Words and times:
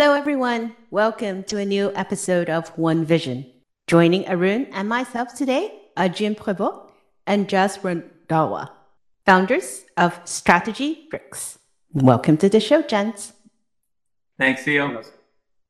Hello, 0.00 0.14
everyone. 0.14 0.76
Welcome 0.92 1.42
to 1.50 1.58
a 1.58 1.64
new 1.64 1.90
episode 1.96 2.48
of 2.48 2.68
One 2.78 3.04
Vision. 3.04 3.44
Joining 3.88 4.28
Arun 4.28 4.66
and 4.66 4.88
myself 4.88 5.34
today 5.34 5.72
are 5.96 6.08
Jim 6.08 6.36
Prevot 6.36 6.92
and 7.26 7.48
Jas 7.48 7.78
Randhawa, 7.78 8.70
founders 9.26 9.84
of 9.96 10.24
StrategyBRIX. 10.24 11.58
Welcome 11.94 12.36
to 12.36 12.48
the 12.48 12.60
show, 12.60 12.80
gents. 12.80 13.32
Thanks, 14.38 14.62
Theo. 14.62 15.02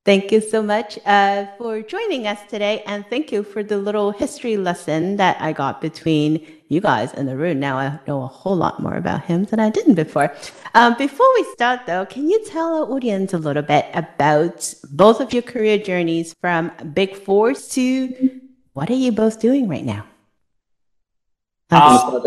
Thank 0.04 0.30
you 0.30 0.42
so 0.42 0.62
much 0.62 0.98
uh, 1.06 1.46
for 1.56 1.80
joining 1.80 2.26
us 2.26 2.40
today. 2.50 2.82
And 2.84 3.06
thank 3.08 3.32
you 3.32 3.42
for 3.42 3.62
the 3.62 3.78
little 3.78 4.10
history 4.10 4.58
lesson 4.58 5.16
that 5.16 5.40
I 5.40 5.54
got 5.54 5.80
between 5.80 6.46
you 6.68 6.80
guys 6.80 7.14
in 7.14 7.26
the 7.26 7.36
room. 7.36 7.60
Now 7.60 7.78
I 7.78 7.98
know 8.06 8.22
a 8.22 8.26
whole 8.26 8.56
lot 8.56 8.80
more 8.80 8.94
about 8.94 9.24
him 9.24 9.44
than 9.44 9.58
I 9.58 9.70
didn't 9.70 9.94
before. 9.94 10.34
Um, 10.74 10.94
before 10.96 11.26
we 11.34 11.44
start, 11.52 11.86
though, 11.86 12.04
can 12.06 12.28
you 12.28 12.44
tell 12.44 12.74
our 12.74 12.90
audience 12.92 13.32
a 13.32 13.38
little 13.38 13.62
bit 13.62 13.86
about 13.94 14.74
both 14.90 15.20
of 15.20 15.32
your 15.32 15.42
career 15.42 15.78
journeys 15.78 16.34
from 16.40 16.70
Big 16.92 17.16
Fours 17.16 17.68
to 17.70 18.40
what 18.74 18.90
are 18.90 18.94
you 18.94 19.12
both 19.12 19.40
doing 19.40 19.68
right 19.68 19.84
now? 19.84 20.04
Uh, 21.70 22.20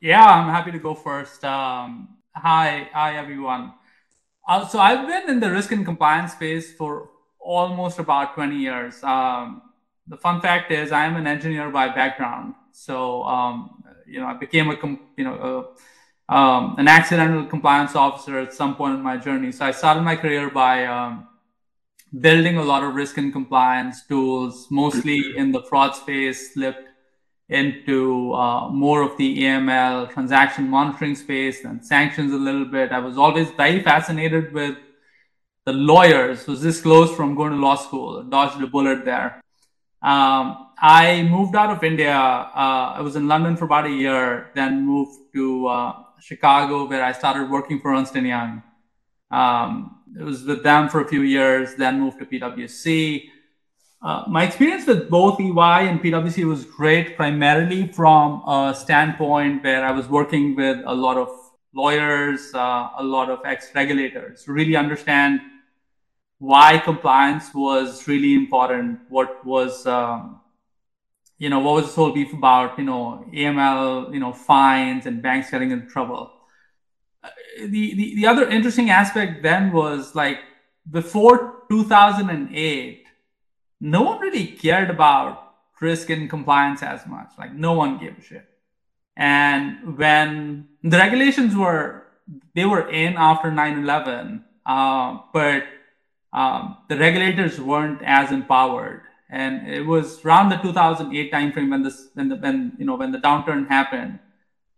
yeah, 0.00 0.24
I'm 0.24 0.50
happy 0.50 0.70
to 0.72 0.78
go 0.78 0.94
first. 0.94 1.44
Um, 1.44 2.08
hi, 2.34 2.88
hi, 2.92 3.16
everyone. 3.16 3.72
Uh, 4.46 4.66
so 4.68 4.78
I've 4.78 5.06
been 5.06 5.30
in 5.30 5.40
the 5.40 5.50
risk 5.50 5.72
and 5.72 5.84
compliance 5.84 6.32
space 6.32 6.72
for 6.74 7.08
almost 7.40 7.98
about 7.98 8.34
20 8.34 8.56
years. 8.56 9.02
Um, 9.02 9.62
the 10.06 10.16
fun 10.16 10.40
fact 10.40 10.70
is 10.70 10.92
I'm 10.92 11.16
an 11.16 11.26
engineer 11.26 11.70
by 11.70 11.88
background. 11.88 12.54
So, 12.74 13.22
um, 13.22 13.84
you 14.04 14.18
know, 14.18 14.26
I 14.26 14.34
became 14.34 14.68
a, 14.68 14.76
you 15.16 15.24
know, 15.24 15.74
um, 16.28 16.74
an 16.76 16.88
accidental 16.88 17.46
compliance 17.46 17.94
officer 17.94 18.36
at 18.38 18.52
some 18.52 18.74
point 18.74 18.94
in 18.94 19.00
my 19.00 19.16
journey. 19.16 19.52
So 19.52 19.64
I 19.64 19.70
started 19.70 20.02
my 20.02 20.16
career 20.16 20.50
by 20.50 20.84
um, 20.86 21.28
building 22.20 22.56
a 22.56 22.64
lot 22.64 22.82
of 22.82 22.96
risk 22.96 23.16
and 23.16 23.32
compliance 23.32 24.04
tools, 24.06 24.66
mostly 24.70 25.36
in 25.36 25.52
the 25.52 25.62
fraud 25.62 25.94
space, 25.94 26.52
slipped 26.52 26.88
into 27.48 28.32
uh, 28.32 28.68
more 28.70 29.02
of 29.02 29.16
the 29.18 29.44
AML 29.44 30.10
transaction 30.12 30.68
monitoring 30.68 31.14
space 31.14 31.64
and 31.64 31.84
sanctions 31.84 32.32
a 32.32 32.36
little 32.36 32.64
bit. 32.64 32.90
I 32.90 32.98
was 32.98 33.16
always 33.16 33.50
very 33.50 33.82
fascinated 33.82 34.52
with 34.52 34.76
the 35.64 35.72
lawyers. 35.72 36.48
Was 36.48 36.60
this 36.60 36.80
close 36.80 37.14
from 37.14 37.36
going 37.36 37.52
to 37.52 37.58
law 37.58 37.76
school? 37.76 38.24
Dodged 38.24 38.60
a 38.60 38.66
bullet 38.66 39.04
there. 39.04 39.40
Um, 40.02 40.63
I 40.80 41.22
moved 41.22 41.54
out 41.56 41.70
of 41.70 41.82
India. 41.82 42.14
Uh, 42.14 42.94
I 42.96 43.00
was 43.00 43.16
in 43.16 43.28
London 43.28 43.56
for 43.56 43.64
about 43.64 43.86
a 43.86 43.90
year, 43.90 44.50
then 44.54 44.86
moved 44.86 45.18
to 45.34 45.66
uh, 45.66 45.92
Chicago, 46.20 46.86
where 46.88 47.04
I 47.04 47.12
started 47.12 47.50
working 47.50 47.80
for 47.80 47.94
Ernst 47.94 48.14
& 48.14 48.16
Young. 48.16 48.62
Um, 49.30 50.00
it 50.18 50.22
was 50.22 50.44
with 50.44 50.62
them 50.62 50.88
for 50.88 51.00
a 51.00 51.08
few 51.08 51.22
years, 51.22 51.74
then 51.74 52.00
moved 52.00 52.18
to 52.20 52.26
PwC 52.26 53.30
uh, 54.04 54.22
my 54.28 54.44
experience 54.44 54.86
with 54.86 55.08
both 55.08 55.40
EY 55.40 55.88
and 55.88 55.98
PwC 55.98 56.44
was 56.44 56.66
great, 56.66 57.16
primarily 57.16 57.88
from 57.88 58.42
a 58.46 58.74
standpoint 58.76 59.64
where 59.64 59.82
I 59.82 59.92
was 59.92 60.06
working 60.08 60.54
with 60.54 60.82
a 60.84 60.94
lot 60.94 61.16
of 61.16 61.30
lawyers, 61.72 62.52
uh, 62.54 62.90
a 62.98 63.02
lot 63.02 63.30
of 63.30 63.40
ex-regulators, 63.46 64.46
really 64.46 64.76
understand 64.76 65.40
why 66.38 66.76
compliance 66.76 67.54
was 67.54 68.06
really 68.06 68.34
important. 68.34 69.00
What 69.08 69.42
was, 69.46 69.86
um, 69.86 70.38
you 71.44 71.50
know, 71.50 71.60
what 71.64 71.74
was 71.76 71.84
this 71.86 71.94
whole 71.94 72.12
beef 72.12 72.32
about? 72.32 72.78
You 72.78 72.84
know, 72.84 73.24
AML, 73.32 74.12
you 74.14 74.20
know, 74.20 74.32
fines 74.32 75.06
and 75.06 75.22
banks 75.22 75.50
getting 75.50 75.70
in 75.70 75.86
trouble. 75.94 76.32
Uh, 77.22 77.30
the, 77.74 77.94
the 77.98 78.06
the 78.16 78.26
other 78.26 78.48
interesting 78.48 78.88
aspect 78.90 79.42
then 79.42 79.72
was 79.72 80.14
like 80.14 80.38
before 80.90 81.62
2008 81.70 83.04
no 83.84 84.02
one 84.02 84.18
really 84.18 84.46
cared 84.46 84.88
about 84.88 85.54
risk 85.80 86.08
and 86.08 86.30
compliance 86.30 86.82
as 86.82 87.06
much. 87.06 87.30
Like 87.38 87.52
no 87.52 87.74
one 87.74 87.98
gave 87.98 88.16
a 88.18 88.22
shit. 88.22 88.48
And 89.16 89.98
when 89.98 90.68
the 90.82 90.96
regulations 90.96 91.54
were, 91.54 92.04
they 92.54 92.64
were 92.64 92.88
in 92.88 93.16
after 93.16 93.50
9-11, 93.50 94.42
uh, 94.64 95.18
but 95.32 95.64
um, 96.32 96.78
the 96.88 96.96
regulators 96.96 97.60
weren't 97.60 98.00
as 98.02 98.32
empowered. 98.32 99.02
And 99.40 99.68
it 99.68 99.84
was 99.84 100.24
around 100.24 100.50
the 100.50 100.56
2008 100.56 101.32
timeframe 101.32 101.70
when 101.70 101.82
this, 101.82 102.08
when 102.14 102.28
the, 102.28 102.36
when, 102.36 102.76
you 102.78 102.86
know, 102.86 102.96
when 102.96 103.12
the 103.12 103.18
downturn 103.18 103.68
happened, 103.68 104.18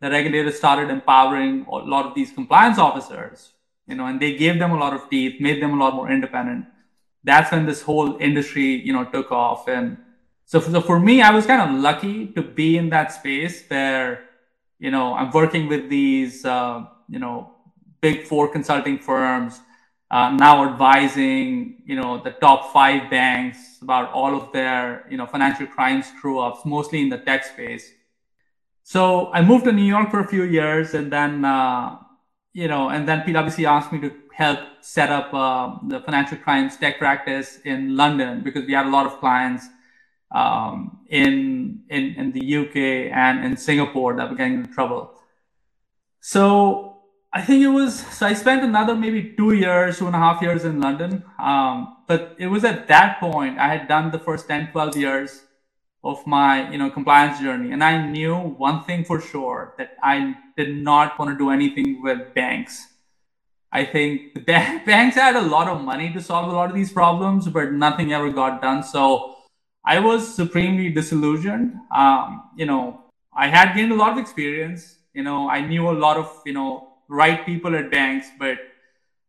the 0.00 0.10
regulators 0.10 0.56
started 0.56 0.90
empowering 0.90 1.66
a 1.68 1.76
lot 1.94 2.06
of 2.06 2.14
these 2.14 2.30
compliance 2.32 2.78
officers, 2.78 3.52
you 3.86 3.94
know, 3.94 4.06
and 4.06 4.20
they 4.20 4.32
gave 4.36 4.58
them 4.58 4.72
a 4.72 4.78
lot 4.84 4.92
of 4.92 5.08
teeth, 5.10 5.40
made 5.40 5.62
them 5.62 5.72
a 5.74 5.78
lot 5.82 5.94
more 5.94 6.10
independent 6.10 6.66
that's 7.26 7.50
when 7.50 7.66
this 7.66 7.82
whole 7.82 8.16
industry, 8.18 8.80
you 8.86 8.92
know, 8.92 9.04
took 9.04 9.32
off. 9.32 9.68
And 9.68 9.98
so 10.46 10.60
for, 10.60 10.70
so 10.70 10.80
for 10.80 10.98
me, 11.00 11.20
I 11.20 11.32
was 11.32 11.44
kind 11.44 11.60
of 11.60 11.80
lucky 11.80 12.28
to 12.28 12.42
be 12.42 12.78
in 12.78 12.88
that 12.90 13.12
space 13.12 13.64
where, 13.68 14.28
you 14.78 14.92
know, 14.92 15.12
I'm 15.14 15.32
working 15.32 15.66
with 15.66 15.90
these, 15.90 16.44
uh, 16.44 16.84
you 17.08 17.18
know, 17.18 17.50
big 18.00 18.22
four 18.22 18.46
consulting 18.48 18.98
firms, 18.98 19.60
uh, 20.10 20.30
now 20.30 20.70
advising, 20.70 21.82
you 21.84 21.96
know, 21.96 22.22
the 22.22 22.30
top 22.30 22.72
five 22.72 23.10
banks 23.10 23.78
about 23.82 24.12
all 24.12 24.36
of 24.36 24.52
their, 24.52 25.06
you 25.10 25.16
know, 25.16 25.26
financial 25.26 25.66
crime 25.66 26.02
screw 26.02 26.38
ups, 26.38 26.64
mostly 26.64 27.02
in 27.02 27.08
the 27.08 27.18
tech 27.18 27.44
space. 27.44 27.90
So 28.82 29.32
I 29.32 29.42
moved 29.42 29.64
to 29.64 29.72
New 29.72 29.84
York 29.84 30.10
for 30.10 30.20
a 30.20 30.28
few 30.28 30.44
years 30.44 30.94
and 30.94 31.12
then, 31.12 31.44
uh, 31.44 31.98
you 32.52 32.68
know, 32.68 32.90
and 32.90 33.06
then 33.08 33.22
PwC 33.22 33.66
asked 33.66 33.92
me 33.92 34.00
to 34.00 34.12
help 34.32 34.60
set 34.80 35.10
up 35.10 35.34
uh, 35.34 35.76
the 35.88 36.00
financial 36.00 36.38
crimes 36.38 36.76
tech 36.76 36.98
practice 36.98 37.58
in 37.64 37.96
London 37.96 38.42
because 38.42 38.64
we 38.64 38.74
had 38.74 38.86
a 38.86 38.90
lot 38.90 39.06
of 39.06 39.18
clients 39.18 39.66
um, 40.32 41.00
in, 41.08 41.80
in 41.88 42.14
in 42.14 42.32
the 42.32 42.56
UK 42.56 42.76
and 43.12 43.44
in 43.44 43.56
Singapore 43.56 44.14
that 44.16 44.28
were 44.28 44.36
getting 44.36 44.54
into 44.54 44.72
trouble. 44.72 45.14
So 46.20 46.95
I 47.36 47.42
think 47.42 47.62
it 47.62 47.68
was 47.68 48.00
so 48.16 48.26
I 48.26 48.34
spent 48.34 48.64
another 48.64 48.94
maybe 48.94 49.34
two 49.36 49.52
years, 49.52 49.98
two 49.98 50.06
and 50.06 50.16
a 50.16 50.18
half 50.18 50.40
years 50.40 50.64
in 50.64 50.80
London. 50.80 51.22
Um, 51.38 51.98
but 52.08 52.34
it 52.38 52.46
was 52.46 52.64
at 52.64 52.88
that 52.88 53.20
point 53.20 53.58
I 53.58 53.68
had 53.68 53.88
done 53.88 54.10
the 54.10 54.18
first 54.18 54.48
10, 54.48 54.72
12 54.72 54.96
years 54.96 55.42
of 56.02 56.26
my 56.26 56.70
you 56.70 56.78
know 56.78 56.88
compliance 56.88 57.40
journey 57.40 57.72
and 57.72 57.82
i 57.82 57.94
knew 58.06 58.36
one 58.66 58.84
thing 58.84 59.04
for 59.04 59.20
sure 59.20 59.74
that 59.76 59.96
i 60.04 60.36
did 60.56 60.76
not 60.88 61.18
want 61.18 61.28
to 61.32 61.36
do 61.36 61.50
anything 61.50 62.00
with 62.00 62.32
banks 62.32 62.86
I 63.72 63.84
think 63.84 64.46
banks 64.46 65.16
had 65.16 65.36
a 65.36 65.42
lot 65.42 65.68
of 65.68 65.82
money 65.82 66.12
to 66.12 66.20
solve 66.20 66.50
a 66.50 66.54
lot 66.54 66.70
of 66.70 66.76
these 66.76 66.92
problems, 66.92 67.48
but 67.48 67.72
nothing 67.72 68.12
ever 68.12 68.30
got 68.30 68.62
done. 68.62 68.82
So 68.82 69.36
I 69.84 69.98
was 69.98 70.34
supremely 70.34 70.90
disillusioned. 70.90 71.74
Um, 71.94 72.50
you 72.56 72.64
know, 72.64 73.04
I 73.36 73.48
had 73.48 73.74
gained 73.74 73.92
a 73.92 73.94
lot 73.96 74.12
of 74.12 74.18
experience. 74.18 74.96
You 75.12 75.22
know, 75.22 75.50
I 75.50 75.60
knew 75.60 75.90
a 75.90 75.96
lot 76.06 76.16
of 76.16 76.30
you 76.46 76.54
know 76.54 76.95
right 77.08 77.44
people 77.44 77.76
at 77.76 77.90
banks, 77.90 78.26
but 78.38 78.58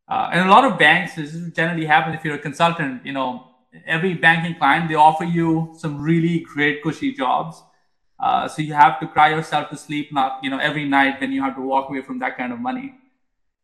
uh, 0.08 0.30
and 0.32 0.48
a 0.48 0.52
lot 0.52 0.64
of 0.64 0.80
banks 0.80 1.16
this 1.16 1.34
generally 1.54 1.86
happens 1.86 2.16
if 2.16 2.24
you're 2.24 2.36
a 2.36 2.40
consultant. 2.40 3.06
You 3.06 3.14
know, 3.14 3.48
every 3.86 4.14
banking 4.14 4.56
client 4.56 4.90
they 4.90 4.96
offer 4.96 5.26
you 5.26 5.74
some 5.78 6.02
really 6.02 6.40
great 6.40 6.82
cushy 6.82 7.14
jobs. 7.14 7.62
Uh, 8.20 8.48
so 8.48 8.62
you 8.62 8.74
have 8.74 9.00
to 9.00 9.08
cry 9.08 9.30
yourself 9.30 9.70
to 9.70 9.78
sleep, 9.78 10.12
not 10.12 10.40
you 10.44 10.50
know 10.50 10.58
every 10.58 10.86
night 10.86 11.22
when 11.22 11.32
you 11.32 11.42
have 11.42 11.56
to 11.56 11.62
walk 11.62 11.90
away 11.90 12.02
from 12.02 12.20
that 12.20 12.38
kind 12.38 12.52
of 12.52 12.60
money. 12.60 12.96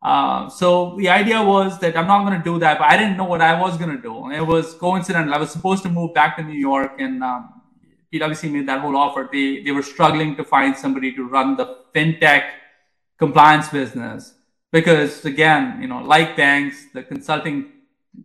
Uh, 0.02 0.50
so 0.50 0.96
the 0.98 1.08
idea 1.08 1.42
was 1.42 1.80
that 1.80 1.98
I'm 1.98 2.08
not 2.08 2.26
going 2.26 2.38
to 2.38 2.44
do 2.44 2.60
that, 2.60 2.78
but 2.78 2.90
I 2.90 2.98
didn't 2.98 3.16
know 3.16 3.24
what 3.24 3.42
I 3.42 3.60
was 3.60 3.78
going 3.78 3.96
to 3.96 4.02
do. 4.02 4.32
It 4.32 4.46
was 4.46 4.74
coincidental. 4.74 5.34
I 5.34 5.38
was 5.38 5.50
supposed 5.50 5.82
to 5.84 5.90
move 5.90 6.14
back 6.14 6.36
to 6.38 6.44
New 6.44 6.60
York, 6.60 7.00
and 7.00 7.24
um, 7.24 7.62
PwC 8.14 8.52
made 8.52 8.68
that 8.68 8.82
whole 8.82 8.98
offer. 8.98 9.30
They 9.32 9.64
they 9.64 9.72
were 9.72 9.82
struggling 9.82 10.36
to 10.36 10.44
find 10.44 10.76
somebody 10.76 11.14
to 11.14 11.24
run 11.24 11.56
the 11.56 11.78
fintech 11.96 12.44
compliance 13.18 13.70
business 13.70 14.34
because, 14.72 15.24
again, 15.26 15.82
you 15.82 15.88
know, 15.88 16.02
like 16.02 16.36
banks, 16.36 16.86
the 16.94 17.04
consulting 17.04 17.72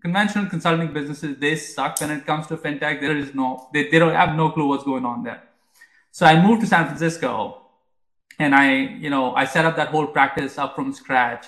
conventional 0.03 0.45
consulting 0.45 0.93
businesses 0.93 1.39
they 1.39 1.57
suck 1.57 1.99
when 2.01 2.11
it 2.11 2.27
comes 2.27 2.47
to 2.47 2.57
fintech. 2.57 3.01
There 3.01 3.17
is 3.17 3.35
no 3.35 3.69
they, 3.73 3.89
they 3.89 3.99
don't 3.99 4.15
have 4.15 4.37
no 4.37 4.51
clue 4.51 4.69
what's 4.69 4.85
going 4.85 5.05
on 5.05 5.23
there. 5.23 5.43
So 6.11 6.27
I 6.27 6.41
moved 6.41 6.63
to 6.63 6.67
San 6.67 6.87
Francisco, 6.87 7.63
and 8.39 8.55
I 8.55 8.73
you 9.05 9.11
know 9.11 9.35
I 9.35 9.45
set 9.45 9.65
up 9.65 9.77
that 9.77 9.89
whole 9.89 10.07
practice 10.07 10.59
up 10.59 10.75
from 10.75 10.93
scratch 10.93 11.47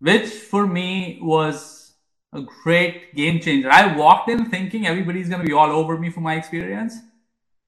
which 0.00 0.28
for 0.28 0.66
me 0.66 1.18
was 1.22 1.94
a 2.32 2.40
great 2.40 3.14
game 3.14 3.40
changer. 3.40 3.70
I 3.70 3.94
walked 3.96 4.28
in 4.28 4.46
thinking 4.46 4.86
everybody's 4.86 5.28
going 5.28 5.40
to 5.40 5.46
be 5.46 5.52
all 5.52 5.70
over 5.70 5.98
me 5.98 6.10
for 6.10 6.20
my 6.20 6.34
experience. 6.34 6.94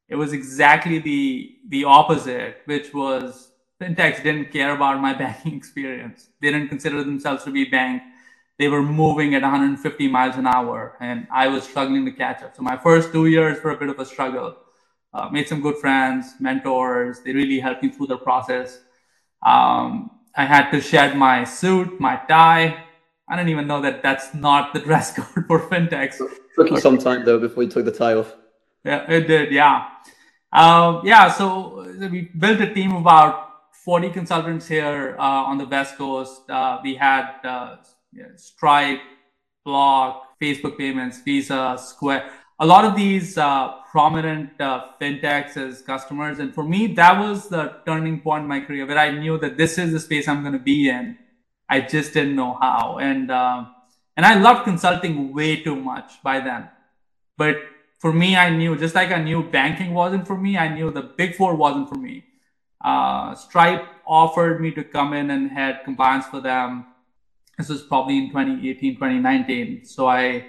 It 0.08 0.16
was 0.16 0.32
exactly 0.32 0.98
the 0.98 1.56
the 1.68 1.84
opposite, 1.84 2.62
which 2.64 2.92
was 2.92 3.51
fintechs 3.82 4.22
didn't 4.22 4.52
care 4.52 4.74
about 4.74 5.00
my 5.00 5.12
banking 5.22 5.54
experience. 5.54 6.28
They 6.40 6.50
didn't 6.50 6.68
consider 6.68 7.02
themselves 7.02 7.44
to 7.44 7.50
be 7.50 7.64
bank. 7.64 8.02
They 8.58 8.68
were 8.68 8.82
moving 8.82 9.34
at 9.34 9.42
150 9.42 10.08
miles 10.08 10.36
an 10.36 10.46
hour, 10.46 10.96
and 11.00 11.26
I 11.30 11.48
was 11.48 11.64
struggling 11.64 12.04
to 12.04 12.12
catch 12.12 12.42
up. 12.42 12.54
So 12.54 12.62
my 12.62 12.76
first 12.76 13.12
two 13.12 13.26
years 13.26 13.62
were 13.62 13.72
a 13.72 13.76
bit 13.76 13.88
of 13.88 13.98
a 13.98 14.04
struggle. 14.04 14.56
Uh, 15.12 15.28
made 15.30 15.48
some 15.48 15.60
good 15.60 15.76
friends, 15.78 16.34
mentors. 16.38 17.20
They 17.20 17.32
really 17.32 17.58
helped 17.58 17.82
me 17.82 17.90
through 17.90 18.06
the 18.06 18.18
process. 18.18 18.80
Um, 19.44 20.10
I 20.36 20.44
had 20.44 20.70
to 20.70 20.80
shed 20.80 21.16
my 21.16 21.44
suit, 21.44 22.00
my 22.00 22.16
tie, 22.28 22.84
I 23.28 23.36
don't 23.36 23.48
even 23.48 23.66
know 23.66 23.80
that 23.80 24.02
that's 24.02 24.34
not 24.34 24.74
the 24.74 24.80
dress 24.88 25.14
code 25.16 25.46
for 25.46 25.60
fintechs. 25.68 26.20
It 26.20 26.30
took 26.54 26.70
you 26.70 26.78
some 26.78 26.98
time 26.98 27.24
though 27.24 27.38
before 27.38 27.62
you 27.62 27.70
took 27.70 27.84
the 27.84 27.92
tie 27.92 28.14
off. 28.14 28.34
Yeah, 28.84 29.10
it 29.10 29.26
did. 29.26 29.52
Yeah, 29.52 29.88
um, 30.52 31.00
yeah. 31.04 31.30
So 31.32 31.86
we 32.10 32.30
built 32.36 32.60
a 32.60 32.72
team 32.74 32.92
of 32.92 33.02
about 33.02 33.51
40 33.84 34.10
consultants 34.10 34.68
here 34.68 35.16
uh, 35.18 35.22
on 35.22 35.58
the 35.58 35.66
West 35.66 35.98
Coast. 35.98 36.48
Uh, 36.48 36.78
we 36.84 36.94
had 36.94 37.34
uh, 37.44 37.76
Stripe, 38.36 39.00
Block, 39.64 40.38
Facebook 40.40 40.78
Payments, 40.78 41.20
Visa, 41.22 41.76
Square. 41.80 42.30
A 42.60 42.66
lot 42.66 42.84
of 42.84 42.94
these 42.94 43.36
uh, 43.36 43.72
prominent 43.90 44.50
uh, 44.60 44.84
fintechs 45.00 45.56
as 45.56 45.82
customers, 45.82 46.38
and 46.38 46.54
for 46.54 46.62
me, 46.62 46.86
that 46.94 47.18
was 47.18 47.48
the 47.48 47.78
turning 47.84 48.20
point 48.20 48.42
in 48.42 48.48
my 48.48 48.60
career 48.60 48.86
where 48.86 48.98
I 48.98 49.10
knew 49.10 49.36
that 49.38 49.56
this 49.56 49.78
is 49.78 49.90
the 49.90 49.98
space 49.98 50.28
I'm 50.28 50.42
going 50.42 50.52
to 50.52 50.60
be 50.60 50.88
in. 50.88 51.18
I 51.68 51.80
just 51.80 52.14
didn't 52.14 52.36
know 52.36 52.56
how, 52.60 52.98
and 52.98 53.30
uh, 53.30 53.64
and 54.16 54.24
I 54.24 54.34
loved 54.34 54.64
consulting 54.64 55.34
way 55.34 55.62
too 55.62 55.74
much 55.74 56.22
by 56.22 56.38
then. 56.38 56.68
But 57.36 57.56
for 57.98 58.12
me, 58.12 58.36
I 58.36 58.50
knew 58.50 58.76
just 58.76 58.94
like 58.94 59.10
I 59.10 59.20
knew 59.20 59.42
banking 59.42 59.92
wasn't 59.92 60.26
for 60.26 60.38
me, 60.38 60.56
I 60.56 60.68
knew 60.72 60.92
the 60.92 61.02
big 61.02 61.34
four 61.34 61.56
wasn't 61.56 61.88
for 61.88 61.96
me. 61.96 62.24
Uh, 62.82 63.34
Stripe 63.34 63.86
offered 64.06 64.60
me 64.60 64.72
to 64.72 64.82
come 64.82 65.12
in 65.12 65.30
and 65.30 65.50
head 65.50 65.80
compliance 65.84 66.26
for 66.26 66.40
them. 66.40 66.86
This 67.56 67.68
was 67.68 67.82
probably 67.82 68.18
in 68.18 68.28
2018, 68.28 68.94
2019. 68.94 69.84
So 69.84 70.08
I, 70.08 70.46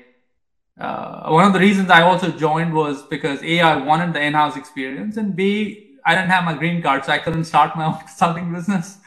uh, 0.79 1.29
one 1.29 1.45
of 1.45 1.53
the 1.53 1.59
reasons 1.59 1.89
I 1.89 2.01
also 2.01 2.31
joined 2.31 2.73
was 2.73 3.03
because 3.03 3.43
A, 3.43 3.59
I 3.61 3.75
wanted 3.75 4.13
the 4.13 4.21
in-house 4.21 4.57
experience, 4.57 5.17
and 5.17 5.35
B, 5.35 5.99
I 6.05 6.15
didn't 6.15 6.31
have 6.31 6.43
my 6.43 6.55
green 6.55 6.81
card, 6.81 7.05
so 7.05 7.11
I 7.11 7.19
couldn't 7.19 7.43
start 7.45 7.75
my 7.75 7.85
own 7.89 7.99
consulting 7.99 8.51
business. 8.51 8.97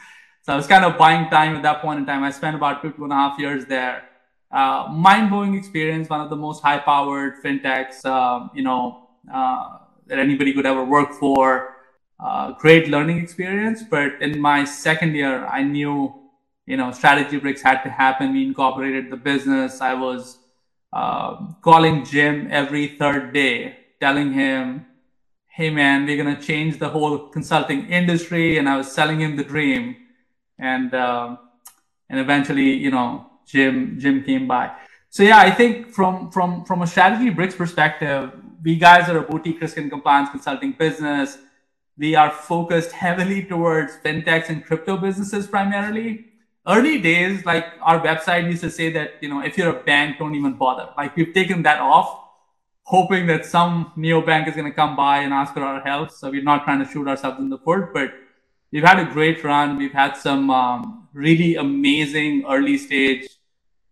So 0.43 0.53
I 0.53 0.55
was 0.55 0.67
kind 0.67 0.85
of 0.85 0.97
buying 0.97 1.29
time 1.29 1.55
at 1.57 1.63
that 1.63 1.81
point 1.81 1.99
in 1.99 2.05
time. 2.05 2.23
I 2.23 2.31
spent 2.31 2.55
about 2.55 2.81
two, 2.81 2.91
two 2.93 3.03
and 3.03 3.11
a 3.11 3.15
half 3.15 3.37
years 3.37 3.65
there. 3.65 4.03
Uh, 4.49 4.87
mind-blowing 4.89 5.55
experience, 5.55 6.09
one 6.09 6.21
of 6.21 6.29
the 6.29 6.37
most 6.37 6.63
high-powered 6.63 7.43
fintechs, 7.43 8.05
uh, 8.05 8.47
you 8.55 8.63
know, 8.63 9.09
uh, 9.31 9.79
that 10.05 10.19
anybody 10.19 10.53
could 10.53 10.65
ever 10.65 10.85
work 10.85 11.11
for 11.11 11.76
uh, 12.19 12.53
great 12.53 12.87
learning 12.87 13.19
experience. 13.19 13.83
But 13.83 14.21
in 14.21 14.39
my 14.39 14.65
second 14.65 15.15
year, 15.15 15.45
I 15.45 15.63
knew, 15.63 16.13
you 16.65 16.77
know, 16.77 16.89
StrategyBRIX 16.89 17.61
had 17.61 17.83
to 17.83 17.89
happen. 17.89 18.33
We 18.33 18.45
incorporated 18.45 19.09
the 19.11 19.17
business. 19.17 19.81
I 19.81 19.93
was 19.93 20.39
uh, 20.93 21.53
calling 21.61 22.05
Jim 22.05 22.47
every 22.49 22.87
third 22.87 23.33
day, 23.33 23.77
telling 23.99 24.33
him, 24.33 24.85
"Hey, 25.47 25.69
man, 25.69 26.05
we're 26.05 26.17
gonna 26.17 26.41
change 26.41 26.79
the 26.79 26.89
whole 26.89 27.29
consulting 27.29 27.87
industry." 27.87 28.57
And 28.57 28.67
I 28.67 28.77
was 28.77 28.91
selling 28.91 29.21
him 29.21 29.35
the 29.35 29.43
dream, 29.43 29.95
and 30.57 30.93
uh, 30.93 31.37
and 32.09 32.19
eventually, 32.19 32.73
you 32.73 32.91
know, 32.91 33.25
Jim 33.45 33.99
Jim 33.99 34.23
came 34.23 34.47
by. 34.47 34.71
So 35.09 35.23
yeah, 35.23 35.39
I 35.39 35.51
think 35.51 35.89
from 35.89 36.31
from 36.31 36.65
from 36.65 36.81
a 36.81 36.85
StrategyBRIX 36.85 37.57
perspective, 37.57 38.31
we 38.63 38.75
guys 38.75 39.07
are 39.09 39.17
a 39.17 39.21
boutique 39.21 39.61
risk 39.61 39.77
and 39.77 39.89
compliance 39.89 40.29
consulting 40.29 40.71
business 40.71 41.37
we 41.97 42.15
are 42.15 42.31
focused 42.31 42.91
heavily 42.91 43.43
towards 43.43 43.97
fintechs 43.97 44.49
and 44.49 44.63
crypto 44.63 44.97
businesses 44.97 45.47
primarily. 45.47 46.25
Early 46.67 47.01
days, 47.01 47.45
like 47.45 47.65
our 47.81 47.99
website 47.99 48.45
used 48.45 48.61
to 48.61 48.69
say 48.69 48.91
that, 48.91 49.13
you 49.21 49.29
know, 49.29 49.41
if 49.41 49.57
you're 49.57 49.69
a 49.69 49.83
bank, 49.83 50.19
don't 50.19 50.35
even 50.35 50.53
bother. 50.53 50.89
Like 50.97 51.15
we've 51.15 51.33
taken 51.33 51.63
that 51.63 51.79
off, 51.79 52.19
hoping 52.83 53.25
that 53.27 53.45
some 53.45 53.93
neo 53.95 54.21
bank 54.21 54.47
is 54.47 54.55
going 54.55 54.69
to 54.69 54.75
come 54.75 54.95
by 54.95 55.19
and 55.19 55.33
ask 55.33 55.53
for 55.53 55.61
our 55.61 55.81
help. 55.81 56.11
So 56.11 56.29
we're 56.29 56.43
not 56.43 56.65
trying 56.65 56.83
to 56.83 56.91
shoot 56.91 57.07
ourselves 57.07 57.39
in 57.39 57.49
the 57.49 57.57
foot, 57.57 57.93
but 57.93 58.13
we've 58.71 58.83
had 58.83 58.99
a 58.99 59.05
great 59.05 59.43
run. 59.43 59.77
We've 59.77 59.93
had 59.93 60.17
some 60.17 60.49
um, 60.49 61.07
really 61.13 61.55
amazing 61.55 62.45
early 62.47 62.77
stage 62.77 63.27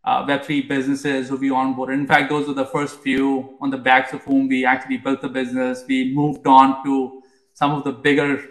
uh, 0.03 0.25
Web3 0.25 0.67
businesses 0.67 1.29
who 1.29 1.37
we 1.37 1.49
onboarded. 1.49 1.93
In 1.93 2.07
fact, 2.07 2.29
those 2.29 2.47
were 2.47 2.53
the 2.53 2.65
first 2.65 2.99
few 2.99 3.57
on 3.59 3.71
the 3.71 3.77
backs 3.77 4.13
of 4.13 4.21
whom 4.23 4.47
we 4.47 4.65
actually 4.65 4.97
built 4.97 5.21
the 5.21 5.29
business. 5.29 5.83
We 5.87 6.13
moved 6.13 6.45
on 6.45 6.83
to 6.83 7.23
some 7.55 7.71
of 7.71 7.83
the 7.83 7.91
bigger, 7.91 8.45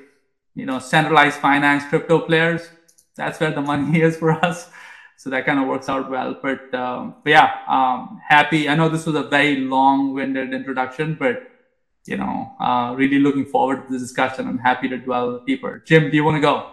you 0.56 0.66
know, 0.66 0.80
centralized 0.80 1.38
finance 1.38 1.84
crypto 1.88 2.18
players. 2.18 2.68
That's 3.16 3.38
where 3.38 3.52
the 3.52 3.62
money 3.62 4.02
is 4.08 4.16
for 4.16 4.32
us. 4.44 4.68
So 5.16 5.30
that 5.30 5.46
kind 5.46 5.60
of 5.60 5.68
works 5.68 5.88
out 5.88 6.10
well. 6.10 6.36
But, 6.42 6.74
um, 6.74 7.14
but 7.22 7.30
yeah, 7.30 7.60
um, 7.68 8.20
happy. 8.28 8.68
I 8.68 8.74
know 8.74 8.88
this 8.88 9.06
was 9.06 9.14
a 9.14 9.22
very 9.22 9.60
long-winded 9.60 10.52
introduction, 10.52 11.14
but 11.14 11.50
you 12.06 12.16
know, 12.16 12.52
uh, 12.60 12.94
really 12.96 13.18
looking 13.18 13.46
forward 13.46 13.86
to 13.86 13.92
the 13.92 13.98
discussion. 13.98 14.46
I'm 14.46 14.58
happy 14.58 14.88
to 14.88 14.98
dwell 14.98 15.42
deeper. 15.46 15.82
Jim, 15.86 16.10
do 16.10 16.16
you 16.16 16.24
want 16.24 16.36
to 16.36 16.40
go? 16.40 16.70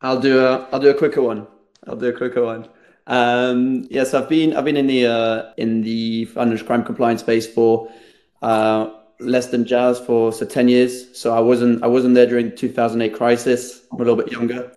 I'll 0.00 0.20
do 0.20 0.44
a 0.44 0.68
I'll 0.72 0.80
do 0.80 0.90
a 0.90 0.94
quicker 0.94 1.22
one. 1.22 1.46
I'll 1.86 1.96
do 1.96 2.06
a 2.06 2.12
quicker 2.12 2.44
one. 2.44 2.68
Um, 3.06 3.88
yes, 3.90 4.14
I've 4.14 4.28
been 4.28 4.54
I've 4.54 4.64
been 4.64 4.76
in 4.76 4.86
the 4.86 5.06
uh, 5.06 5.52
in 5.56 5.82
the 5.82 6.26
financial 6.26 6.66
crime 6.66 6.84
compliance 6.84 7.20
space 7.20 7.46
for 7.52 7.90
uh, 8.42 8.90
less 9.20 9.46
than 9.46 9.64
Jas 9.64 10.00
for 10.00 10.32
so 10.32 10.44
10 10.44 10.68
years. 10.68 11.18
So 11.18 11.34
I 11.34 11.40
wasn't 11.40 11.82
I 11.82 11.86
wasn't 11.86 12.14
there 12.14 12.26
during 12.26 12.50
the 12.50 12.56
2008 12.56 13.14
crisis. 13.16 13.82
I'm 13.92 13.96
a 13.96 14.04
little 14.04 14.16
bit 14.16 14.32
younger. 14.32 14.72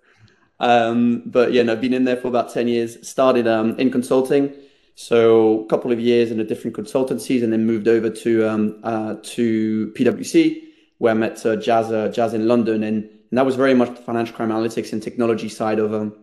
Um, 0.59 1.23
but 1.25 1.51
yeah, 1.51 1.69
I've 1.69 1.81
been 1.81 1.93
in 1.93 2.05
there 2.05 2.17
for 2.17 2.27
about 2.27 2.53
10 2.53 2.67
years. 2.67 3.07
Started 3.07 3.47
um, 3.47 3.77
in 3.79 3.91
consulting. 3.91 4.53
So 4.95 5.63
a 5.63 5.67
couple 5.67 5.91
of 5.91 5.99
years 5.99 6.31
in 6.31 6.39
a 6.39 6.43
different 6.43 6.77
consultancies 6.77 7.43
and 7.43 7.51
then 7.51 7.65
moved 7.65 7.87
over 7.87 8.09
to 8.09 8.49
um, 8.49 8.79
uh, 8.83 9.15
to 9.23 9.91
PwC 9.95 10.63
where 11.03 11.11
I 11.11 11.15
met 11.15 11.45
uh, 11.45 11.57
Jas 11.57 11.91
uh, 11.91 12.07
Jas 12.07 12.33
in 12.33 12.47
London. 12.47 12.83
And, 12.83 13.03
and, 13.03 13.37
that 13.37 13.45
was 13.45 13.55
very 13.55 13.73
much 13.73 13.89
the 13.89 14.01
financial 14.01 14.35
crime 14.35 14.49
analytics 14.49 14.93
and 14.93 15.03
technology 15.03 15.49
side 15.49 15.79
of, 15.79 15.93
um, 15.93 16.15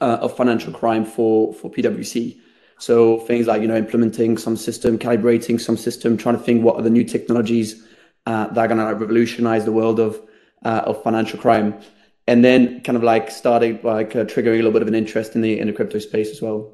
uh, 0.00 0.18
of 0.20 0.36
financial 0.36 0.72
crime 0.72 1.04
for, 1.04 1.52
for 1.54 1.70
PwC. 1.70 2.38
So 2.78 3.20
things 3.20 3.46
like 3.46 3.62
you 3.62 3.68
know 3.68 3.76
implementing 3.76 4.36
some 4.36 4.56
system, 4.56 4.98
calibrating 4.98 5.60
some 5.60 5.76
system, 5.76 6.16
trying 6.16 6.36
to 6.36 6.42
think 6.42 6.62
what 6.62 6.76
are 6.76 6.82
the 6.82 6.90
new 6.90 7.04
technologies 7.04 7.86
uh, 8.26 8.48
that 8.48 8.58
are 8.58 8.68
going 8.68 8.78
to 8.78 8.94
revolutionize 8.94 9.64
the 9.64 9.72
world 9.72 9.98
of 9.98 10.20
uh, 10.64 10.82
of 10.84 11.02
financial 11.02 11.38
crime, 11.38 11.74
and 12.26 12.44
then 12.44 12.82
kind 12.82 12.96
of 12.96 13.02
like 13.02 13.30
starting 13.30 13.80
like 13.82 14.14
uh, 14.14 14.24
triggering 14.24 14.54
a 14.54 14.62
little 14.62 14.72
bit 14.72 14.82
of 14.82 14.88
an 14.88 14.94
interest 14.94 15.34
in 15.34 15.40
the 15.40 15.58
in 15.58 15.68
the 15.68 15.72
crypto 15.72 15.98
space 15.98 16.30
as 16.30 16.42
well. 16.42 16.72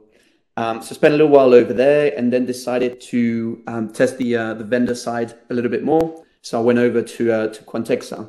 Um, 0.56 0.82
so 0.82 0.94
spent 0.94 1.14
a 1.14 1.16
little 1.16 1.32
while 1.32 1.54
over 1.54 1.72
there, 1.72 2.12
and 2.16 2.32
then 2.32 2.46
decided 2.46 3.00
to 3.02 3.62
um, 3.69 3.93
test 3.93 4.19
the 4.19 4.37
uh, 4.37 4.54
the 4.54 4.64
vendor 4.64 4.94
side 4.94 5.34
a 5.50 5.54
little 5.54 5.70
bit 5.70 5.84
more. 5.84 6.25
So 6.43 6.58
I 6.58 6.62
went 6.62 6.81
over 6.81 7.00
to 7.00 7.32
uh, 7.32 7.46
to 7.49 7.62
Quantexa. 7.62 8.28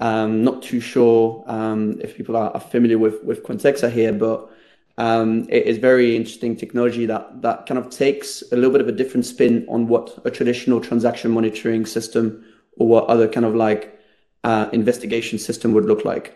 Um, 0.00 0.42
not 0.42 0.62
too 0.62 0.80
sure 0.80 1.44
um, 1.46 2.00
if 2.00 2.16
people 2.16 2.36
are, 2.36 2.50
are 2.50 2.60
familiar 2.60 2.98
with 2.98 3.22
with 3.22 3.42
Quantexa 3.42 3.90
here, 3.90 4.14
but 4.14 4.50
um, 4.98 5.46
it 5.48 5.66
is 5.66 5.78
very 5.78 6.14
interesting 6.16 6.56
technology 6.56 7.06
that 7.06 7.42
that 7.42 7.66
kind 7.66 7.78
of 7.78 7.90
takes 7.90 8.42
a 8.52 8.56
little 8.56 8.70
bit 8.70 8.80
of 8.80 8.88
a 8.88 8.92
different 8.92 9.24
spin 9.24 9.64
on 9.68 9.88
what 9.88 10.18
a 10.24 10.30
traditional 10.30 10.80
transaction 10.80 11.30
monitoring 11.30 11.86
system 11.86 12.44
or 12.76 12.86
what 12.86 13.06
other 13.06 13.26
kind 13.26 13.46
of 13.46 13.54
like 13.54 13.98
uh, 14.44 14.68
investigation 14.72 15.38
system 15.38 15.72
would 15.72 15.84
look 15.86 16.04
like. 16.04 16.34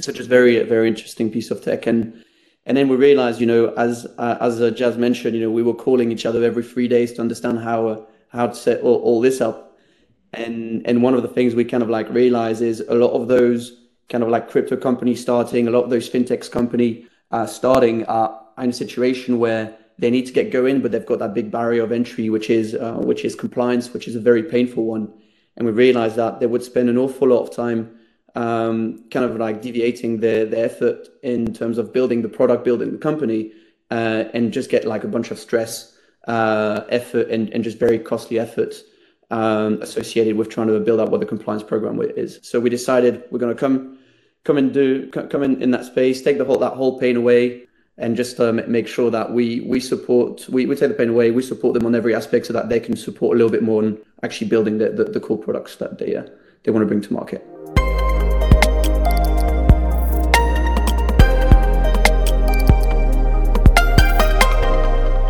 So 0.00 0.12
just 0.12 0.28
very 0.28 0.62
very 0.62 0.88
interesting 0.88 1.30
piece 1.30 1.50
of 1.50 1.62
tech 1.62 1.86
and 1.86 2.24
and 2.64 2.76
then 2.76 2.88
we 2.88 2.96
realized 2.96 3.40
you 3.40 3.46
know 3.46 3.68
as 3.74 4.06
uh, 4.18 4.38
as 4.40 4.60
uh, 4.60 4.70
Jas 4.70 4.96
mentioned 4.96 5.34
you 5.34 5.42
know 5.42 5.50
we 5.50 5.62
were 5.62 5.74
calling 5.74 6.10
each 6.10 6.26
other 6.26 6.42
every 6.44 6.62
three 6.62 6.88
days 6.88 7.12
to 7.14 7.20
understand 7.20 7.60
how 7.60 7.88
uh, 7.88 8.04
how 8.28 8.46
to 8.46 8.54
set 8.54 8.80
all, 8.80 8.96
all 8.96 9.20
this 9.20 9.40
up 9.40 9.76
and 10.32 10.86
and 10.86 11.02
one 11.02 11.14
of 11.14 11.22
the 11.22 11.28
things 11.28 11.54
we 11.54 11.64
kind 11.64 11.82
of 11.82 11.90
like 11.90 12.08
realize 12.10 12.60
is 12.60 12.80
a 12.80 12.94
lot 12.94 13.12
of 13.12 13.28
those 13.28 13.82
kind 14.08 14.22
of 14.22 14.30
like 14.30 14.48
crypto 14.50 14.76
companies 14.76 15.20
starting 15.20 15.68
a 15.68 15.70
lot 15.70 15.84
of 15.84 15.90
those 15.90 16.08
fintechs 16.08 16.50
company 16.50 17.06
starting 17.46 18.04
are 18.04 18.42
in 18.58 18.70
a 18.70 18.72
situation 18.72 19.38
where 19.38 19.76
they 19.98 20.10
need 20.10 20.26
to 20.26 20.32
get 20.32 20.50
going, 20.50 20.82
but 20.82 20.92
they've 20.92 21.06
got 21.06 21.18
that 21.18 21.34
big 21.34 21.50
barrier 21.50 21.82
of 21.82 21.92
entry, 21.92 22.28
which 22.30 22.50
is 22.50 22.74
uh, 22.74 22.94
which 22.94 23.24
is 23.24 23.34
compliance, 23.34 23.92
which 23.92 24.08
is 24.08 24.14
a 24.14 24.20
very 24.20 24.42
painful 24.42 24.84
one. 24.84 25.12
And 25.56 25.66
we 25.66 25.72
realized 25.72 26.16
that 26.16 26.40
they 26.40 26.46
would 26.46 26.62
spend 26.62 26.90
an 26.90 26.98
awful 26.98 27.28
lot 27.28 27.42
of 27.42 27.54
time 27.54 27.98
um, 28.34 29.04
kind 29.10 29.24
of 29.24 29.36
like 29.36 29.62
deviating 29.62 30.20
their, 30.20 30.44
their 30.44 30.66
effort 30.66 31.08
in 31.22 31.54
terms 31.54 31.78
of 31.78 31.92
building 31.92 32.20
the 32.22 32.28
product, 32.28 32.64
building 32.64 32.92
the 32.92 32.98
company, 32.98 33.52
uh, 33.90 34.24
and 34.34 34.52
just 34.52 34.70
get 34.70 34.84
like 34.84 35.04
a 35.04 35.08
bunch 35.08 35.30
of 35.30 35.38
stress, 35.38 35.96
uh, 36.28 36.82
effort, 36.90 37.30
and, 37.30 37.48
and 37.50 37.64
just 37.64 37.78
very 37.78 37.98
costly 37.98 38.38
efforts 38.38 38.82
um, 39.30 39.80
associated 39.80 40.36
with 40.36 40.50
trying 40.50 40.68
to 40.68 40.78
build 40.80 41.00
up 41.00 41.08
what 41.08 41.20
the 41.20 41.26
compliance 41.26 41.62
program 41.62 41.98
is. 42.16 42.38
So 42.42 42.60
we 42.60 42.68
decided 42.68 43.24
we're 43.30 43.38
going 43.38 43.54
to 43.54 43.58
come 43.58 43.95
come 44.46 44.56
and 44.58 44.72
do 44.72 45.10
come 45.10 45.42
in 45.42 45.60
in 45.60 45.72
that 45.72 45.84
space, 45.84 46.22
take 46.22 46.38
the 46.38 46.44
whole 46.44 46.58
that 46.58 46.74
whole 46.74 46.98
pain 47.00 47.16
away, 47.16 47.66
and 47.98 48.16
just 48.16 48.38
um, 48.40 48.60
make 48.70 48.86
sure 48.86 49.10
that 49.10 49.32
we 49.32 49.60
we 49.60 49.80
support 49.80 50.48
we, 50.48 50.66
we 50.66 50.76
take 50.76 50.88
the 50.88 50.94
pain 50.94 51.10
away. 51.10 51.32
We 51.32 51.42
support 51.42 51.74
them 51.74 51.84
on 51.84 51.94
every 51.94 52.14
aspect 52.14 52.46
so 52.46 52.52
that 52.52 52.68
they 52.68 52.78
can 52.78 52.96
support 52.96 53.34
a 53.34 53.38
little 53.38 53.50
bit 53.50 53.64
more 53.64 53.82
on 53.82 53.98
actually 54.22 54.48
building 54.48 54.78
the 54.78 54.90
the, 54.90 55.04
the 55.04 55.20
cool 55.20 55.36
products 55.36 55.76
that 55.76 55.98
they 55.98 56.14
uh, 56.14 56.26
they 56.62 56.70
want 56.70 56.82
to 56.82 56.86
bring 56.86 57.00
to 57.02 57.12
market. 57.12 57.44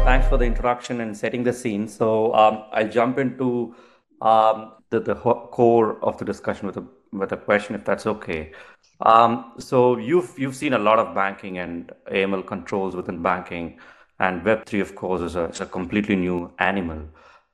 Thanks 0.04 0.28
for 0.28 0.36
the 0.38 0.44
introduction 0.44 1.00
and 1.00 1.16
setting 1.16 1.42
the 1.42 1.52
scene. 1.52 1.88
So 1.88 2.34
um, 2.34 2.64
I'll 2.72 2.88
jump 2.88 3.18
into 3.18 3.74
um, 4.20 4.72
the, 4.90 5.00
the 5.00 5.14
core 5.14 6.02
of 6.02 6.18
the 6.18 6.24
discussion 6.24 6.66
with 6.66 6.76
a 6.76 6.86
with 7.12 7.32
a 7.32 7.36
question, 7.36 7.74
if 7.74 7.84
that's 7.84 8.06
okay. 8.06 8.52
Um, 9.00 9.52
so 9.58 9.98
you've 9.98 10.38
you've 10.38 10.56
seen 10.56 10.72
a 10.72 10.78
lot 10.78 10.98
of 10.98 11.14
banking 11.14 11.58
and 11.58 11.92
AML 12.10 12.46
controls 12.46 12.96
within 12.96 13.22
banking. 13.22 13.78
and 14.18 14.42
Web3, 14.42 14.80
of 14.80 14.94
course, 14.94 15.20
is 15.20 15.36
a, 15.36 15.44
is 15.44 15.60
a 15.60 15.66
completely 15.66 16.16
new 16.16 16.50
animal. 16.58 17.00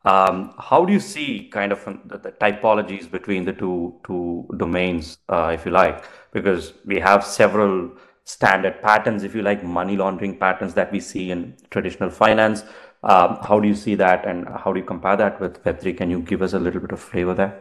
Um, 0.05 0.55
how 0.59 0.85
do 0.85 0.93
you 0.93 1.01
see 1.01 1.49
kind 1.49 1.73
of 1.73 1.85
the, 1.85 2.19
the, 2.19 2.33
typologies 2.33 3.11
between 3.11 3.45
the 3.45 3.53
two 3.53 4.01
two 4.07 4.49
domains, 4.57 5.19
uh, 5.29 5.51
if 5.55 5.65
you 5.65 5.73
like? 5.73 6.05
Because 6.33 6.75
we 6.85 6.99
have 7.01 7.25
several 7.25 7.91
standard 8.25 8.81
patterns, 8.83 9.23
if 9.23 9.35
you 9.35 9.43
like, 9.43 9.63
money 9.65 9.97
laundering 9.97 10.39
patterns 10.39 10.75
that 10.75 10.91
we 10.93 11.01
see 11.01 11.31
in 11.31 11.57
traditional 11.71 12.11
finance. 12.11 12.65
Um, 13.05 13.39
how 13.43 13.59
do 13.61 13.69
you 13.69 13.75
see 13.75 13.97
that, 13.97 14.27
and 14.27 14.49
how 14.49 14.73
do 14.73 14.81
you 14.81 14.87
compare 14.87 15.17
that 15.17 15.41
with 15.41 15.63
Web3? 15.65 15.97
Can 15.97 16.11
you 16.11 16.21
give 16.21 16.43
us 16.43 16.53
a 16.53 16.59
little 16.59 16.81
bit 16.81 16.93
of 16.93 17.01
flavor 17.01 17.35
there? 17.35 17.61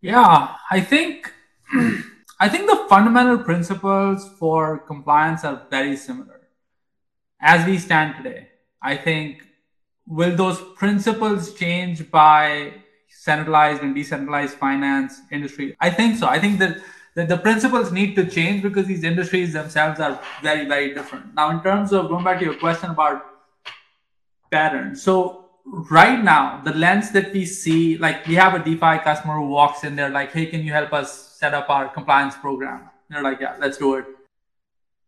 Yeah, 0.00 0.48
I 0.70 0.80
think 0.80 1.32
I 2.42 2.48
think 2.48 2.68
the 2.68 2.86
fundamental 2.88 3.38
principles 3.38 4.28
for 4.36 4.78
compliance 4.78 5.44
are 5.44 5.62
very 5.70 5.96
similar 5.96 6.40
as 7.40 7.64
we 7.64 7.78
stand 7.78 8.16
today. 8.16 8.48
I 8.82 8.96
think 8.96 9.46
will 10.08 10.34
those 10.34 10.60
principles 10.74 11.54
change 11.54 12.10
by 12.10 12.72
centralized 13.08 13.82
and 13.84 13.94
decentralized 13.94 14.54
finance 14.54 15.20
industry? 15.30 15.76
I 15.80 15.90
think 15.90 16.18
so. 16.18 16.26
I 16.26 16.40
think 16.40 16.58
that, 16.58 16.78
that 17.14 17.28
the 17.28 17.38
principles 17.38 17.92
need 17.92 18.16
to 18.16 18.28
change 18.28 18.64
because 18.64 18.88
these 18.88 19.04
industries 19.04 19.52
themselves 19.52 20.00
are 20.00 20.18
very, 20.42 20.66
very 20.66 20.92
different. 20.94 21.32
Now, 21.36 21.50
in 21.50 21.62
terms 21.62 21.92
of 21.92 22.08
going 22.08 22.24
back 22.24 22.40
to 22.40 22.44
your 22.44 22.56
question 22.56 22.90
about 22.90 23.24
patterns, 24.50 25.00
so 25.00 25.44
right 25.64 26.20
now, 26.20 26.60
the 26.64 26.74
lens 26.74 27.12
that 27.12 27.32
we 27.32 27.46
see, 27.46 27.98
like 27.98 28.26
we 28.26 28.34
have 28.34 28.54
a 28.54 28.64
DeFi 28.64 28.98
customer 29.04 29.36
who 29.36 29.46
walks 29.46 29.84
in 29.84 29.94
there, 29.94 30.10
like, 30.10 30.32
hey, 30.32 30.46
can 30.46 30.64
you 30.64 30.72
help 30.72 30.92
us 30.92 31.31
set 31.42 31.54
up 31.60 31.68
our 31.76 31.88
compliance 31.98 32.36
program? 32.46 32.88
they're 33.10 33.22
like, 33.22 33.40
yeah, 33.40 33.54
let's 33.60 33.78
do 33.84 33.94
it 33.96 34.06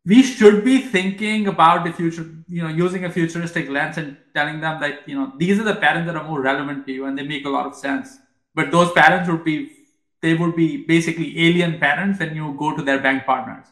we 0.07 0.23
should 0.23 0.65
be 0.65 0.81
thinking 0.81 1.49
about 1.49 1.85
the 1.85 1.93
future, 1.93 2.29
you 2.49 2.63
know, 2.63 2.69
using 2.69 3.05
a 3.07 3.11
futuristic 3.11 3.71
lens 3.71 3.97
and 3.97 4.17
telling 4.35 4.61
them 4.61 4.81
that, 4.81 5.09
you 5.09 5.15
know, 5.15 5.33
these 5.39 5.59
are 5.59 5.65
the 5.65 5.77
patterns 5.77 6.07
that 6.07 6.17
are 6.17 6.25
more 6.25 6.43
relevant 6.43 6.87
to 6.87 6.93
you 6.93 7.07
and 7.07 7.17
they 7.17 7.27
make 7.27 7.47
a 7.47 7.49
lot 7.49 7.67
of 7.67 7.75
sense. 7.75 8.19
But 8.55 8.71
those 8.71 8.93
patterns 8.93 9.29
would 9.31 9.45
be, 9.45 9.73
they 10.21 10.35
would 10.35 10.55
be 10.55 10.85
basically 10.85 11.49
alien 11.49 11.79
patterns 11.79 12.19
when 12.19 12.37
you 12.37 12.55
go 12.59 12.77
to 12.77 12.83
their 12.83 13.01
bank 13.01 13.25
partners. 13.25 13.67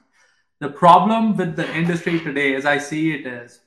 The 0.60 0.70
problem 0.70 1.36
with 1.36 1.56
the 1.56 1.70
industry 1.76 2.20
today, 2.20 2.54
as 2.54 2.64
I 2.64 2.78
see 2.78 3.12
it, 3.12 3.26
is 3.26 3.60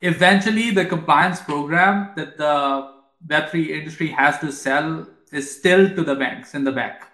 eventually 0.00 0.70
the 0.70 0.86
compliance 0.86 1.40
program 1.40 2.14
that 2.16 2.36
the 2.36 2.94
Web3 3.26 3.68
industry 3.68 4.08
has 4.08 4.38
to 4.40 4.50
sell 4.50 5.06
is 5.30 5.56
still 5.56 5.94
to 5.94 6.02
the 6.02 6.16
banks 6.16 6.54
in 6.54 6.64
the 6.64 6.72
back 6.72 7.07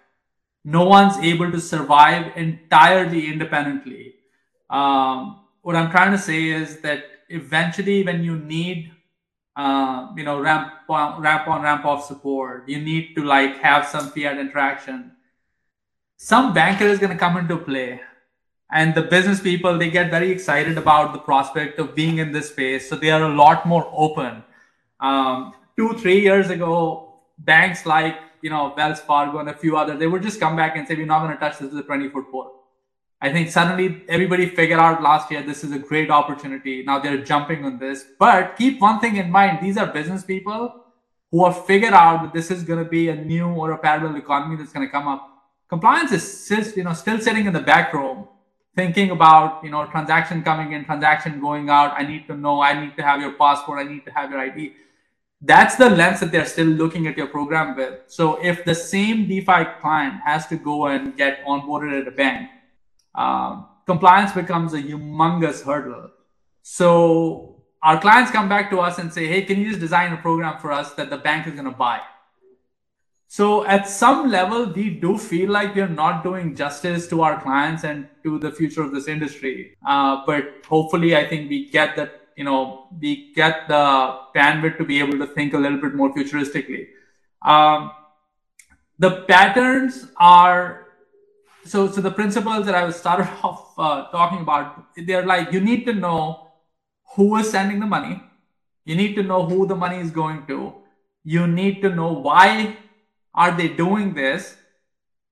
no 0.65 0.85
one's 0.85 1.19
able 1.19 1.51
to 1.53 1.61
survive 1.61 2.37
entirely 2.37 3.27
independently. 3.31 4.15
Um, 4.71 5.41
what 5.63 5.77
I'm 5.77 5.91
trying 5.91 6.13
to 6.13 6.19
say 6.19 6.49
is 6.49 6.81
that 6.81 7.05
eventually, 7.29 8.03
when 8.03 8.25
you 8.25 8.39
need, 8.39 8.91
uh, 9.57 10.09
you 10.17 10.25
know, 10.25 10.41
ramp 10.41 10.73
on, 10.89 11.21
ramp 11.21 11.49
on, 11.49 11.63
ramp 11.63 11.85
off 11.85 12.07
support, 12.07 12.69
you 12.69 12.81
need 12.81 13.15
to 13.17 13.25
like 13.25 13.59
have 13.59 13.87
some 13.87 14.11
fiat 14.11 14.39
interaction. 14.39 15.13
Some 16.17 16.55
banker 16.55 16.85
is 16.85 16.99
going 16.99 17.13
to 17.13 17.19
come 17.19 17.37
into 17.37 17.59
play, 17.59 18.01
and 18.73 18.95
the 18.95 19.03
business 19.03 19.41
people 19.41 19.77
they 19.77 19.91
get 19.91 20.11
very 20.11 20.31
excited 20.31 20.79
about 20.79 21.13
the 21.13 21.19
prospect 21.19 21.79
of 21.79 21.95
being 21.95 22.19
in 22.19 22.33
this 22.33 22.49
space, 22.49 22.89
so 22.89 22.97
they 22.97 23.11
are 23.11 23.23
a 23.23 23.35
lot 23.35 23.67
more 23.67 23.91
open. 23.93 24.43
Um, 25.01 25.55
two, 25.77 25.99
three 25.99 26.21
years 26.21 26.49
ago, 26.51 27.21
banks 27.39 27.85
like 27.85 28.17
you 28.45 28.51
know, 28.51 28.75
Wells 28.77 29.01
Fargo 29.01 29.39
and 29.39 29.49
a 29.49 29.55
few 29.55 29.79
others, 29.79 29.99
they 29.99 30.07
would 30.07 30.23
just 30.23 30.39
come 30.39 30.55
back 30.55 30.77
and 30.77 30.87
say, 30.87 30.95
we're 30.95 31.07
not 31.07 31.21
going 31.21 31.33
to 31.33 31.41
touch 31.41 31.59
this 31.59 31.73
with 31.73 31.81
a 31.81 31.83
20 31.83 32.11
foot 32.11 32.31
pole. 32.31 32.51
I 33.19 33.33
think 33.33 33.51
suddenly 33.51 34.03
everybody 34.07 34.45
figured 34.45 34.79
out 34.79 35.03
last 35.03 35.31
year 35.31 35.43
this 35.43 35.65
is 35.65 35.73
a 35.73 35.79
great 35.79 36.11
opportunity. 36.11 36.83
Now 36.83 36.99
they're 36.99 37.25
jumping 37.25 37.65
on 37.65 37.79
this. 37.79 38.05
But 38.19 38.57
keep 38.59 38.83
one 38.83 39.01
thing 39.01 39.17
in 39.17 39.31
mind 39.31 39.61
these 39.63 39.79
are 39.79 39.87
business 39.87 40.25
people 40.25 40.85
who 41.31 41.43
have 41.47 41.65
figured 41.65 41.95
out 41.95 42.23
that 42.23 42.35
this 42.35 42.51
is 42.51 42.63
going 42.65 42.85
to 42.85 42.91
be 42.99 43.09
a 43.09 43.17
new 43.17 43.47
or 43.47 43.71
a 43.71 43.79
parallel 43.79 44.17
economy 44.17 44.57
that's 44.57 44.75
going 44.75 44.87
to 44.87 44.93
come 44.93 45.09
up. 45.09 45.27
Compliance 45.71 46.13
is 46.13 46.77
you 46.77 46.85
know, 46.85 46.93
still 46.93 47.19
sitting 47.19 47.47
in 47.47 47.55
the 47.55 47.67
back 47.73 47.95
room 47.95 48.29
thinking 48.77 49.11
about, 49.11 49.65
you 49.65 49.71
know, 49.71 49.87
transaction 49.87 50.43
coming 50.43 50.73
in, 50.73 50.85
transaction 50.85 51.41
going 51.41 51.71
out. 51.71 51.95
I 51.97 52.07
need 52.07 52.27
to 52.27 52.37
know, 52.37 52.61
I 52.61 52.79
need 52.79 52.95
to 52.99 53.03
have 53.03 53.23
your 53.23 53.33
passport, 53.33 53.79
I 53.79 53.85
need 53.85 54.05
to 54.05 54.11
have 54.11 54.31
your 54.31 54.41
ID 54.41 54.75
that's 55.47 55.77
the 55.77 55.91
lens 55.91 56.21
that 56.21 56.33
they're 56.33 56.47
still 56.47 56.67
looking 56.67 57.07
at 57.07 57.17
your 57.17 57.27
program 57.27 57.77
with. 57.77 58.01
So 58.07 58.43
if 58.43 58.65
the 58.65 58.75
same 58.75 59.29
DeFi 59.29 59.65
client 59.81 60.21
has 60.25 60.47
to 60.47 60.57
go 60.57 60.87
and 60.87 61.17
get 61.17 61.45
onboarded 61.45 62.01
at 62.01 62.09
a 62.09 62.11
bank, 62.11 62.49
um, 63.15 63.67
compliance 63.87 64.33
becomes 64.33 64.73
a 64.73 64.83
humongous 64.83 65.63
hurdle. 65.63 66.11
So 66.63 67.63
our 67.83 68.01
clients 68.01 68.31
come 68.31 68.49
back 68.49 68.71
to 68.71 68.81
us 68.81 68.99
and 68.99 69.13
say, 69.13 69.27
hey, 69.27 69.43
can 69.43 69.61
you 69.61 69.69
just 69.69 69.81
design 69.81 70.13
a 70.13 70.17
program 70.17 70.59
for 70.59 70.73
us 70.73 70.95
that 70.95 71.11
the 71.11 71.19
bank 71.19 71.47
is 71.47 71.53
going 71.53 71.67
to 71.67 71.71
buy? 71.71 72.01
So 73.27 73.67
at 73.67 73.89
some 73.89 74.31
level, 74.31 74.73
we 74.73 74.91
do 74.91 75.19
feel 75.19 75.51
like 75.51 75.75
we're 75.75 75.89
not 75.89 76.23
doing 76.23 76.55
justice 76.55 77.09
to 77.09 77.23
our 77.23 77.43
clients 77.43 77.85
and 77.85 78.09
to 78.23 78.39
the 78.39 78.53
future 78.53 78.83
of 78.83 78.93
this 78.93 79.09
industry. 79.09 79.77
Uh, 79.87 80.23
but 80.25 80.65
hopefully, 80.67 81.17
I 81.17 81.27
think 81.29 81.51
we 81.51 81.69
get 81.69 81.97
that 81.97 82.24
you 82.37 82.45
know 82.45 82.89
we 83.01 83.33
get 83.35 83.69
the 83.69 84.19
bandwidth 84.35 84.79
to 84.79 84.85
be 84.85 84.99
able 85.01 85.19
to 85.19 85.27
think 85.27 85.55
a 85.55 85.59
little 85.59 85.81
bit 85.81 85.95
more 85.95 86.13
futuristically. 86.15 86.89
Um, 87.43 87.93
the 88.99 89.23
patterns 89.23 90.07
are 90.17 90.87
so 91.65 91.91
so 91.91 92.01
the 92.01 92.11
principles 92.11 92.67
that 92.67 92.75
i 92.75 92.85
was 92.85 92.97
started 92.97 93.29
off 93.43 93.79
uh, 93.79 94.11
talking 94.11 94.41
about 94.41 94.85
they're 94.97 95.27
like 95.27 95.53
you 95.53 95.61
need 95.61 95.85
to 95.87 95.95
know 95.95 96.45
who 97.15 97.37
is 97.37 97.51
sending 97.51 97.81
the 97.81 97.87
money. 97.87 98.23
You 98.85 98.97
need 98.97 99.15
to 99.15 99.23
know 99.23 99.47
who 99.47 99.67
the 99.67 99.77
money 99.77 99.99
is 99.99 100.11
going 100.11 100.47
to. 100.47 100.75
You 101.23 101.47
need 101.47 101.81
to 101.83 101.89
know 101.89 102.13
why 102.13 102.77
are 103.35 103.57
they 103.57 103.69
doing 103.69 104.15
this. 104.15 104.57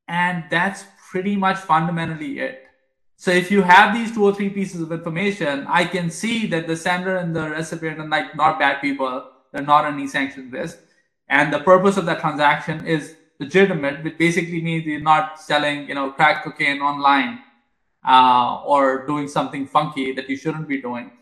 And 0.09 0.45
that's 0.51 0.85
pretty 1.11 1.37
much 1.37 1.59
fundamentally 1.59 2.39
it 2.39 2.62
so 3.23 3.31
if 3.31 3.53
you 3.53 3.63
have 3.63 3.95
these 3.95 4.13
two 4.13 4.25
or 4.25 4.35
three 4.35 4.51
pieces 4.51 4.81
of 4.81 4.91
information, 4.91 5.65
I 5.69 5.85
can 5.85 6.11
see 6.11 6.49
that 6.49 6.67
the 6.67 6.77
sender 6.77 7.19
and 7.19 7.37
the 7.37 7.51
recipient 7.51 8.01
are 8.01 8.09
like 8.09 8.35
not 8.35 8.59
bad 8.59 8.81
people. 8.81 9.31
They're 9.53 9.63
not 9.63 9.85
on 9.85 9.95
any 9.95 10.09
sanctions 10.09 10.53
list. 10.53 10.79
And 11.29 11.53
the 11.53 11.61
purpose 11.61 11.97
of 11.97 12.05
that 12.07 12.19
transaction 12.19 12.85
is 12.85 13.15
legitimate, 13.39 14.03
which 14.03 14.19
basically 14.19 14.61
means 14.61 14.87
you're 14.87 15.01
not 15.01 15.41
selling, 15.41 15.89
you 15.89 15.95
know, 15.95 16.11
crack 16.11 16.43
cocaine 16.43 16.81
online 16.81 17.39
uh, 18.05 18.61
or 18.65 19.07
doing 19.07 19.29
something 19.29 19.69
funky 19.69 20.11
that 20.15 20.29
you 20.29 20.37
shouldn't 20.37 20.67
be 20.67 20.83
doing. 20.83 21.13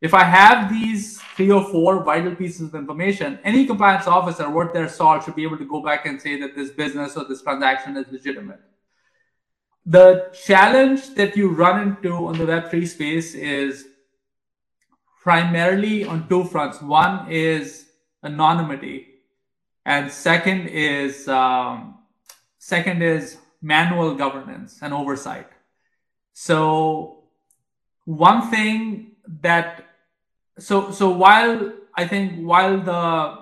If 0.00 0.14
I 0.14 0.24
have 0.24 0.70
these 0.70 1.20
three 1.36 1.50
or 1.50 1.64
four 1.64 2.02
vital 2.02 2.34
pieces 2.34 2.68
of 2.68 2.74
information, 2.74 3.38
any 3.44 3.66
compliance 3.66 4.06
officer 4.06 4.48
worth 4.48 4.72
their 4.72 4.88
salt 4.88 5.24
should 5.24 5.36
be 5.36 5.42
able 5.42 5.58
to 5.58 5.66
go 5.66 5.82
back 5.82 6.06
and 6.06 6.18
say 6.18 6.40
that 6.40 6.56
this 6.56 6.70
business 6.70 7.14
or 7.14 7.26
this 7.26 7.42
transaction 7.42 7.98
is 7.98 8.10
legitimate 8.10 8.60
the 9.84 10.30
challenge 10.44 11.14
that 11.14 11.36
you 11.36 11.48
run 11.48 11.80
into 11.88 12.14
on 12.28 12.38
the 12.38 12.44
Web3 12.44 12.86
space 12.86 13.34
is 13.34 13.86
primarily 15.22 16.04
on 16.04 16.28
two 16.28 16.44
fronts. 16.44 16.80
One 16.80 17.30
is 17.30 17.86
anonymity, 18.22 19.08
and 19.84 20.10
second 20.10 20.68
is 20.68 21.26
um, 21.28 21.98
second 22.58 23.02
is 23.02 23.38
manual 23.60 24.14
governance 24.14 24.78
and 24.82 24.94
oversight. 24.94 25.48
So 26.32 27.24
one 28.04 28.50
thing 28.50 29.12
that 29.40 29.84
so 30.58 30.90
so 30.92 31.10
while 31.10 31.72
I 31.96 32.06
think 32.06 32.44
while 32.46 32.80
the 32.80 33.38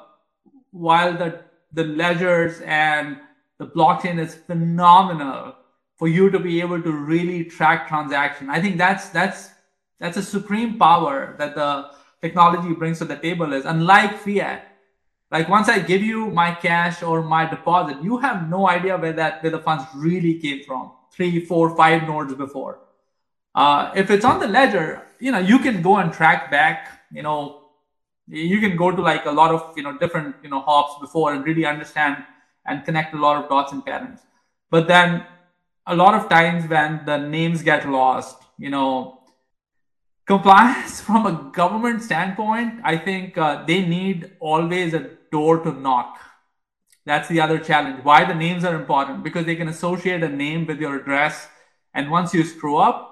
while 0.71 1.17
the 1.17 1.43
the 1.73 1.85
ledgers 1.85 2.61
and 2.63 3.19
the 3.59 3.67
blockchain 3.67 4.19
is 4.19 4.35
phenomenal 4.35 5.55
for 6.01 6.09
you 6.09 6.31
to 6.31 6.39
be 6.39 6.63
able 6.63 6.81
to 6.81 6.91
really 6.91 7.45
track 7.45 7.87
transaction. 7.87 8.49
I 8.49 8.59
think 8.59 8.79
that's 8.79 9.11
that's 9.11 9.51
that's 9.99 10.17
a 10.17 10.23
supreme 10.23 10.79
power 10.79 11.35
that 11.39 11.55
the 11.55 11.91
technology 12.23 12.73
brings 12.73 13.01
to 13.01 13.05
the 13.05 13.17
table 13.17 13.53
is 13.53 13.67
unlike 13.67 14.17
fiat. 14.17 14.67
Like 15.31 15.51
once 15.51 15.69
I 15.69 15.79
give 15.79 16.01
you 16.03 16.31
my 16.31 16.53
cash 16.55 17.03
or 17.03 17.23
my 17.23 17.45
deposit, 17.45 18.03
you 18.03 18.17
have 18.17 18.49
no 18.49 18.67
idea 18.67 18.97
where 18.97 19.13
that 19.13 19.43
where 19.43 19.53
the 19.53 19.59
funds 19.59 19.85
really 19.95 20.39
came 20.39 20.65
from. 20.65 20.93
Three, 21.13 21.45
four, 21.45 21.77
five 21.77 22.09
nodes 22.09 22.33
before. 22.33 22.79
Uh, 23.55 23.93
if 23.95 24.11
it's 24.11 24.25
on 24.25 24.41
the 24.41 24.49
ledger, 24.49 25.03
you 25.19 25.31
know 25.33 25.39
you 25.39 25.59
can 25.59 25.83
go 25.83 25.99
and 25.99 26.11
track 26.11 26.51
back. 26.51 26.89
You 27.13 27.23
know, 27.23 27.41
you 28.27 28.59
can 28.59 28.75
go 28.75 28.91
to 28.91 29.03
like 29.03 29.27
a 29.27 29.35
lot 29.41 29.53
of 29.55 29.77
you 29.77 29.83
know 29.83 29.99
different 29.99 30.35
you 30.43 30.49
know 30.49 30.61
hops 30.61 30.99
before 30.99 31.35
and 31.35 31.45
really 31.45 31.67
understand 31.67 32.25
and 32.65 32.87
connect 32.87 33.13
a 33.13 33.19
lot 33.19 33.37
of 33.43 33.51
dots 33.51 33.73
and 33.73 33.85
patterns. 33.85 34.21
But 34.71 34.89
then 34.89 35.27
a 35.91 35.97
lot 35.97 36.15
of 36.15 36.29
times 36.29 36.69
when 36.69 37.05
the 37.05 37.19
names 37.19 37.63
get 37.63 37.89
lost, 37.89 38.37
you 38.59 38.71
know, 38.71 39.23
compliance 40.25 41.01
from 41.07 41.27
a 41.27 41.51
government 41.53 42.03
standpoint, 42.03 42.81
I 42.85 42.97
think 42.97 43.37
uh, 43.37 43.65
they 43.65 43.85
need 43.85 44.33
always 44.39 44.95
a 44.95 45.11
door 45.33 45.59
to 45.65 45.73
knock. 45.73 46.19
That's 47.05 47.29
the 47.29 47.41
other 47.41 47.59
challenge. 47.59 48.05
Why 48.05 48.25
the 48.25 48.35
names 48.35 48.65
are 48.65 48.75
important 48.75 49.25
because 49.25 49.47
they 49.47 49.57
can 49.57 49.69
associate 49.69 50.23
a 50.23 50.29
name 50.29 50.67
with 50.67 50.81
your 50.81 50.97
address, 51.01 51.49
and 51.93 52.11
once 52.11 52.33
you 52.33 52.45
screw 52.45 52.77
up, 52.77 53.09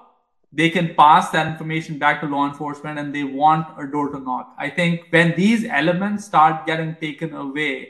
they 0.51 0.69
can 0.69 0.95
pass 0.95 1.29
that 1.31 1.47
information 1.47 1.99
back 1.99 2.21
to 2.21 2.27
law 2.27 2.47
enforcement 2.47 2.97
and 2.97 3.13
they 3.13 3.23
want 3.23 3.67
a 3.77 3.85
door 3.85 4.09
to 4.09 4.19
knock. 4.19 4.55
I 4.57 4.69
think 4.69 5.07
when 5.09 5.35
these 5.35 5.65
elements 5.65 6.25
start 6.25 6.65
getting 6.65 6.95
taken 6.95 7.33
away, 7.33 7.89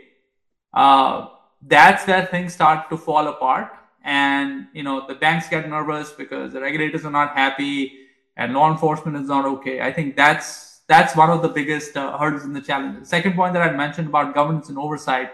uh, 0.74 1.27
that's 1.62 2.05
where 2.08 2.25
things 2.25 2.53
start 2.53 2.89
to 2.89 2.98
fall 2.98 3.27
apart. 3.27 3.79
And 4.03 4.68
you 4.74 4.84
know 4.84 5.06
the 5.08 5.15
banks 5.15 5.50
get 5.50 5.68
nervous 5.70 6.12
because 6.12 6.53
the 6.53 6.62
regulators 6.62 7.06
are 7.06 7.12
not 7.12 7.36
happy 7.36 8.08
and 8.38 8.53
law 8.53 8.72
enforcement 8.72 9.18
is 9.18 9.27
not 9.27 9.46
okay. 9.46 9.82
I 9.82 9.91
think 9.91 10.15
that's 10.15 10.82
that's 10.88 11.15
one 11.15 11.29
of 11.29 11.41
the 11.41 11.50
biggest 11.50 11.96
uh, 11.96 12.18
hurdles 12.18 12.46
in 12.46 12.53
the 12.53 12.62
challenge. 12.62 13.00
The 13.00 13.06
second 13.06 13.36
point 13.36 13.53
that 13.53 13.62
I 13.62 13.75
mentioned 13.75 14.08
about 14.08 14.34
governance 14.34 14.70
and 14.70 14.77
oversight, 14.77 15.32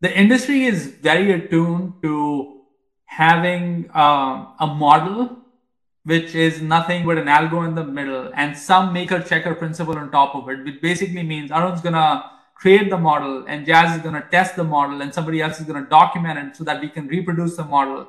the 0.00 0.16
industry 0.16 0.64
is 0.64 0.86
very 0.86 1.32
attuned 1.32 1.94
to 2.02 2.60
having 3.06 3.90
um, 3.94 4.54
a 4.60 4.66
model 4.66 5.38
which 6.04 6.34
is 6.34 6.62
nothing 6.62 7.04
but 7.04 7.18
an 7.18 7.26
algo 7.26 7.66
in 7.66 7.74
the 7.74 7.84
middle 7.84 8.30
and 8.34 8.56
some 8.56 8.92
maker 8.92 9.20
checker 9.20 9.54
principle 9.54 9.98
on 9.98 10.10
top 10.10 10.34
of 10.34 10.48
it, 10.48 10.64
which 10.64 10.80
basically 10.80 11.22
means 11.22 11.50
Arun's 11.50 11.82
gonna 11.82 12.30
create 12.58 12.90
the 12.90 12.98
model 12.98 13.44
and 13.46 13.64
Jas 13.64 13.96
is 13.96 14.02
gonna 14.02 14.26
test 14.30 14.56
the 14.56 14.64
model 14.64 15.00
and 15.00 15.14
somebody 15.14 15.40
else 15.40 15.60
is 15.60 15.66
gonna 15.66 15.86
document 15.88 16.38
it 16.38 16.56
so 16.56 16.64
that 16.64 16.80
we 16.80 16.88
can 16.88 17.06
reproduce 17.06 17.56
the 17.56 17.64
model 17.64 18.08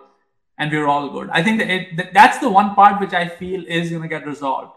and 0.58 0.72
we're 0.72 0.88
all 0.88 1.10
good. 1.10 1.30
I 1.30 1.44
think 1.44 1.60
that 1.60 1.70
it, 1.70 2.14
that's 2.14 2.40
the 2.40 2.50
one 2.50 2.76
part 2.76 3.00
which 3.00 3.14
I 3.14 3.28
feel 3.28 3.64
is 3.68 3.92
gonna 3.92 4.08
get 4.08 4.26
resolved, 4.26 4.74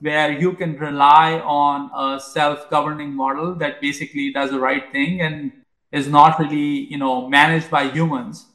where 0.00 0.32
you 0.32 0.52
can 0.54 0.76
rely 0.76 1.38
on 1.40 1.90
a 1.96 2.20
self-governing 2.20 3.14
model 3.14 3.54
that 3.56 3.80
basically 3.80 4.32
does 4.32 4.50
the 4.50 4.60
right 4.60 4.90
thing 4.92 5.20
and 5.20 5.52
is 5.92 6.08
not 6.08 6.38
really, 6.40 6.86
you 6.92 6.98
know, 6.98 7.28
managed 7.28 7.70
by 7.70 7.88
humans, 7.88 8.46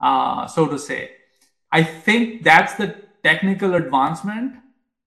uh, 0.00 0.46
so 0.46 0.68
to 0.68 0.78
say. 0.78 1.10
I 1.72 1.82
think 1.82 2.44
that's 2.44 2.74
the 2.74 2.94
technical 3.24 3.74
advancement 3.74 4.56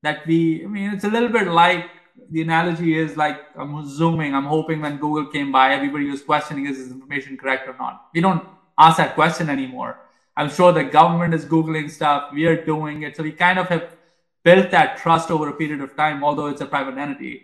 that 0.05 0.25
we 0.27 0.63
i 0.63 0.67
mean 0.67 0.91
it's 0.93 1.03
a 1.03 1.13
little 1.15 1.29
bit 1.29 1.47
like 1.47 1.85
the 2.31 2.41
analogy 2.41 2.97
is 2.97 3.15
like 3.17 3.37
i'm 3.57 3.87
zooming 3.87 4.33
i'm 4.33 4.45
hoping 4.45 4.81
when 4.81 4.97
google 4.97 5.25
came 5.31 5.51
by 5.51 5.73
everybody 5.73 6.09
was 6.09 6.21
questioning 6.21 6.65
is 6.65 6.77
this 6.77 6.91
information 6.91 7.37
correct 7.37 7.67
or 7.67 7.75
not? 7.77 8.07
We 8.13 8.21
don't 8.21 8.43
ask 8.77 8.97
that 8.97 9.15
question 9.15 9.49
anymore. 9.49 9.99
I'm 10.37 10.49
sure 10.49 10.71
the 10.73 10.83
government 10.83 11.33
is 11.33 11.45
googling 11.45 11.89
stuff. 11.89 12.31
We 12.33 12.45
are 12.45 12.65
doing 12.65 13.03
it. 13.03 13.15
So 13.15 13.23
we 13.23 13.31
kind 13.31 13.57
of 13.57 13.67
have 13.69 13.95
built 14.43 14.69
that 14.71 14.97
trust 14.97 15.31
over 15.31 15.47
a 15.49 15.53
period 15.53 15.81
of 15.81 15.95
time 15.95 16.23
although 16.23 16.47
it's 16.47 16.61
a 16.61 16.65
private 16.65 16.97
entity. 16.97 17.41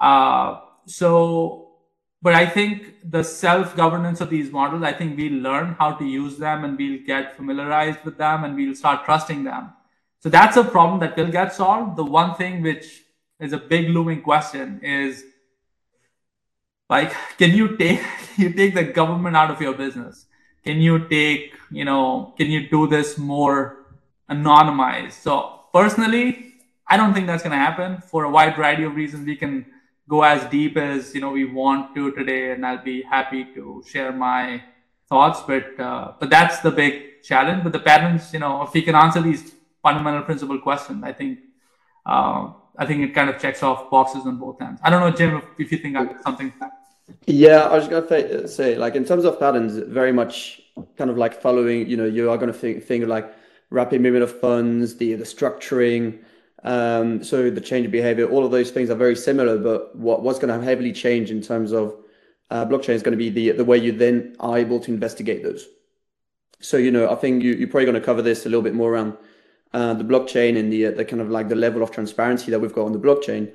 Uh, 0.00 0.60
so 0.86 1.70
but 2.22 2.34
I 2.34 2.46
think 2.46 3.10
the 3.10 3.24
self 3.24 3.74
governance 3.74 4.20
of 4.20 4.28
these 4.28 4.50
models, 4.52 4.82
I 4.82 4.92
think 4.92 5.16
we'll 5.16 5.40
learn 5.40 5.74
how 5.78 5.92
to 5.92 6.04
use 6.04 6.36
them 6.36 6.64
and 6.64 6.76
we'll 6.76 7.00
get 7.06 7.36
familiarized 7.36 8.04
with 8.04 8.18
them 8.18 8.44
and 8.44 8.54
we'll 8.54 8.74
start 8.74 9.04
trusting 9.06 9.44
them. 9.44 9.72
So 10.22 10.28
that's 10.28 10.58
a 10.58 10.64
problem 10.64 11.00
that 11.00 11.16
will 11.16 11.30
get 11.30 11.54
solved. 11.54 11.96
The 11.96 12.04
one 12.04 12.34
thing 12.34 12.60
which 12.60 13.02
is 13.40 13.52
a 13.52 13.58
big 13.58 13.88
looming 13.88 14.22
question 14.22 14.80
is 14.82 15.24
like, 16.88 17.12
can 17.38 17.52
you 17.52 17.76
take 17.76 18.00
you 18.36 18.52
take 18.52 18.74
the 18.74 18.84
government 18.84 19.36
out 19.36 19.50
of 19.50 19.60
your 19.60 19.74
business? 19.74 20.26
Can 20.64 20.78
you 20.80 21.08
take, 21.08 21.54
you 21.70 21.84
know, 21.84 22.34
can 22.36 22.48
you 22.48 22.68
do 22.68 22.86
this 22.86 23.16
more 23.16 23.86
anonymized? 24.30 25.12
So 25.12 25.60
personally, 25.72 26.54
I 26.86 26.96
don't 26.96 27.14
think 27.14 27.26
that's 27.26 27.42
gonna 27.42 27.56
happen 27.56 28.00
for 28.00 28.24
a 28.24 28.30
wide 28.30 28.56
variety 28.56 28.84
of 28.84 28.94
reasons. 28.94 29.26
We 29.26 29.36
can 29.36 29.66
go 30.08 30.22
as 30.22 30.44
deep 30.50 30.76
as 30.76 31.14
you 31.14 31.20
know 31.20 31.30
we 31.30 31.44
want 31.44 31.94
to 31.94 32.10
today, 32.12 32.52
and 32.52 32.66
I'll 32.66 32.84
be 32.84 33.02
happy 33.02 33.44
to 33.54 33.82
share 33.86 34.12
my 34.12 34.62
thoughts. 35.08 35.40
But 35.46 35.78
uh, 35.78 36.12
but 36.18 36.28
that's 36.28 36.58
the 36.60 36.70
big 36.70 37.22
challenge. 37.22 37.62
But 37.62 37.72
the 37.72 37.78
parents 37.78 38.32
you 38.32 38.40
know, 38.40 38.62
if 38.62 38.74
we 38.74 38.82
can 38.82 38.94
answer 38.94 39.22
these 39.22 39.54
fundamental 39.82 40.22
principle 40.22 40.58
questions 40.58 41.02
I 41.02 41.12
think 41.12 41.38
uh, 42.04 42.50
I 42.80 42.86
think 42.86 43.02
it 43.02 43.14
kind 43.14 43.28
of 43.28 43.38
checks 43.38 43.62
off 43.62 43.90
boxes 43.90 44.24
on 44.24 44.38
both 44.38 44.60
ends. 44.62 44.80
I 44.82 44.88
don't 44.88 45.00
know, 45.00 45.14
Jim, 45.14 45.42
if, 45.58 45.70
you 45.70 45.76
think 45.76 45.98
something. 46.22 46.50
Yeah, 47.26 47.64
I 47.64 47.76
was 47.76 47.86
going 47.86 48.08
to 48.08 48.48
say, 48.48 48.76
like 48.76 48.94
in 48.94 49.04
terms 49.04 49.24
of 49.26 49.38
patterns, 49.38 49.76
very 49.76 50.12
much 50.12 50.62
kind 50.96 51.10
of 51.10 51.18
like 51.18 51.40
following. 51.40 51.86
You 51.86 51.98
know, 51.98 52.06
you 52.06 52.30
are 52.30 52.38
going 52.38 52.50
to 52.50 52.58
think 52.58 52.82
think 52.82 53.06
like 53.06 53.30
rapid 53.68 54.00
movement 54.00 54.24
of 54.24 54.40
funds, 54.40 54.96
the 54.96 55.14
the 55.14 55.24
structuring. 55.24 56.20
Um, 56.64 57.22
so 57.22 57.50
the 57.50 57.60
change 57.60 57.84
of 57.84 57.92
behavior, 57.92 58.26
all 58.26 58.44
of 58.46 58.50
those 58.50 58.70
things 58.70 58.88
are 58.88 58.94
very 58.94 59.16
similar. 59.16 59.58
But 59.58 59.94
what 59.94 60.22
what's 60.22 60.38
going 60.38 60.58
to 60.58 60.64
heavily 60.64 60.92
change 60.92 61.30
in 61.30 61.42
terms 61.42 61.72
of 61.72 61.94
uh, 62.48 62.64
blockchain 62.64 62.94
is 62.94 63.02
going 63.02 63.18
to 63.18 63.18
be 63.18 63.28
the 63.28 63.50
the 63.50 63.64
way 63.64 63.76
you 63.76 63.92
then 63.92 64.36
are 64.40 64.56
able 64.56 64.80
to 64.80 64.90
investigate 64.90 65.42
those. 65.42 65.66
So 66.60 66.78
you 66.78 66.90
know, 66.90 67.10
I 67.10 67.14
think 67.16 67.42
you, 67.42 67.52
you're 67.52 67.68
probably 67.68 67.84
going 67.84 68.00
to 68.00 68.06
cover 68.06 68.22
this 68.22 68.46
a 68.46 68.48
little 68.48 68.62
bit 68.62 68.74
more 68.74 68.90
around 68.94 69.18
uh, 69.72 69.94
the 69.94 70.04
blockchain 70.04 70.58
and 70.58 70.72
the 70.72 70.86
uh, 70.86 70.90
the 70.92 71.04
kind 71.04 71.22
of 71.22 71.30
like 71.30 71.48
the 71.48 71.54
level 71.54 71.82
of 71.82 71.90
transparency 71.90 72.50
that 72.50 72.60
we've 72.60 72.72
got 72.72 72.86
on 72.86 72.92
the 72.92 72.98
blockchain. 72.98 73.50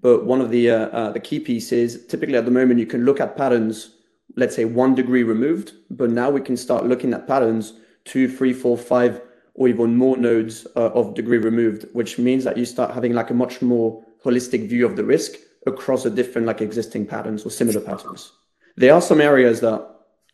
But 0.00 0.24
one 0.24 0.40
of 0.40 0.50
the 0.50 0.70
uh, 0.70 0.86
uh, 0.88 1.12
the 1.12 1.20
key 1.20 1.40
pieces, 1.40 2.06
typically 2.06 2.36
at 2.36 2.44
the 2.44 2.50
moment, 2.50 2.80
you 2.80 2.86
can 2.86 3.04
look 3.04 3.20
at 3.20 3.36
patterns, 3.36 3.96
let's 4.36 4.54
say 4.54 4.64
one 4.64 4.94
degree 4.94 5.22
removed, 5.22 5.72
but 5.90 6.10
now 6.10 6.30
we 6.30 6.40
can 6.40 6.56
start 6.56 6.86
looking 6.86 7.12
at 7.12 7.26
patterns 7.26 7.74
two, 8.04 8.28
three, 8.28 8.52
four, 8.52 8.76
five, 8.76 9.20
or 9.54 9.68
even 9.68 9.96
more 9.96 10.16
nodes 10.16 10.66
uh, 10.76 10.90
of 10.90 11.14
degree 11.14 11.38
removed, 11.38 11.86
which 11.92 12.18
means 12.18 12.44
that 12.44 12.56
you 12.56 12.64
start 12.64 12.94
having 12.94 13.12
like 13.12 13.30
a 13.30 13.34
much 13.34 13.62
more 13.62 14.02
holistic 14.24 14.68
view 14.68 14.86
of 14.86 14.96
the 14.96 15.04
risk 15.04 15.32
across 15.66 16.04
the 16.04 16.10
different 16.10 16.46
like 16.46 16.60
existing 16.60 17.06
patterns 17.06 17.44
or 17.44 17.50
similar 17.50 17.80
patterns. 17.80 18.32
There 18.76 18.94
are 18.94 19.02
some 19.02 19.20
areas 19.20 19.60
that, 19.60 19.86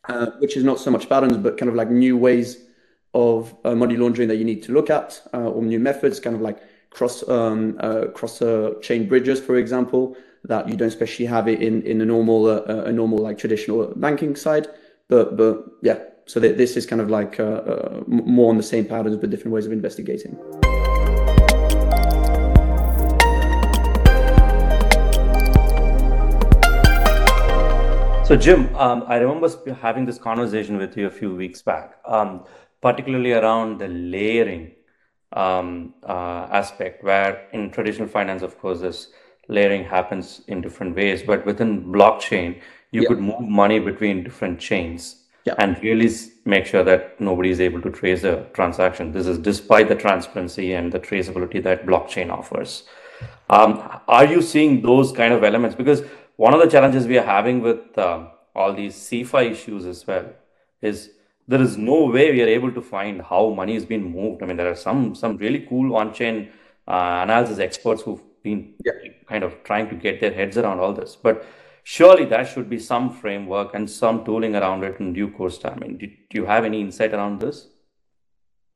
uh, 0.09 0.27
which 0.39 0.57
is 0.57 0.65
not 0.65 0.79
so 0.79 0.91
much 0.91 1.09
patterns, 1.09 1.37
but 1.37 1.59
kind 1.59 1.69
of 1.69 1.75
like 1.75 1.91
new 1.91 2.17
ways 2.17 2.66
of 3.17 3.55
uh, 3.65 3.75
money 3.75 3.97
laundering 3.97 4.29
that 4.29 4.37
you 4.37 4.45
need 4.45 4.63
to 4.63 4.73
look 4.73 4.91
at, 4.91 5.23
uh, 5.33 5.39
or 5.39 5.63
new 5.63 5.81
methods, 5.81 6.21
kind 6.21 6.37
of 6.37 6.43
like 6.43 6.59
cross 6.91 7.27
um, 7.29 7.77
uh, 7.81 8.07
cross 8.15 8.43
uh, 8.43 8.75
chain 8.83 9.09
bridges, 9.09 9.41
for 9.41 9.57
example, 9.57 10.17
that 10.45 10.69
you 10.69 10.77
don't 10.77 10.89
especially 10.89 11.25
have 11.25 11.49
it 11.49 11.63
in 11.63 11.83
in 11.83 12.01
a 12.03 12.05
normal 12.05 12.47
uh, 12.47 12.91
a 12.91 12.93
normal 12.93 13.19
like 13.19 13.39
traditional 13.39 13.93
banking 13.97 14.37
side. 14.37 14.69
But 15.09 15.37
but 15.37 15.65
yeah, 15.83 15.99
so 16.27 16.41
th- 16.41 16.57
this 16.59 16.77
is 16.77 16.85
kind 16.85 17.01
of 17.01 17.09
like 17.09 17.41
uh, 17.41 18.03
more 18.07 18.51
on 18.51 18.59
the 18.59 18.69
same 18.75 18.85
patterns 18.85 19.17
but 19.17 19.31
different 19.31 19.55
ways 19.55 19.67
of 19.67 19.73
investigating. 19.73 20.37
So, 28.27 28.35
Jim, 28.35 28.75
um, 28.75 29.05
I 29.07 29.19
remember 29.19 29.49
having 29.81 30.05
this 30.05 30.19
conversation 30.19 30.79
with 30.79 30.97
you 30.97 31.07
a 31.07 31.11
few 31.11 31.33
weeks 31.33 31.63
back. 31.63 32.01
Um, 32.05 32.45
particularly 32.87 33.33
around 33.33 33.79
the 33.81 33.89
layering 33.89 34.65
um, 35.33 35.95
uh, 36.09 36.47
aspect, 36.61 37.03
where 37.03 37.49
in 37.53 37.71
traditional 37.77 38.09
finance, 38.09 38.43
of 38.43 38.59
course, 38.61 38.81
this 38.81 39.09
layering 39.49 39.85
happens 39.85 40.43
in 40.47 40.61
different 40.61 40.95
ways, 40.95 41.23
but 41.31 41.45
within 41.45 41.73
blockchain, 41.97 42.61
you 42.93 43.03
yeah. 43.03 43.09
could 43.09 43.19
move 43.19 43.41
money 43.41 43.81
between 43.81 44.23
different 44.23 44.61
chains 44.61 45.25
yeah. 45.45 45.55
and 45.59 45.83
really 45.83 46.09
make 46.45 46.65
sure 46.65 46.85
that 46.85 47.21
nobody 47.21 47.51
is 47.51 47.61
able 47.61 47.83
to 47.83 47.91
trace 47.91 48.23
a 48.23 48.35
transaction. 48.53 49.11
This 49.11 49.27
is 49.27 49.39
despite 49.39 49.89
the 49.89 49.97
transparency 49.97 50.73
and 50.75 50.93
the 50.93 51.01
traceability 51.01 51.61
that 51.65 51.87
blockchain 51.87 52.31
offers. 52.31 52.85
Um, 53.51 53.71
are 54.07 54.27
you 54.27 54.41
seeing 54.43 54.81
those 54.83 55.11
kind 55.11 55.33
of 55.35 55.43
elements? 55.43 55.75
Because 55.75 56.03
one 56.37 56.55
of 56.55 56.61
the 56.61 56.71
challenges 56.71 57.07
we 57.07 57.19
are 57.19 57.31
having 57.37 57.63
with 57.63 57.99
uh, 57.99 58.27
all 58.55 58.73
these 58.75 58.95
CeFi 58.95 59.51
issues 59.51 59.87
as 59.87 60.07
well 60.07 60.27
is 60.83 61.11
there 61.49 61.63
is 61.63 61.77
no 61.77 62.07
way 62.07 62.33
we 62.33 62.43
are 62.43 62.49
able 62.49 62.73
to 62.73 62.83
find 62.83 63.23
how 63.23 63.51
money 63.51 63.77
is 63.77 63.85
being 63.85 64.11
moved. 64.11 64.43
I 64.43 64.47
mean, 64.47 64.57
there 64.57 64.71
are 64.71 64.77
some 64.77 65.15
some 65.15 65.37
really 65.37 65.61
cool 65.69 65.97
on-chain 65.97 66.49
uh, 66.89 67.21
analysis 67.23 67.59
experts 67.59 68.03
who've 68.03 68.23
been 68.43 68.75
yeah. 68.85 68.93
kind 69.27 69.45
of 69.45 69.63
trying 69.63 69.89
to 69.89 69.95
get 69.95 70.21
their 70.21 70.33
heads 70.33 70.57
around 70.57 70.81
all 70.81 70.93
this. 70.93 71.17
But 71.17 71.45
surely 71.85 72.25
there 72.25 72.45
should 72.45 72.69
be 72.69 72.79
some 72.79 73.11
framework 73.11 73.75
and 73.75 73.89
some 73.89 74.25
tooling 74.25 74.57
around 74.57 74.83
it 74.85 74.99
in 74.99 75.13
due 75.13 75.31
course. 75.31 75.61
I 75.65 75.75
mean, 75.77 75.97
do, 75.99 76.07
do 76.07 76.39
you 76.41 76.47
have 76.47 76.65
any 76.65 76.81
insight 76.81 77.15
around 77.15 77.41
this? 77.41 77.69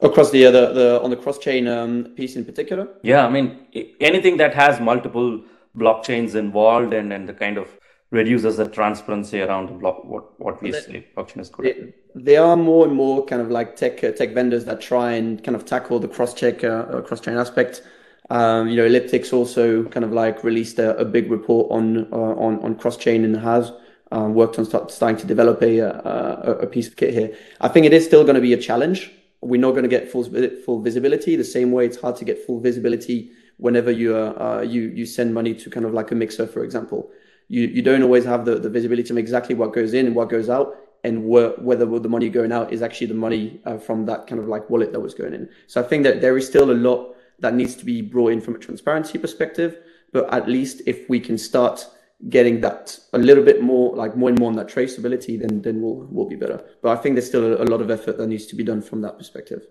Across 0.01 0.31
the 0.31 0.45
the, 0.45 0.73
the 0.73 1.01
on 1.03 1.11
the 1.11 1.17
cross-chain 1.17 1.67
um, 1.69 2.05
piece 2.17 2.37
in 2.37 2.45
particular? 2.45 2.89
Yeah, 3.03 3.27
I 3.27 3.31
mean, 3.31 3.67
anything 4.01 4.37
that 4.39 4.55
has 4.55 4.81
multiple 4.81 5.43
blockchains 5.77 6.35
involved 6.35 6.95
and 6.95 7.13
and 7.13 7.29
the 7.29 7.35
kind 7.35 7.59
of 7.59 7.69
reduces 8.11 8.57
the 8.57 8.69
transparency 8.69 9.41
around 9.41 9.69
the 9.69 9.73
block 9.73 10.05
what 10.05 10.39
what 10.41 10.61
we 10.63 10.73
say 10.73 11.07
blockchain 11.17 11.41
is 11.41 11.49
good 11.49 11.93
there 12.15 12.43
are 12.43 12.57
more 12.57 12.87
and 12.87 12.95
more 12.95 13.25
kind 13.25 13.41
of 13.41 13.51
like 13.51 13.77
tech 13.77 14.03
uh, 14.03 14.11
tech 14.13 14.35
vendors 14.35 14.65
that 14.65 14.81
try 14.81 15.13
and 15.13 15.43
kind 15.45 15.55
of 15.55 15.65
tackle 15.65 15.99
the 15.99 16.09
cross 16.09 16.35
check 16.35 16.65
uh, 16.65 16.69
uh 16.69 17.01
cross 17.03 17.21
chain 17.21 17.37
aspect. 17.37 17.83
Um, 18.31 18.69
you 18.69 18.77
know 18.77 18.89
Elliptics 18.89 19.33
also 19.33 19.85
kind 19.85 20.05
of 20.05 20.13
like 20.13 20.45
released 20.45 20.79
a, 20.79 20.97
a 20.97 21.05
big 21.05 21.31
report 21.31 21.71
on 21.71 22.13
uh, 22.13 22.17
on 22.17 22.61
on 22.61 22.77
cross 22.77 22.97
chain 22.97 23.25
and 23.25 23.37
has 23.37 23.73
um, 24.13 24.35
worked 24.35 24.59
on 24.59 24.65
start, 24.65 24.91
starting 24.91 25.17
to 25.19 25.27
develop 25.27 25.63
a, 25.63 25.79
a, 25.79 26.59
a 26.63 26.67
piece 26.67 26.89
of 26.89 26.97
kit 26.97 27.15
here. 27.15 27.37
I 27.61 27.69
think 27.69 27.87
it 27.87 27.93
is 27.93 28.05
still 28.05 28.23
going 28.23 28.35
to 28.35 28.41
be 28.41 28.53
a 28.53 28.57
challenge. 28.57 29.11
We're 29.41 29.61
not 29.61 29.71
going 29.71 29.85
to 29.85 29.89
get 29.89 30.11
full 30.11 30.25
full 30.65 30.81
visibility. 30.81 31.37
The 31.37 31.45
same 31.45 31.73
way 31.73 31.87
it's 31.87 32.01
hard 32.01 32.17
to 32.17 32.25
get 32.25 32.45
full 32.45 32.61
visibility 32.61 33.33
whenever 33.57 33.91
you 33.91 34.17
uh, 34.17 34.65
you 34.67 34.83
you 34.83 35.07
send 35.07 35.35
money 35.35 35.55
to 35.55 35.71
kind 35.71 35.87
of 35.87 35.93
like 35.93 36.11
a 36.11 36.15
mixer 36.15 36.47
for 36.47 36.65
example 36.65 37.11
you, 37.51 37.67
you 37.67 37.83
don't 37.83 38.03
always 38.03 38.25
have 38.25 38.45
the, 38.45 38.55
the 38.55 38.71
visibility 38.71 39.11
of 39.11 39.19
exactly 39.19 39.57
what 39.57 39.73
goes 39.73 39.93
in 39.93 40.07
and 40.07 40.15
what 40.15 40.31
goes 40.31 40.49
out 40.49 40.77
and 41.03 41.25
wh- 41.25 41.59
whether 41.61 41.85
the 41.99 42.09
money 42.09 42.29
going 42.29 42.53
out 42.53 42.73
is 42.73 42.81
actually 42.81 43.09
the 43.09 43.15
money 43.15 43.61
uh, 43.65 43.77
from 43.77 44.07
that 44.07 44.29
kind 44.29 44.41
of 44.41 44.47
like 44.47 44.71
wallet 44.71 44.93
that 44.93 45.01
was 45.01 45.15
going 45.15 45.35
in. 45.35 45.49
So 45.67 45.83
I 45.83 45.85
think 45.85 46.05
that 46.05 46.21
there 46.21 46.37
is 46.39 46.47
still 46.47 46.71
a 46.71 46.79
lot 46.89 47.17
that 47.41 47.55
needs 47.55 47.75
to 47.75 47.85
be 47.85 48.03
brought 48.03 48.33
in 48.33 48.41
from 48.41 48.55
a 48.55 48.59
transparency 48.59 49.19
perspective. 49.19 49.79
But 50.13 50.33
at 50.33 50.49
least 50.49 50.83
if 50.87 51.09
we 51.09 51.19
can 51.19 51.37
start 51.37 51.85
getting 52.29 52.61
that 52.61 52.97
a 53.15 53.19
little 53.19 53.43
bit 53.43 53.63
more, 53.63 53.97
like 53.97 54.17
more 54.17 54.29
and 54.29 54.39
more 54.39 54.49
on 54.49 54.57
that 54.57 54.69
traceability, 54.69 55.41
then 55.41 55.63
then 55.63 55.81
we'll 55.81 56.07
we'll 56.11 56.29
be 56.29 56.37
better. 56.37 56.63
But 56.83 56.97
I 56.97 57.01
think 57.01 57.17
there's 57.17 57.27
still 57.27 57.45
a, 57.55 57.65
a 57.65 57.69
lot 57.73 57.81
of 57.81 57.91
effort 57.91 58.19
that 58.19 58.27
needs 58.29 58.47
to 58.47 58.57
be 58.57 58.63
done 58.63 58.83
from 58.83 59.01
that 59.03 59.19
perspective. 59.19 59.67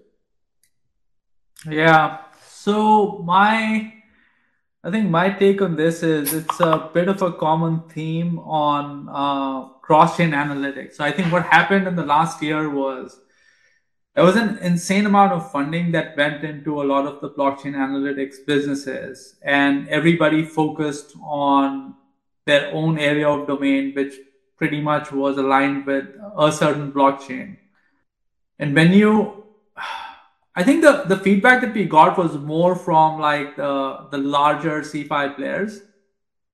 Yeah. 1.69 2.17
So 2.47 3.19
my 3.19 3.93
I 4.81 4.91
think 4.91 5.09
my 5.09 5.29
take 5.29 5.61
on 5.61 5.75
this 5.75 6.03
is 6.03 6.33
it's 6.33 6.59
a 6.61 6.89
bit 6.93 7.09
of 7.09 7.21
a 7.21 7.33
common 7.33 7.81
theme 7.89 8.39
on 8.39 9.09
uh, 9.09 9.67
cross-chain 9.81 10.31
analytics. 10.31 10.93
So 10.93 11.03
I 11.03 11.11
think 11.11 11.33
what 11.33 11.45
happened 11.45 11.85
in 11.85 11.97
the 11.97 12.05
last 12.05 12.41
year 12.41 12.69
was 12.69 13.19
there 14.15 14.23
was 14.23 14.37
an 14.37 14.57
insane 14.59 15.05
amount 15.05 15.33
of 15.33 15.51
funding 15.51 15.91
that 15.91 16.15
went 16.15 16.45
into 16.45 16.81
a 16.81 16.83
lot 16.83 17.05
of 17.05 17.19
the 17.19 17.29
blockchain 17.29 17.73
analytics 17.73 18.35
businesses, 18.47 19.35
and 19.43 19.87
everybody 19.89 20.45
focused 20.45 21.13
on 21.23 21.95
their 22.45 22.73
own 22.73 22.97
area 22.97 23.27
of 23.27 23.47
domain, 23.47 23.93
which 23.93 24.13
pretty 24.55 24.79
much 24.79 25.11
was 25.11 25.37
aligned 25.37 25.85
with 25.85 26.05
a 26.37 26.51
certain 26.51 26.91
blockchain. 26.91 27.57
And 28.57 28.73
when 28.73 28.93
you 28.93 29.38
I 30.55 30.63
think 30.63 30.81
the, 30.81 31.03
the 31.07 31.17
feedback 31.17 31.61
that 31.61 31.73
we 31.73 31.85
got 31.85 32.17
was 32.17 32.35
more 32.37 32.75
from 32.75 33.19
like 33.19 33.55
the, 33.55 34.07
the 34.11 34.17
larger 34.17 34.81
CeFi 34.81 35.35
players 35.35 35.81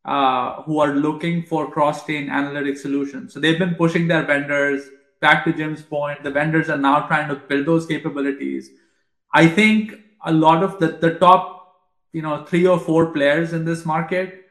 uh, 0.03 0.61
who 0.63 0.79
are 0.79 0.93
looking 0.93 1.43
for 1.43 1.71
cross-chain 1.71 2.29
analytic 2.29 2.77
solutions. 2.77 3.33
So 3.33 3.39
they've 3.39 3.57
been 3.57 3.75
pushing 3.75 4.07
their 4.07 4.23
vendors. 4.23 4.89
Back 5.21 5.45
to 5.45 5.53
Jim's 5.53 5.81
point, 5.81 6.23
the 6.23 6.29
vendors 6.29 6.69
are 6.69 6.77
now 6.77 7.07
trying 7.07 7.29
to 7.29 7.35
build 7.35 7.65
those 7.65 7.85
capabilities. 7.87 8.69
I 9.33 9.47
think 9.47 9.97
a 10.23 10.31
lot 10.31 10.61
of 10.61 10.77
the, 10.77 10.87
the 10.87 11.15
top, 11.15 11.77
you 12.11 12.21
know, 12.21 12.45
three 12.45 12.67
or 12.67 12.77
four 12.77 13.07
players 13.07 13.53
in 13.53 13.65
this 13.65 13.85
market, 13.85 14.45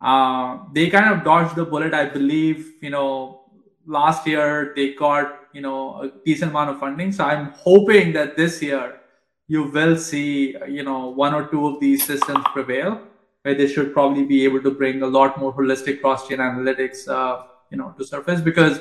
uh, 0.00 0.58
they 0.72 0.88
kind 0.90 1.14
of 1.14 1.22
dodged 1.22 1.54
the 1.54 1.64
bullet. 1.64 1.94
I 1.94 2.06
believe, 2.06 2.72
you 2.80 2.90
know, 2.90 3.42
last 3.86 4.26
year 4.26 4.72
they 4.74 4.94
got 4.94 5.39
you 5.52 5.60
know 5.60 6.02
a 6.02 6.10
decent 6.24 6.50
amount 6.50 6.70
of 6.70 6.78
funding. 6.78 7.12
So 7.12 7.24
I'm 7.24 7.52
hoping 7.56 8.12
that 8.12 8.36
this 8.36 8.62
year 8.62 9.00
you 9.48 9.64
will 9.64 9.96
see 9.96 10.56
you 10.68 10.82
know 10.82 11.08
one 11.08 11.34
or 11.34 11.46
two 11.48 11.66
of 11.66 11.80
these 11.80 12.04
systems 12.04 12.44
prevail, 12.52 13.00
where 13.42 13.54
they 13.54 13.66
should 13.66 13.92
probably 13.92 14.24
be 14.24 14.44
able 14.44 14.62
to 14.62 14.70
bring 14.70 15.02
a 15.02 15.06
lot 15.06 15.38
more 15.38 15.52
holistic 15.52 16.00
cross-chain 16.00 16.38
analytics 16.38 17.08
uh, 17.08 17.42
you 17.70 17.78
know 17.78 17.94
to 17.98 18.04
surface 18.04 18.40
because 18.40 18.80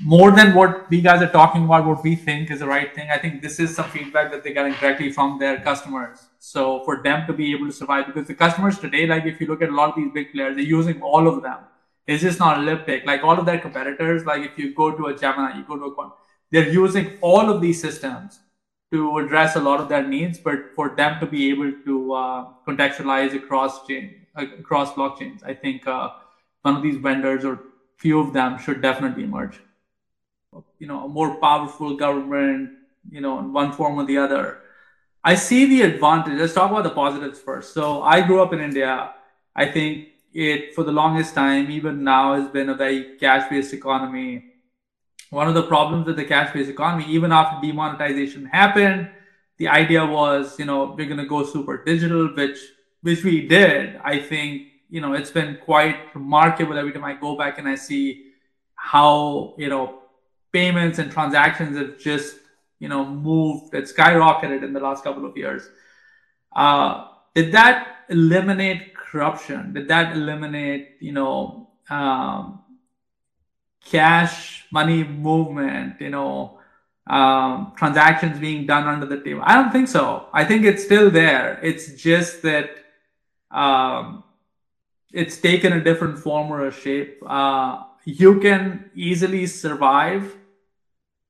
more 0.00 0.30
than 0.32 0.54
what 0.54 0.90
we 0.90 1.00
guys 1.00 1.22
are 1.22 1.30
talking 1.30 1.64
about, 1.64 1.86
what 1.86 2.02
we 2.02 2.16
think 2.16 2.50
is 2.50 2.60
the 2.60 2.66
right 2.66 2.94
thing. 2.94 3.08
I 3.10 3.18
think 3.18 3.42
this 3.42 3.60
is 3.60 3.74
some 3.74 3.88
feedback 3.90 4.32
that 4.32 4.42
they're 4.42 4.54
getting 4.54 4.72
directly 4.74 5.12
from 5.12 5.38
their 5.38 5.60
customers. 5.60 6.18
So 6.38 6.82
for 6.84 7.02
them 7.02 7.26
to 7.26 7.32
be 7.32 7.52
able 7.52 7.66
to 7.66 7.72
survive, 7.72 8.06
because 8.06 8.26
the 8.26 8.34
customers 8.34 8.78
today, 8.78 9.06
like 9.06 9.26
if 9.26 9.40
you 9.40 9.46
look 9.46 9.62
at 9.62 9.68
a 9.68 9.74
lot 9.74 9.90
of 9.90 9.96
these 9.96 10.10
big 10.12 10.32
players, 10.32 10.56
they're 10.56 10.64
using 10.64 11.00
all 11.02 11.28
of 11.28 11.42
them. 11.42 11.58
It's 12.06 12.22
just 12.22 12.38
not 12.38 12.58
Elliptic. 12.58 13.06
Like 13.06 13.22
all 13.22 13.38
of 13.38 13.46
their 13.46 13.58
competitors, 13.58 14.24
like 14.24 14.42
if 14.42 14.58
you 14.58 14.74
go 14.74 14.90
to 14.90 15.06
a 15.06 15.16
Gemini, 15.16 15.58
you 15.58 15.64
go 15.64 15.76
to 15.76 15.84
a 15.84 16.12
they're 16.52 16.68
using 16.68 17.18
all 17.22 17.48
of 17.48 17.62
these 17.62 17.80
systems 17.80 18.40
to 18.92 19.18
address 19.18 19.56
a 19.56 19.60
lot 19.60 19.80
of 19.80 19.88
their 19.88 20.06
needs, 20.06 20.38
but 20.38 20.74
for 20.74 20.90
them 20.94 21.18
to 21.18 21.26
be 21.26 21.48
able 21.50 21.72
to 21.86 22.12
uh, 22.12 22.48
contextualize 22.68 23.34
across 23.34 23.86
chain, 23.86 24.26
across 24.36 24.92
blockchains, 24.92 25.42
I 25.42 25.54
think 25.54 25.86
uh, 25.86 26.10
one 26.60 26.76
of 26.76 26.82
these 26.82 26.96
vendors 26.96 27.44
or 27.44 27.58
few 27.96 28.20
of 28.20 28.34
them 28.34 28.58
should 28.58 28.82
definitely 28.82 29.24
emerge. 29.24 29.60
You 30.78 30.86
know, 30.86 31.06
a 31.06 31.08
more 31.08 31.36
powerful 31.36 31.96
government, 31.96 32.70
you 33.10 33.22
know, 33.22 33.38
in 33.38 33.54
one 33.54 33.72
form 33.72 33.98
or 33.98 34.04
the 34.04 34.18
other. 34.18 34.58
I 35.24 35.36
see 35.36 35.64
the 35.64 35.82
advantage. 35.82 36.38
Let's 36.38 36.52
talk 36.52 36.70
about 36.70 36.84
the 36.84 36.90
positives 36.90 37.38
first. 37.38 37.72
So 37.72 38.02
I 38.02 38.20
grew 38.20 38.42
up 38.42 38.52
in 38.52 38.60
India. 38.60 39.14
I 39.56 39.66
think 39.66 40.08
it 40.34 40.74
for 40.74 40.84
the 40.84 40.92
longest 40.92 41.34
time, 41.34 41.70
even 41.70 42.04
now, 42.04 42.34
has 42.34 42.48
been 42.50 42.68
a 42.68 42.74
very 42.74 43.16
cash-based 43.18 43.72
economy. 43.72 44.44
One 45.30 45.48
of 45.48 45.54
the 45.54 45.62
problems 45.62 46.06
with 46.06 46.16
the 46.16 46.24
cash-based 46.24 46.70
economy, 46.70 47.06
even 47.08 47.32
after 47.32 47.66
demonetization 47.66 48.46
happened, 48.46 49.10
the 49.58 49.68
idea 49.68 50.04
was, 50.04 50.58
you 50.58 50.64
know, 50.64 50.94
we're 50.96 51.06
going 51.06 51.18
to 51.18 51.26
go 51.26 51.44
super 51.44 51.84
digital, 51.84 52.34
which 52.34 52.58
which 53.02 53.24
we 53.24 53.46
did. 53.46 54.00
I 54.04 54.18
think, 54.20 54.62
you 54.88 55.00
know, 55.00 55.12
it's 55.12 55.30
been 55.30 55.58
quite 55.64 56.14
remarkable 56.14 56.78
every 56.78 56.92
time 56.92 57.04
I 57.04 57.14
go 57.14 57.36
back 57.36 57.58
and 57.58 57.68
I 57.68 57.74
see 57.74 58.32
how, 58.74 59.54
you 59.58 59.68
know, 59.68 60.00
payments 60.52 60.98
and 60.98 61.10
transactions 61.10 61.76
have 61.76 61.98
just, 61.98 62.36
you 62.78 62.88
know, 62.88 63.04
moved, 63.04 63.74
it 63.74 63.84
skyrocketed 63.84 64.62
in 64.62 64.72
the 64.72 64.80
last 64.80 65.02
couple 65.02 65.24
of 65.26 65.36
years. 65.36 65.68
Uh, 66.54 67.08
did 67.34 67.52
that 67.52 68.04
eliminate 68.08 68.91
corruption? 69.12 69.74
Did 69.74 69.88
that 69.88 70.16
eliminate, 70.16 70.96
you 71.00 71.12
know, 71.12 71.68
um, 71.90 72.62
cash 73.84 74.64
money 74.72 75.04
movement, 75.04 76.00
you 76.00 76.08
know, 76.08 76.58
um, 77.06 77.74
transactions 77.76 78.38
being 78.38 78.66
done 78.66 78.88
under 78.88 79.04
the 79.04 79.20
table? 79.22 79.42
I 79.44 79.54
don't 79.56 79.70
think 79.70 79.88
so. 79.88 80.26
I 80.32 80.44
think 80.44 80.64
it's 80.64 80.82
still 80.82 81.10
there. 81.10 81.60
It's 81.62 81.92
just 82.02 82.40
that 82.42 82.70
um, 83.50 84.24
it's 85.12 85.36
taken 85.36 85.74
a 85.74 85.84
different 85.84 86.18
form 86.18 86.50
or 86.50 86.66
a 86.66 86.72
shape. 86.72 87.22
Uh, 87.26 87.82
you 88.04 88.40
can 88.40 88.90
easily 88.94 89.46
survive 89.46 90.34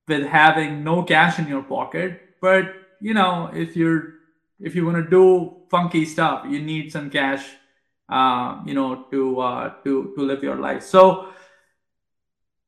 with 0.07 0.25
having 0.27 0.85
no 0.85 1.03
cash 1.03 1.41
in 1.41 1.49
your 1.49 1.63
pocket, 1.63 2.21
but 2.41 2.75
you 3.01 3.15
know, 3.15 3.51
if 3.53 3.77
you're 3.77 4.15
if 4.61 4.77
you 4.77 4.87
want 4.87 5.05
to 5.05 5.11
do 5.11 5.57
funky 5.69 6.05
stuff, 6.05 6.45
you 6.49 6.61
need 6.61 6.93
some 6.93 7.11
cash 7.11 7.45
uh, 8.09 8.61
you 8.67 8.75
know, 8.75 9.07
to 9.11 9.41
uh, 9.41 9.69
to 9.85 10.13
to 10.17 10.23
live 10.23 10.43
your 10.43 10.57
life. 10.57 10.83
So 10.83 11.29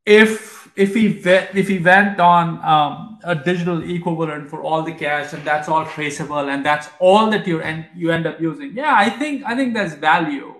if 0.07 0.70
if 0.77 0.94
we 0.94 1.20
if 1.25 1.68
he 1.68 1.79
went 1.79 2.20
on 2.20 2.62
um, 2.64 3.18
a 3.25 3.35
digital 3.35 3.83
equivalent 3.88 4.49
for 4.49 4.62
all 4.62 4.83
the 4.83 4.92
cash 4.92 5.33
and 5.33 5.44
that's 5.44 5.68
all 5.68 5.87
traceable 5.87 6.49
and 6.49 6.64
that's 6.64 6.88
all 6.99 7.31
that 7.31 7.47
you 7.47 7.61
and 7.61 7.87
you 7.94 8.11
end 8.11 8.27
up 8.27 8.40
using, 8.40 8.77
yeah, 8.77 8.94
I 8.94 9.11
think 9.11 9.44
I 9.44 9.57
think 9.57 9.75
there's 9.75 9.94
value. 9.94 10.55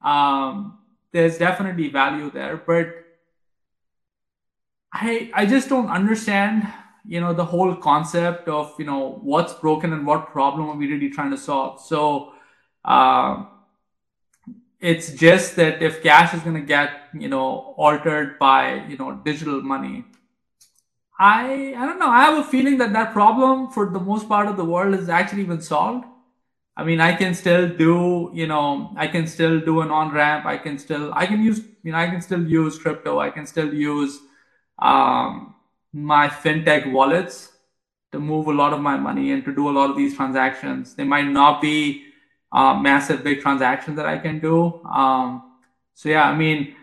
Um, 0.00 0.78
there's 1.12 1.38
definitely 1.38 1.88
value 1.88 2.30
there, 2.30 2.56
but 2.56 2.86
I 4.92 5.30
I 5.34 5.46
just 5.46 5.68
don't 5.68 5.88
understand 5.88 6.66
you 7.04 7.20
know 7.20 7.32
the 7.32 7.44
whole 7.44 7.74
concept 7.74 8.48
of 8.48 8.74
you 8.78 8.84
know 8.84 9.20
what's 9.22 9.54
broken 9.54 9.92
and 9.92 10.06
what 10.06 10.28
problem 10.28 10.68
are 10.68 10.76
we 10.76 10.86
really 10.86 11.10
trying 11.10 11.30
to 11.30 11.36
solve 11.36 11.80
so 11.80 12.32
uh, 12.84 13.44
it's 14.82 15.12
just 15.12 15.54
that 15.56 15.80
if 15.80 16.02
cash 16.02 16.34
is 16.34 16.40
going 16.42 16.56
to 16.56 16.66
get 16.74 16.90
you 17.14 17.28
know 17.28 17.74
altered 17.88 18.38
by 18.38 18.84
you 18.86 18.96
know 18.96 19.12
digital 19.24 19.62
money 19.62 20.04
i 21.18 21.74
i 21.76 21.86
don't 21.86 22.00
know. 22.00 22.08
I 22.08 22.22
have 22.24 22.38
a 22.38 22.44
feeling 22.44 22.78
that 22.78 22.92
that 22.92 23.12
problem 23.12 23.68
for 23.70 23.90
the 23.90 24.00
most 24.00 24.28
part 24.28 24.48
of 24.48 24.56
the 24.56 24.64
world 24.64 24.94
is 24.94 25.08
actually 25.08 25.44
been 25.44 25.60
solved. 25.60 26.04
I 26.76 26.84
mean 26.84 27.00
i 27.00 27.14
can 27.14 27.34
still 27.34 27.68
do 27.68 28.30
you 28.34 28.46
know 28.46 28.92
i 28.96 29.06
can 29.06 29.26
still 29.26 29.60
do 29.60 29.80
an 29.82 29.90
on 29.90 30.12
ramp 30.12 30.46
i 30.46 30.56
can 30.56 30.78
still 30.78 31.12
i 31.14 31.26
can 31.26 31.42
use 31.44 31.60
you 31.82 31.92
know 31.92 31.98
i 31.98 32.06
can 32.08 32.20
still 32.20 32.44
use 32.44 32.78
crypto. 32.78 33.18
I 33.20 33.30
can 33.30 33.46
still 33.46 33.72
use 33.72 34.18
um, 34.78 35.54
my 35.92 36.28
fintech 36.28 36.90
wallets 36.90 37.52
to 38.12 38.18
move 38.18 38.46
a 38.48 38.52
lot 38.52 38.72
of 38.72 38.80
my 38.80 38.96
money 38.96 39.32
and 39.32 39.44
to 39.44 39.54
do 39.54 39.68
a 39.68 39.74
lot 39.80 39.90
of 39.90 39.96
these 39.96 40.16
transactions. 40.16 40.94
They 40.94 41.04
might 41.04 41.28
not 41.28 41.60
be 41.62 42.11
uh, 42.52 42.74
massive 42.74 43.24
big 43.24 43.40
transactions 43.40 43.96
that 43.96 44.06
I 44.06 44.18
can 44.18 44.38
do. 44.38 44.80
Um, 44.84 45.58
so 45.94 46.08
yeah, 46.08 46.24
I 46.24 46.36
mean, 46.36 46.74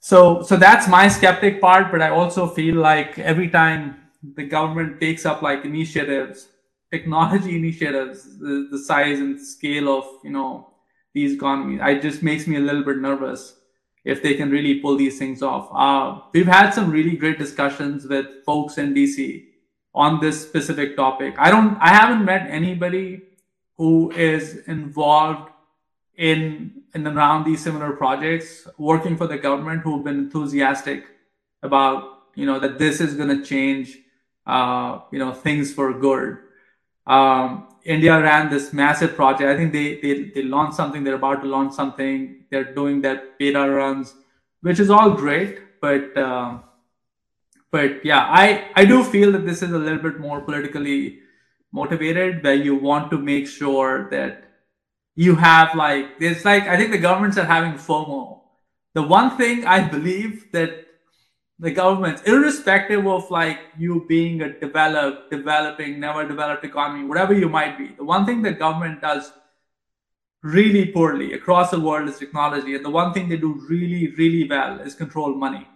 so 0.00 0.42
so 0.42 0.56
that's 0.56 0.88
my 0.88 1.08
skeptic 1.08 1.60
part. 1.60 1.90
But 1.90 2.02
I 2.02 2.10
also 2.10 2.46
feel 2.46 2.76
like 2.76 3.18
every 3.18 3.48
time 3.48 3.96
the 4.36 4.44
government 4.44 5.00
takes 5.00 5.26
up 5.26 5.42
like 5.42 5.64
initiatives, 5.64 6.48
technology 6.90 7.56
initiatives, 7.56 8.38
the, 8.38 8.68
the 8.70 8.78
size 8.78 9.18
and 9.18 9.40
scale 9.40 9.88
of 9.98 10.04
you 10.24 10.30
know 10.30 10.68
these 11.12 11.34
economies, 11.34 11.80
it 11.82 12.02
just 12.02 12.22
makes 12.22 12.46
me 12.46 12.56
a 12.56 12.60
little 12.60 12.84
bit 12.84 12.98
nervous 12.98 13.56
if 14.04 14.22
they 14.22 14.34
can 14.34 14.50
really 14.50 14.80
pull 14.80 14.96
these 14.96 15.18
things 15.18 15.42
off. 15.42 15.68
Uh, 15.74 16.22
we've 16.32 16.46
had 16.46 16.70
some 16.70 16.90
really 16.90 17.16
great 17.16 17.38
discussions 17.38 18.06
with 18.06 18.26
folks 18.46 18.78
in 18.78 18.94
DC 18.94 19.44
on 19.94 20.20
this 20.20 20.40
specific 20.40 20.96
topic. 20.96 21.34
I 21.36 21.50
don't, 21.50 21.76
I 21.80 21.88
haven't 21.88 22.24
met 22.24 22.48
anybody 22.48 23.22
who 23.80 24.10
is 24.10 24.58
involved 24.66 25.50
in 26.18 26.82
in 26.94 27.06
around 27.06 27.44
these 27.44 27.62
similar 27.62 27.92
projects, 27.92 28.68
working 28.76 29.16
for 29.16 29.26
the 29.26 29.38
government, 29.38 29.80
who've 29.84 30.04
been 30.04 30.18
enthusiastic 30.24 31.06
about 31.62 32.02
you 32.34 32.44
know 32.44 32.58
that 32.64 32.78
this 32.78 33.00
is 33.00 33.14
going 33.14 33.30
to 33.36 33.42
change 33.42 33.96
uh, 34.46 34.98
you 35.10 35.18
know 35.18 35.32
things 35.32 35.72
for 35.72 35.94
good. 35.98 36.36
Um, 37.06 37.68
India 37.84 38.20
ran 38.20 38.50
this 38.50 38.74
massive 38.74 39.14
project. 39.16 39.48
I 39.48 39.56
think 39.56 39.72
they, 39.72 39.98
they 40.02 40.12
they 40.34 40.42
launched 40.42 40.76
something. 40.76 41.02
They're 41.02 41.22
about 41.22 41.40
to 41.44 41.48
launch 41.48 41.72
something. 41.72 42.44
They're 42.50 42.74
doing 42.74 43.00
that 43.06 43.38
beta 43.38 43.64
runs, 43.78 44.12
which 44.60 44.78
is 44.78 44.90
all 44.90 45.12
great. 45.12 45.80
But 45.80 46.14
uh, 46.18 46.58
but 47.70 48.04
yeah, 48.04 48.26
I 48.28 48.44
I 48.74 48.84
do 48.84 49.02
feel 49.16 49.32
that 49.38 49.46
this 49.46 49.62
is 49.62 49.72
a 49.72 49.82
little 49.88 50.04
bit 50.10 50.20
more 50.28 50.42
politically 50.42 51.20
motivated 51.72 52.42
where 52.42 52.54
you 52.54 52.74
want 52.74 53.10
to 53.10 53.18
make 53.18 53.46
sure 53.46 54.08
that 54.10 54.44
you 55.14 55.34
have 55.36 55.74
like 55.74 56.06
it's 56.20 56.44
like 56.44 56.64
I 56.64 56.76
think 56.76 56.90
the 56.92 56.98
governments 56.98 57.38
are 57.38 57.44
having 57.44 57.72
FOMO. 57.74 58.40
The 58.94 59.02
one 59.02 59.36
thing 59.36 59.66
I 59.66 59.86
believe 59.88 60.50
that 60.52 60.86
the 61.60 61.70
governments, 61.70 62.22
irrespective 62.22 63.06
of 63.06 63.30
like 63.30 63.58
you 63.78 64.06
being 64.08 64.40
a 64.40 64.58
developed, 64.58 65.30
developing, 65.30 66.00
never 66.00 66.26
developed 66.26 66.64
economy, 66.64 67.04
whatever 67.04 67.34
you 67.34 67.50
might 67.50 67.76
be, 67.76 67.88
the 67.98 68.04
one 68.04 68.24
thing 68.24 68.40
the 68.40 68.52
government 68.52 69.02
does 69.02 69.30
really 70.42 70.86
poorly 70.90 71.34
across 71.34 71.70
the 71.70 71.78
world 71.78 72.08
is 72.08 72.18
technology. 72.18 72.74
And 72.74 72.84
the 72.84 72.90
one 72.90 73.12
thing 73.12 73.28
they 73.28 73.36
do 73.36 73.60
really, 73.68 74.10
really 74.16 74.48
well 74.48 74.80
is 74.80 74.94
control 74.94 75.34
money. 75.34 75.68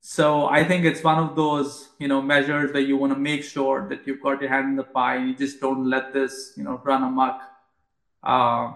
So 0.00 0.46
I 0.46 0.64
think 0.64 0.84
it's 0.84 1.02
one 1.02 1.18
of 1.18 1.36
those, 1.36 1.88
you 1.98 2.08
know, 2.08 2.22
measures 2.22 2.72
that 2.72 2.82
you 2.82 2.96
want 2.96 3.12
to 3.12 3.18
make 3.18 3.44
sure 3.44 3.88
that 3.88 4.06
you've 4.06 4.22
got 4.22 4.40
your 4.40 4.50
hand 4.50 4.68
in 4.68 4.76
the 4.76 4.84
pie 4.84 5.18
you 5.18 5.34
just 5.34 5.60
don't 5.60 5.88
let 5.88 6.12
this, 6.12 6.52
you 6.56 6.64
know, 6.64 6.80
run 6.84 7.02
amok. 7.02 7.40
Uh, 8.22 8.72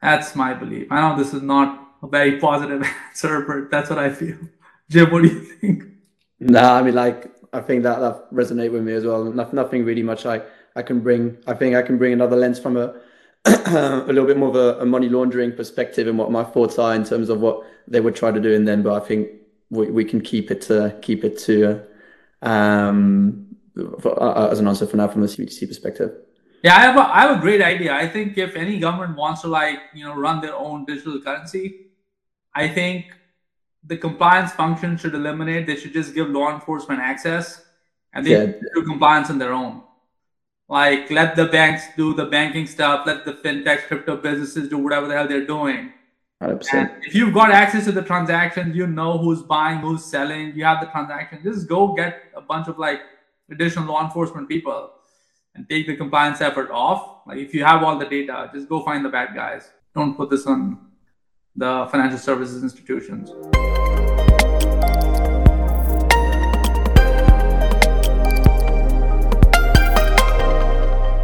that's 0.00 0.34
my 0.34 0.54
belief. 0.54 0.86
I 0.90 1.00
know 1.00 1.16
this 1.16 1.34
is 1.34 1.42
not 1.42 1.96
a 2.02 2.06
very 2.06 2.38
positive 2.38 2.82
answer, 3.08 3.40
but 3.42 3.70
that's 3.70 3.90
what 3.90 3.98
I 3.98 4.10
feel. 4.10 4.36
Jim, 4.90 5.10
what 5.10 5.22
do 5.22 5.28
you 5.28 5.40
think? 5.40 5.84
No, 6.40 6.60
I 6.60 6.82
mean, 6.82 6.94
like, 6.94 7.30
I 7.52 7.60
think 7.60 7.82
that 7.84 8.00
that 8.00 8.30
resonate 8.32 8.72
with 8.72 8.82
me 8.82 8.92
as 8.92 9.04
well. 9.04 9.24
Nothing 9.24 9.84
really 9.84 10.02
much 10.02 10.26
I 10.26 10.42
I 10.76 10.82
can 10.82 11.00
bring. 11.00 11.38
I 11.46 11.54
think 11.54 11.76
I 11.76 11.82
can 11.82 11.98
bring 11.98 12.12
another 12.12 12.36
lens 12.36 12.58
from 12.58 12.76
a 12.76 12.94
a 13.44 14.04
little 14.06 14.26
bit 14.26 14.36
more 14.36 14.48
of 14.48 14.56
a, 14.56 14.80
a, 14.80 14.86
money 14.86 15.08
laundering 15.08 15.52
perspective 15.52 16.08
and 16.08 16.16
what 16.16 16.30
my 16.30 16.42
thoughts 16.42 16.78
are 16.78 16.94
in 16.94 17.04
terms 17.04 17.28
of 17.28 17.40
what 17.40 17.62
they 17.86 18.00
would 18.00 18.16
try 18.16 18.30
to 18.30 18.40
do 18.40 18.52
in 18.52 18.64
then. 18.64 18.82
But 18.82 19.02
I 19.02 19.06
think 19.06 19.28
we, 19.74 19.90
we 19.90 20.04
can 20.04 20.20
keep 20.20 20.50
it 20.50 20.60
to 20.62 20.96
keep 21.02 21.24
it 21.24 21.38
to 21.40 21.82
um, 22.42 23.46
for, 24.00 24.22
uh, 24.22 24.50
as 24.50 24.58
an 24.60 24.68
answer 24.68 24.86
for 24.86 24.96
now 24.96 25.08
from 25.08 25.22
the 25.22 25.26
CBDC 25.26 25.68
perspective. 25.68 26.12
Yeah, 26.62 26.76
I 26.76 26.80
have 26.80 26.96
a, 26.96 27.00
I 27.00 27.20
have 27.22 27.38
a 27.38 27.40
great 27.40 27.60
idea. 27.60 27.92
I 27.94 28.08
think 28.08 28.38
if 28.38 28.56
any 28.56 28.78
government 28.78 29.16
wants 29.16 29.42
to 29.42 29.48
like 29.48 29.78
you 29.94 30.04
know 30.04 30.14
run 30.14 30.40
their 30.40 30.54
own 30.54 30.84
digital 30.84 31.20
currency, 31.20 31.90
I 32.54 32.68
think 32.68 33.12
the 33.86 33.96
compliance 33.96 34.52
function 34.52 34.96
should 34.96 35.14
eliminate. 35.14 35.66
They 35.66 35.76
should 35.76 35.92
just 35.92 36.14
give 36.14 36.28
law 36.30 36.54
enforcement 36.54 37.00
access, 37.00 37.64
and 38.12 38.24
they 38.24 38.30
yeah. 38.30 38.52
do 38.74 38.82
compliance 38.82 39.28
on 39.28 39.38
their 39.38 39.52
own. 39.52 39.82
Like 40.68 41.10
let 41.10 41.36
the 41.36 41.46
banks 41.46 41.84
do 41.96 42.14
the 42.14 42.26
banking 42.26 42.66
stuff, 42.66 43.06
let 43.06 43.26
the 43.26 43.34
fintech 43.34 43.86
crypto 43.86 44.16
businesses 44.16 44.68
do 44.68 44.78
whatever 44.78 45.06
the 45.06 45.14
hell 45.14 45.28
they're 45.28 45.46
doing. 45.46 45.92
100%. 46.42 46.74
And 46.74 46.90
if 47.04 47.14
you've 47.14 47.32
got 47.32 47.50
access 47.50 47.84
to 47.84 47.92
the 47.92 48.02
transactions, 48.02 48.76
you 48.76 48.86
know 48.86 49.18
who's 49.18 49.42
buying, 49.42 49.78
who's 49.78 50.04
selling, 50.04 50.54
you 50.54 50.64
have 50.64 50.80
the 50.80 50.86
transaction, 50.86 51.40
just 51.42 51.68
go 51.68 51.94
get 51.94 52.24
a 52.34 52.40
bunch 52.40 52.68
of 52.68 52.78
like 52.78 53.00
additional 53.50 53.86
law 53.86 54.04
enforcement 54.04 54.48
people 54.48 54.90
and 55.54 55.68
take 55.68 55.86
the 55.86 55.96
compliance 55.96 56.40
effort 56.40 56.70
off. 56.70 57.26
Like 57.26 57.38
if 57.38 57.54
you 57.54 57.64
have 57.64 57.82
all 57.82 57.98
the 57.98 58.06
data, 58.06 58.50
just 58.52 58.68
go 58.68 58.82
find 58.82 59.04
the 59.04 59.08
bad 59.10 59.34
guys. 59.34 59.70
Don't 59.94 60.16
put 60.16 60.30
this 60.30 60.46
on 60.46 60.78
the 61.56 61.88
financial 61.90 62.18
services 62.18 62.62
institutions. 62.62 63.30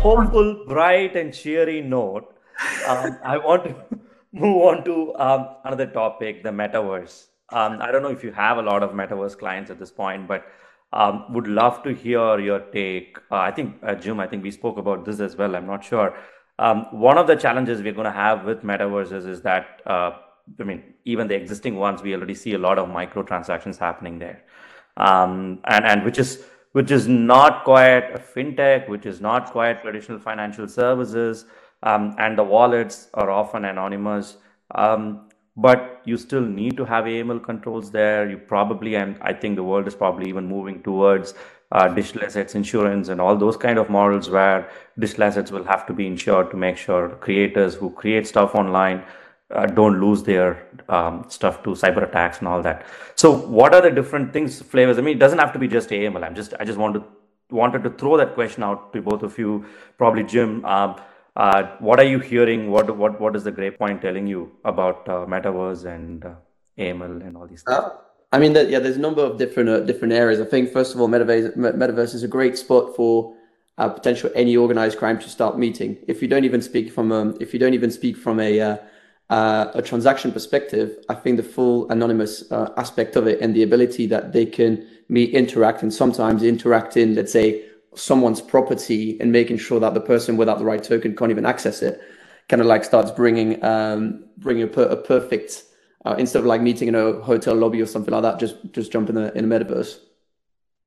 hopeful, 0.00 0.64
bright, 0.66 1.14
and 1.14 1.32
cheery 1.32 1.82
note, 1.82 2.34
um, 2.88 3.18
I 3.22 3.36
want 3.36 3.64
to 3.64 3.99
move 4.32 4.62
on 4.62 4.84
to 4.84 5.14
um, 5.16 5.48
another 5.64 5.86
topic 5.86 6.42
the 6.42 6.50
metaverse. 6.50 7.26
Um, 7.52 7.78
I 7.82 7.90
don't 7.90 8.02
know 8.02 8.10
if 8.10 8.22
you 8.22 8.32
have 8.32 8.58
a 8.58 8.62
lot 8.62 8.82
of 8.82 8.90
metaverse 8.90 9.36
clients 9.36 9.70
at 9.70 9.78
this 9.78 9.90
point, 9.90 10.28
but 10.28 10.46
um, 10.92 11.32
would 11.32 11.46
love 11.46 11.82
to 11.82 11.94
hear 11.94 12.38
your 12.38 12.60
take. 12.60 13.16
Uh, 13.30 13.36
I 13.36 13.50
think, 13.50 13.76
uh, 13.82 13.94
Jim, 13.94 14.20
I 14.20 14.26
think 14.26 14.42
we 14.42 14.50
spoke 14.50 14.78
about 14.78 15.04
this 15.04 15.20
as 15.20 15.36
well. 15.36 15.56
I'm 15.56 15.66
not 15.66 15.84
sure. 15.84 16.16
Um, 16.58 16.86
one 16.90 17.18
of 17.18 17.26
the 17.26 17.36
challenges 17.36 17.82
we're 17.82 17.92
going 17.92 18.04
to 18.04 18.12
have 18.12 18.44
with 18.44 18.62
metaverses 18.62 19.26
is 19.26 19.42
that, 19.42 19.80
uh, 19.86 20.12
I 20.58 20.62
mean, 20.62 20.94
even 21.04 21.26
the 21.26 21.34
existing 21.34 21.76
ones, 21.76 22.02
we 22.02 22.14
already 22.14 22.34
see 22.34 22.54
a 22.54 22.58
lot 22.58 22.78
of 22.78 22.88
microtransactions 22.88 23.78
happening 23.78 24.18
there. 24.18 24.42
Um, 24.96 25.60
and, 25.64 25.84
and 25.86 26.04
which 26.04 26.18
is 26.18 26.44
which 26.72 26.90
is 26.90 27.08
not 27.08 27.64
quite 27.64 28.14
a 28.14 28.18
fintech, 28.18 28.88
which 28.88 29.04
is 29.04 29.20
not 29.20 29.50
quite 29.50 29.82
traditional 29.82 30.18
financial 30.18 30.68
services, 30.68 31.46
um, 31.82 32.14
and 32.18 32.36
the 32.36 32.44
wallets 32.44 33.08
are 33.14 33.30
often 33.30 33.64
anonymous. 33.64 34.36
Um, 34.74 35.28
but 35.56 36.00
you 36.04 36.16
still 36.16 36.40
need 36.42 36.76
to 36.76 36.84
have 36.84 37.04
AML 37.04 37.42
controls 37.44 37.90
there. 37.90 38.28
You 38.30 38.38
probably, 38.38 38.94
and 38.94 39.16
I 39.20 39.32
think 39.32 39.56
the 39.56 39.64
world 39.64 39.86
is 39.86 39.94
probably 39.94 40.28
even 40.28 40.46
moving 40.46 40.82
towards 40.82 41.34
uh, 41.72 41.88
digital 41.88 42.24
assets 42.24 42.54
insurance 42.54 43.08
and 43.08 43.20
all 43.20 43.36
those 43.36 43.56
kind 43.56 43.78
of 43.78 43.90
models 43.90 44.28
where 44.30 44.70
digital 44.98 45.24
assets 45.24 45.50
will 45.50 45.64
have 45.64 45.86
to 45.86 45.92
be 45.92 46.06
insured 46.06 46.50
to 46.50 46.56
make 46.56 46.76
sure 46.76 47.10
creators 47.20 47.74
who 47.74 47.90
create 47.90 48.26
stuff 48.26 48.54
online 48.54 49.04
uh, 49.50 49.66
don't 49.66 50.00
lose 50.00 50.22
their 50.22 50.66
um, 50.88 51.24
stuff 51.28 51.62
to 51.62 51.70
cyber 51.70 52.08
attacks 52.08 52.38
and 52.38 52.48
all 52.48 52.62
that. 52.62 52.86
So, 53.16 53.32
what 53.32 53.74
are 53.74 53.82
the 53.82 53.90
different 53.90 54.32
things, 54.32 54.62
flavors? 54.62 54.98
I 54.98 55.00
mean, 55.00 55.16
it 55.16 55.20
doesn't 55.20 55.38
have 55.38 55.52
to 55.52 55.58
be 55.58 55.68
just 55.68 55.90
AML. 55.90 56.24
I'm 56.24 56.34
just, 56.34 56.54
I 56.60 56.64
just 56.64 56.78
want 56.78 56.94
to 56.94 57.04
wanted 57.50 57.82
to 57.82 57.90
throw 57.90 58.16
that 58.16 58.34
question 58.34 58.62
out 58.62 58.92
to 58.92 59.02
both 59.02 59.22
of 59.22 59.36
you. 59.38 59.66
Probably 59.98 60.22
Jim. 60.22 60.64
Um, 60.64 61.00
uh, 61.40 61.76
what 61.78 61.98
are 61.98 62.04
you 62.04 62.18
hearing? 62.18 62.70
What 62.70 62.94
what 62.98 63.18
what 63.18 63.34
is 63.34 63.44
the 63.44 63.50
Gray 63.50 63.70
Point 63.70 64.02
telling 64.02 64.26
you 64.26 64.52
about 64.62 65.08
uh, 65.08 65.24
metaverse 65.34 65.86
and 65.86 66.22
uh, 66.22 66.34
AML 66.78 67.26
and 67.26 67.34
all 67.34 67.46
these 67.46 67.62
things? 67.62 67.78
Uh, 67.78 67.96
I 68.30 68.38
mean, 68.38 68.52
yeah, 68.54 68.78
there's 68.78 68.98
a 68.98 69.06
number 69.08 69.22
of 69.22 69.38
different 69.38 69.70
uh, 69.70 69.80
different 69.80 70.12
areas. 70.12 70.38
I 70.38 70.44
think 70.44 70.70
first 70.70 70.94
of 70.94 71.00
all, 71.00 71.08
metaverse 71.08 71.56
metaverse 71.56 72.14
is 72.14 72.22
a 72.22 72.28
great 72.28 72.58
spot 72.58 72.94
for 72.94 73.34
uh, 73.78 73.88
potential 73.88 74.30
any 74.34 74.54
organized 74.54 74.98
crime 74.98 75.18
to 75.18 75.30
start 75.30 75.58
meeting. 75.58 75.96
If 76.06 76.20
you 76.20 76.28
don't 76.28 76.44
even 76.44 76.60
speak 76.60 76.92
from 76.92 77.10
um, 77.10 77.38
if 77.40 77.54
you 77.54 77.58
don't 77.58 77.74
even 77.74 77.90
speak 77.90 78.18
from 78.18 78.38
a 78.38 78.78
a 79.30 79.82
transaction 79.82 80.32
perspective, 80.32 80.98
I 81.08 81.14
think 81.14 81.38
the 81.38 81.48
full 81.56 81.90
anonymous 81.90 82.52
aspect 82.76 83.16
of 83.16 83.26
it 83.26 83.40
and 83.40 83.54
the 83.54 83.62
ability 83.62 84.06
that 84.08 84.34
they 84.34 84.44
can 84.44 84.86
meet, 85.08 85.30
interact, 85.30 85.82
and 85.82 85.94
sometimes 85.94 86.42
interact 86.42 86.96
in, 86.98 87.14
let's 87.14 87.32
say, 87.32 87.69
someone's 87.94 88.40
property 88.40 89.18
and 89.20 89.32
making 89.32 89.58
sure 89.58 89.80
that 89.80 89.94
the 89.94 90.00
person 90.00 90.36
without 90.36 90.58
the 90.58 90.64
right 90.64 90.82
token 90.82 91.16
can't 91.16 91.30
even 91.30 91.46
access 91.46 91.82
it, 91.82 92.00
kind 92.48 92.60
of 92.60 92.66
like 92.66 92.84
starts 92.84 93.10
bringing 93.10 93.62
um, 93.64 94.24
bringing 94.38 94.64
a, 94.64 94.68
per- 94.68 94.88
a 94.88 94.96
perfect 94.96 95.64
uh, 96.04 96.14
instead 96.18 96.40
of 96.40 96.46
like 96.46 96.62
meeting 96.62 96.88
in 96.88 96.94
a 96.94 97.20
hotel 97.20 97.54
lobby 97.54 97.80
or 97.80 97.86
something 97.86 98.12
like 98.12 98.22
that, 98.22 98.38
just 98.38 98.56
just 98.72 98.92
jump 98.92 99.08
in 99.08 99.14
the 99.14 99.36
in 99.36 99.44
a 99.44 99.48
metaverse. 99.48 99.98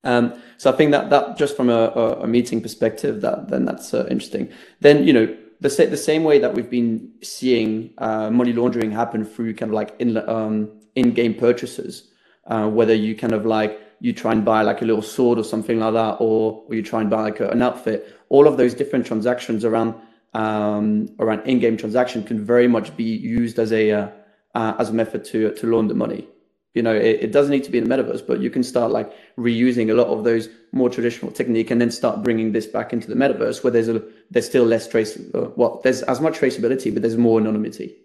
Um, 0.04 0.42
so 0.58 0.72
I 0.72 0.76
think 0.76 0.92
that 0.92 1.10
that 1.12 1.38
just 1.38 1.56
from 1.56 1.70
a, 1.70 1.88
a, 2.22 2.28
meeting 2.28 2.62
perspective, 2.62 3.22
that 3.22 3.48
then 3.50 3.66
that's 3.66 3.94
uh, 3.94 4.06
interesting. 4.10 4.52
Then 4.82 5.06
you 5.06 5.14
know 5.14 5.38
the, 5.62 5.70
sa- 5.70 5.86
the 5.86 5.98
same 5.98 6.24
way 6.24 6.40
that 6.40 6.54
we've 6.54 6.70
been 6.70 7.14
seeing 7.22 7.94
uh, 7.98 8.30
money 8.30 8.52
laundering 8.52 8.92
happen 8.92 9.24
through 9.24 9.54
kind 9.56 9.70
of 9.70 9.76
like 9.76 9.96
in 10.00 10.18
um, 10.30 10.72
in-game 10.96 11.36
purchases, 11.36 12.10
uh, 12.48 12.68
whether 12.68 12.94
you 12.94 13.16
kind 13.16 13.34
of 13.34 13.46
like 13.46 13.80
you 14.04 14.12
try 14.12 14.34
and 14.34 14.44
buy 14.44 14.62
like 14.64 14.82
a 14.82 14.86
little 14.86 15.02
sword 15.02 15.40
or 15.40 15.46
something 15.46 15.80
like 15.80 15.94
that, 15.94 16.18
or, 16.20 16.62
or 16.68 16.76
you 16.76 16.84
try 16.84 17.00
and 17.00 17.10
buy 17.10 17.22
like 17.22 17.40
a, 17.40 17.48
an 17.52 17.62
outfit. 17.62 18.14
All 18.28 18.48
of 18.48 18.58
those 18.58 18.74
different 18.74 19.06
transactions 19.06 19.64
around 19.64 19.96
um, 20.34 21.08
around 21.20 21.48
in-game 21.48 21.78
transaction 21.78 22.22
can 22.24 22.44
very 22.44 22.68
much 22.68 22.98
be 22.98 23.06
used 23.06 23.60
as 23.60 23.72
a 23.72 23.92
uh, 23.92 24.08
uh 24.56 24.74
as 24.78 24.90
a 24.90 24.94
method 24.94 25.24
to 25.26 25.54
to 25.54 25.68
launder 25.68 25.96
money 25.96 26.28
you 26.74 26.82
know 26.82 26.94
it, 26.94 27.18
it, 27.26 27.32
doesn't 27.32 27.52
need 27.52 27.64
to 27.64 27.72
be 27.72 27.78
in 27.78 27.88
the 27.88 27.96
metaverse 27.96 28.26
but 28.26 28.40
you 28.40 28.50
can 28.50 28.64
start 28.64 28.92
like 28.92 29.14
reusing 29.38 29.92
a 29.92 29.94
lot 29.94 30.08
of 30.08 30.24
those 30.24 30.50
more 30.72 30.90
traditional 30.90 31.32
technique 31.32 31.70
and 31.70 31.80
then 31.80 31.92
start 31.92 32.24
bringing 32.24 32.52
this 32.52 32.66
back 32.66 32.94
into 32.94 33.08
the 33.08 33.16
metaverse 33.16 33.64
where 33.64 33.72
there's 33.72 33.90
a 33.90 34.02
there's 34.32 34.48
still 34.48 34.66
less 34.66 34.88
trace 34.88 35.16
uh, 35.36 35.50
well 35.56 35.80
there's 35.84 36.02
as 36.04 36.20
much 36.20 36.40
traceability 36.40 36.92
but 36.92 37.02
there's 37.04 37.18
more 37.18 37.40
anonymity 37.40 37.96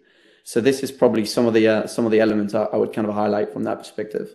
so 0.43 0.61
this 0.61 0.83
is 0.83 0.91
probably 0.91 1.25
some 1.25 1.47
of 1.47 1.53
the 1.55 1.67
uh, 1.67 1.87
some 1.87 2.05
of 2.05 2.11
the 2.11 2.19
elements 2.19 2.53
I, 2.53 2.65
I, 2.65 2.77
would 2.77 2.93
kind 2.93 3.07
of 3.07 3.15
highlight 3.15 3.51
from 3.51 3.63
that 3.63 3.79
perspective 3.79 4.29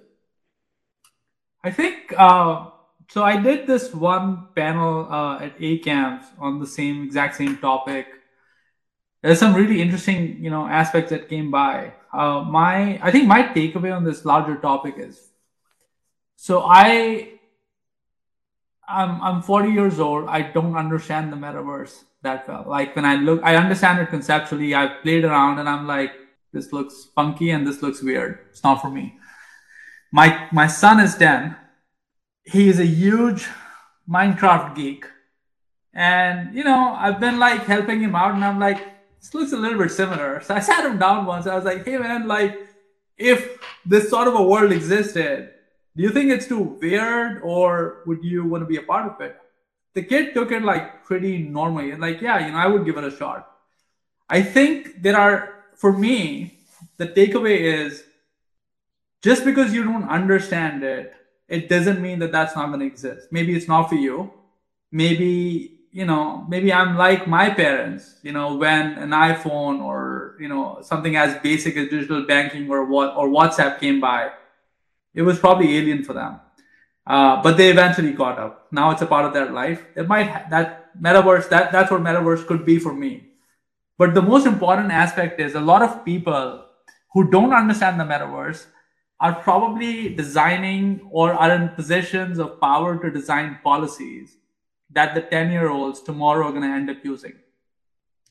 i 1.65 1.71
think 1.71 2.13
uh, 2.17 2.71
so 3.09 3.23
i 3.25 3.37
did 3.41 3.67
this 3.67 3.93
one 3.93 4.49
panel 4.55 5.09
uh, 5.11 5.39
at 5.41 5.59
ACAMS 5.59 6.25
on 6.39 6.61
the 6.61 6.67
same 6.67 7.03
exact 7.03 7.37
same 7.37 7.57
topic. 7.59 8.07
There's 9.23 9.39
some 9.39 9.55
really 9.55 9.81
interesting 9.81 10.45
you 10.45 10.51
know 10.51 10.67
aspects 10.67 11.11
that 11.11 11.29
came 11.29 11.51
by. 11.51 11.95
Uh, 12.13 12.43
my 12.43 13.01
i 13.03 13.11
think 13.11 13.27
my 13.27 13.43
takeaway 13.43 13.95
on 13.97 14.05
this 14.05 14.25
larger 14.25 14.57
topic 14.57 14.95
is 14.99 15.31
so 16.37 16.63
i 16.63 17.31
I'm, 18.87 19.23
I'm 19.23 19.41
40 19.41 19.71
years 19.71 19.99
old. 19.99 20.29
I 20.29 20.43
don't 20.43 20.77
understand 20.77 21.33
the 21.33 21.37
metaverse 21.37 22.05
that 22.21 22.47
well. 22.47 22.65
Like 22.67 22.95
when 22.95 23.07
i 23.07 23.17
look 23.17 23.41
i 23.43 23.57
understand 23.57 23.99
it 23.99 24.11
conceptually. 24.11 24.75
I've 24.75 25.03
played 25.03 25.25
around 25.25 25.59
and 25.59 25.69
i'm 25.69 25.87
like 25.87 26.13
this 26.53 26.73
looks 26.73 27.09
funky 27.17 27.51
and 27.51 27.67
this 27.67 27.83
looks 27.83 28.03
weird. 28.03 28.41
It's 28.51 28.63
not 28.63 28.83
for 28.83 28.91
me 28.91 29.19
my 30.19 30.27
my 30.59 30.67
son 30.81 31.01
is 31.05 31.15
10 31.17 31.57
he 32.55 32.69
is 32.73 32.79
a 32.87 32.91
huge 33.03 33.47
Minecraft 34.17 34.75
geek 34.79 35.07
and 35.93 36.55
you 36.57 36.65
know 36.69 36.81
i've 37.05 37.21
been 37.27 37.39
like 37.45 37.63
helping 37.75 38.01
him 38.07 38.15
out 38.23 38.35
and 38.35 38.45
i'm 38.49 38.61
like 38.69 38.83
this 39.25 39.33
looks 39.33 39.53
a 39.53 39.57
little 39.57 39.79
bit 39.79 39.91
similar. 39.91 40.43
So 40.43 40.55
I 40.55 40.61
sat 40.71 40.85
him 40.85 40.99
down 40.99 41.25
once. 41.25 41.47
I 41.47 41.57
was 41.57 41.65
like, 41.65 41.87
hey 41.87 41.97
man, 41.97 42.29
like 42.29 42.59
if 43.17 43.59
this 43.87 44.11
sort 44.11 44.29
of 44.29 44.35
a 44.35 44.43
world 44.43 44.71
existed, 44.71 45.49
do 45.97 46.03
you 46.03 46.11
think 46.11 46.31
it's 46.31 46.47
too 46.47 46.59
weird 46.83 47.41
or 47.43 48.03
would 48.05 48.23
you 48.23 48.45
want 48.45 48.61
to 48.65 48.67
be 48.67 48.77
a 48.77 48.83
part 48.83 49.11
of 49.11 49.19
it? 49.23 49.39
the 49.95 50.03
kid 50.03 50.35
took 50.35 50.51
it 50.51 50.63
like 50.63 51.05
pretty 51.05 51.39
normally. 51.39 51.93
And 51.93 52.01
like, 52.01 52.21
yeah, 52.21 52.45
you 52.45 52.53
know, 52.53 52.59
I 52.59 52.67
would 52.67 52.85
give 52.85 52.99
it 52.99 53.05
a 53.05 53.17
shot. 53.17 53.49
I 54.29 54.43
think 54.43 55.03
there 55.03 55.17
are, 55.17 55.65
for 55.77 55.93
me, 55.93 56.59
the 56.97 57.07
takeaway 57.07 57.61
is 57.61 58.03
just 59.25 59.45
because 59.45 59.73
you 59.73 59.85
don't 59.85 60.09
understand 60.09 60.85
it, 60.85 61.15
it 61.49 61.69
doesn't 61.69 62.01
mean 62.01 62.19
that 62.21 62.33
that's 62.33 62.55
not 62.55 62.69
going 62.69 62.81
to 62.81 62.87
exist. 62.87 63.29
Maybe 63.31 63.57
it's 63.57 63.69
not 63.69 63.89
for 63.89 63.97
you. 63.97 64.33
Maybe, 64.93 65.81
you 65.91 66.05
know, 66.05 66.47
maybe 66.49 66.73
I'm 66.73 66.97
like 66.97 67.27
my 67.27 67.51
parents, 67.51 68.19
you 68.23 68.33
know, 68.33 68.57
when 68.57 68.93
an 69.07 69.11
iPhone 69.11 69.83
or, 69.83 70.37
you 70.41 70.49
know, 70.49 70.79
something 70.83 71.17
as 71.17 71.41
basic 71.43 71.77
as 71.77 71.89
digital 71.89 72.27
banking 72.27 72.71
or 72.71 72.85
what, 72.85 73.17
or 73.17 73.29
WhatsApp 73.29 73.81
came 73.81 74.01
by, 74.01 74.31
it 75.15 75.23
was 75.23 75.39
probably 75.39 75.77
alien 75.77 76.05
for 76.05 76.13
them 76.13 76.41
uh, 77.07 77.43
but 77.43 77.57
they 77.57 77.71
eventually 77.71 78.13
caught 78.13 78.39
up. 78.39 78.67
Now 78.73 78.91
it's 78.91 79.03
a 79.03 79.07
part 79.07 79.27
of 79.27 79.33
their 79.33 79.51
life. 79.51 79.85
It 79.95 80.09
might 80.09 80.29
ha- 80.29 80.47
that 80.51 80.95
metaverse 81.01 81.49
that 81.51 81.73
that's 81.73 81.91
what 81.91 82.03
metaverse 82.03 82.47
could 82.47 82.65
be 82.65 82.79
for 82.79 82.95
me. 82.95 83.29
But 83.99 84.15
the 84.15 84.23
most 84.23 84.47
important 84.47 84.91
aspect 84.91 85.41
is 85.41 85.55
a 85.55 85.61
lot 85.61 85.83
of 85.83 86.05
people 86.05 86.65
who 87.13 87.31
don't 87.31 87.53
understand 87.53 88.01
the 88.01 88.05
metaverse 88.05 88.67
are 89.25 89.35
probably 89.35 90.15
designing 90.15 91.01
or 91.11 91.33
are 91.33 91.53
in 91.55 91.71
positions 91.71 92.39
of 92.39 92.61
power 92.61 92.91
to 93.03 93.11
design 93.11 93.59
policies 93.65 94.37
that 94.91 95.15
the 95.15 95.23
10 95.23 95.51
year 95.51 95.71
olds 95.71 96.03
tomorrow 96.03 96.49
are 96.49 96.51
going 96.51 96.69
to 96.69 96.69
end 96.69 96.91
up 96.91 97.03
using. 97.03 97.33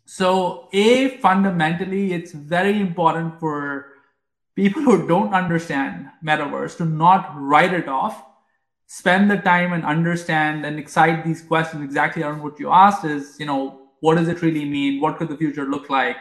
So, 0.05 0.67
A, 0.71 1.17
fundamentally, 1.17 2.13
it's 2.13 2.31
very 2.31 2.79
important 2.79 3.39
for 3.39 3.87
people 4.55 4.83
who 4.83 5.07
don't 5.07 5.33
understand 5.33 6.09
metaverse 6.23 6.77
to 6.77 6.85
not 6.85 7.33
write 7.35 7.73
it 7.73 7.87
off 7.87 8.23
spend 8.85 9.31
the 9.31 9.37
time 9.37 9.73
and 9.73 9.83
understand 9.83 10.67
and 10.67 10.77
excite 10.77 11.25
these 11.25 11.41
questions 11.41 11.83
exactly 11.83 12.21
around 12.21 12.43
what 12.43 12.59
you 12.59 12.69
asked 12.69 13.03
is, 13.05 13.39
you 13.39 13.45
know, 13.47 13.79
what 14.01 14.15
does 14.15 14.27
it 14.27 14.43
really 14.43 14.65
mean? 14.65 15.01
What 15.01 15.17
could 15.17 15.29
the 15.29 15.37
future 15.37 15.65
look 15.65 15.89
like? 15.89 16.17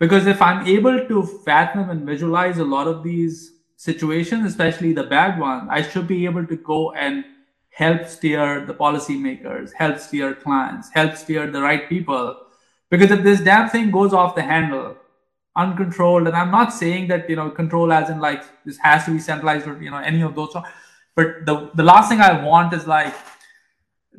Because 0.00 0.26
if 0.26 0.42
I'm 0.42 0.66
able 0.66 1.06
to 1.06 1.22
fathom 1.44 1.90
and 1.90 2.04
visualize 2.04 2.58
a 2.58 2.64
lot 2.64 2.88
of 2.88 3.04
these 3.04 3.52
situations, 3.78 4.44
especially 4.44 4.92
the 4.92 5.04
bad 5.04 5.38
ones, 5.38 5.68
I 5.70 5.82
should 5.82 6.08
be 6.08 6.24
able 6.24 6.44
to 6.44 6.56
go 6.56 6.92
and 6.92 7.24
help 7.70 8.08
steer 8.08 8.66
the 8.66 8.74
policymakers, 8.74 9.72
help 9.72 10.00
steer 10.00 10.34
clients, 10.34 10.90
help 10.92 11.16
steer 11.16 11.48
the 11.48 11.62
right 11.62 11.88
people. 11.88 12.36
Because 12.90 13.12
if 13.12 13.22
this 13.22 13.40
damn 13.40 13.68
thing 13.68 13.92
goes 13.92 14.12
off 14.12 14.34
the 14.34 14.42
handle, 14.42 14.96
uncontrolled, 15.54 16.26
and 16.26 16.36
I'm 16.36 16.50
not 16.50 16.72
saying 16.72 17.06
that, 17.08 17.30
you 17.30 17.36
know, 17.36 17.50
control 17.50 17.92
as 17.92 18.10
in 18.10 18.18
like 18.18 18.42
this 18.64 18.78
has 18.78 19.04
to 19.04 19.12
be 19.12 19.20
centralized 19.20 19.68
or, 19.68 19.80
you 19.80 19.92
know, 19.92 19.98
any 19.98 20.22
of 20.22 20.34
those. 20.34 20.56
But 21.14 21.46
the, 21.46 21.70
the 21.74 21.84
last 21.84 22.08
thing 22.08 22.20
I 22.20 22.44
want 22.44 22.72
is 22.74 22.88
like, 22.88 23.14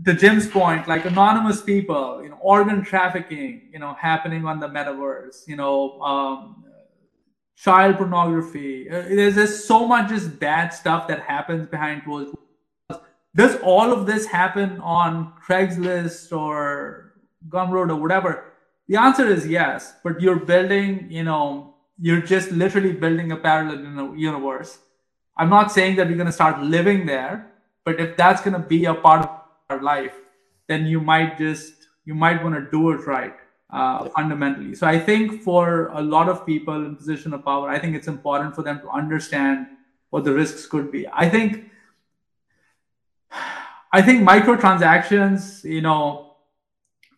to 0.06 0.14
Jim's 0.14 0.48
point, 0.48 0.88
like 0.88 1.04
anonymous 1.04 1.62
people, 1.62 2.24
you 2.24 2.30
know, 2.30 2.38
organ 2.40 2.82
trafficking, 2.82 3.64
you 3.74 3.80
know, 3.80 3.94
happening 3.96 4.46
on 4.46 4.62
the 4.62 4.70
metaverse, 4.70 5.46
you 5.46 5.58
know, 5.58 6.00
um, 6.00 6.64
child 7.64 7.98
pornography. 7.98 8.90
Uh, 8.90 9.02
there's 9.02 9.36
just 9.36 9.68
so 9.68 9.88
much 9.88 10.10
just 10.10 10.40
bad 10.40 10.70
stuff 10.70 11.08
that 11.08 11.22
happens 11.22 11.68
behind 11.68 12.04
closed 12.04 12.34
doors. 12.34 13.02
Does 13.36 13.56
all 13.62 13.94
of 13.94 14.06
this 14.06 14.26
happen 14.26 14.80
on 14.80 15.34
Craigslist 15.46 16.36
or 16.36 17.14
Gumroad 17.48 17.90
or 17.90 17.96
whatever? 17.96 18.46
The 18.88 18.96
answer 18.96 19.28
is 19.28 19.46
yes, 19.46 19.94
but 20.04 20.20
you're 20.20 20.40
building, 20.40 21.12
you 21.12 21.24
know, 21.24 21.76
you're 22.00 22.22
just 22.22 22.52
literally 22.52 22.94
building 22.94 23.32
a 23.32 23.38
parallel 23.38 24.16
universe 24.16 24.80
I'm 25.40 25.50
not 25.50 25.72
saying 25.72 25.96
that 25.96 26.10
we're 26.10 26.18
going 26.18 26.28
to 26.28 26.34
start 26.34 26.62
living 26.62 27.06
there, 27.06 27.50
but 27.86 27.98
if 27.98 28.18
that's 28.18 28.42
going 28.42 28.62
to 28.62 28.68
be 28.68 28.84
a 28.84 28.94
part 28.94 29.22
of 29.22 29.30
our 29.70 29.82
life, 29.82 30.14
then 30.68 30.86
you 30.86 31.00
might 31.00 31.38
just 31.38 31.72
you 32.04 32.14
might 32.14 32.44
want 32.44 32.56
to 32.56 32.70
do 32.70 32.92
it 32.92 33.08
right 33.08 33.36
uh, 33.70 34.10
fundamentally. 34.10 34.76
So 34.76 34.88
I 34.88 35.00
think 35.00 35.42
for 35.44 35.88
a 35.94 36.02
lot 36.02 36.30
of 36.30 36.46
people 36.46 36.86
in 36.86 36.96
position 36.96 37.34
of 37.34 37.46
power, 37.46 37.70
I 37.70 37.80
think 37.80 37.96
it's 37.96 38.08
important 38.08 38.56
for 38.56 38.64
them 38.64 38.80
to 38.82 38.90
understand 38.90 39.68
what 40.10 40.24
the 40.24 40.34
risks 40.34 40.66
could 40.66 40.92
be. 40.92 41.08
I 41.12 41.30
think 41.30 41.66
I 43.92 44.02
think 44.02 44.28
microtransactions, 44.28 45.64
you 45.64 45.82
know, 45.82 46.36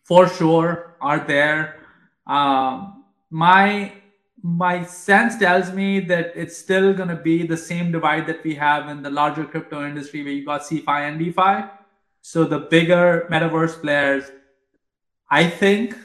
for 0.04 0.28
sure 0.28 0.96
are 1.00 1.18
there. 1.18 1.80
Um, 2.26 3.04
my 3.30 3.92
my 4.42 4.84
sense 4.84 5.38
tells 5.38 5.72
me 5.72 6.00
that 6.00 6.32
it's 6.34 6.56
still 6.56 6.92
going 6.92 7.08
to 7.08 7.16
be 7.16 7.46
the 7.46 7.56
same 7.56 7.92
divide 7.92 8.26
that 8.26 8.42
we 8.42 8.54
have 8.56 8.88
in 8.88 9.02
the 9.02 9.10
larger 9.10 9.44
crypto 9.44 9.86
industry 9.86 10.24
where 10.24 10.32
you 10.32 10.44
got 10.44 10.62
CeFi 10.62 11.08
and 11.08 11.18
DeFi. 11.18 11.68
So 12.22 12.44
the 12.44 12.58
bigger 12.58 13.28
metaverse 13.30 13.80
players, 13.80 14.24
I 15.30 15.48
think, 15.48 15.96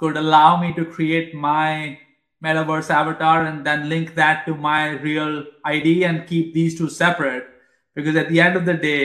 could 0.00 0.16
allow 0.16 0.60
me 0.60 0.72
to 0.72 0.84
create 0.84 1.34
my 1.34 1.98
metaverse 2.42 2.90
avatar 2.90 3.44
and 3.44 3.64
then 3.64 3.88
link 3.88 4.14
that 4.14 4.46
to 4.46 4.54
my 4.54 4.90
real 5.08 5.44
ID 5.64 6.04
and 6.04 6.26
keep 6.26 6.54
these 6.54 6.76
two 6.76 6.88
separate. 6.88 7.46
Because 7.94 8.16
at 8.16 8.30
the 8.30 8.40
end 8.40 8.56
of 8.56 8.64
the 8.64 8.74
day, 8.74 9.04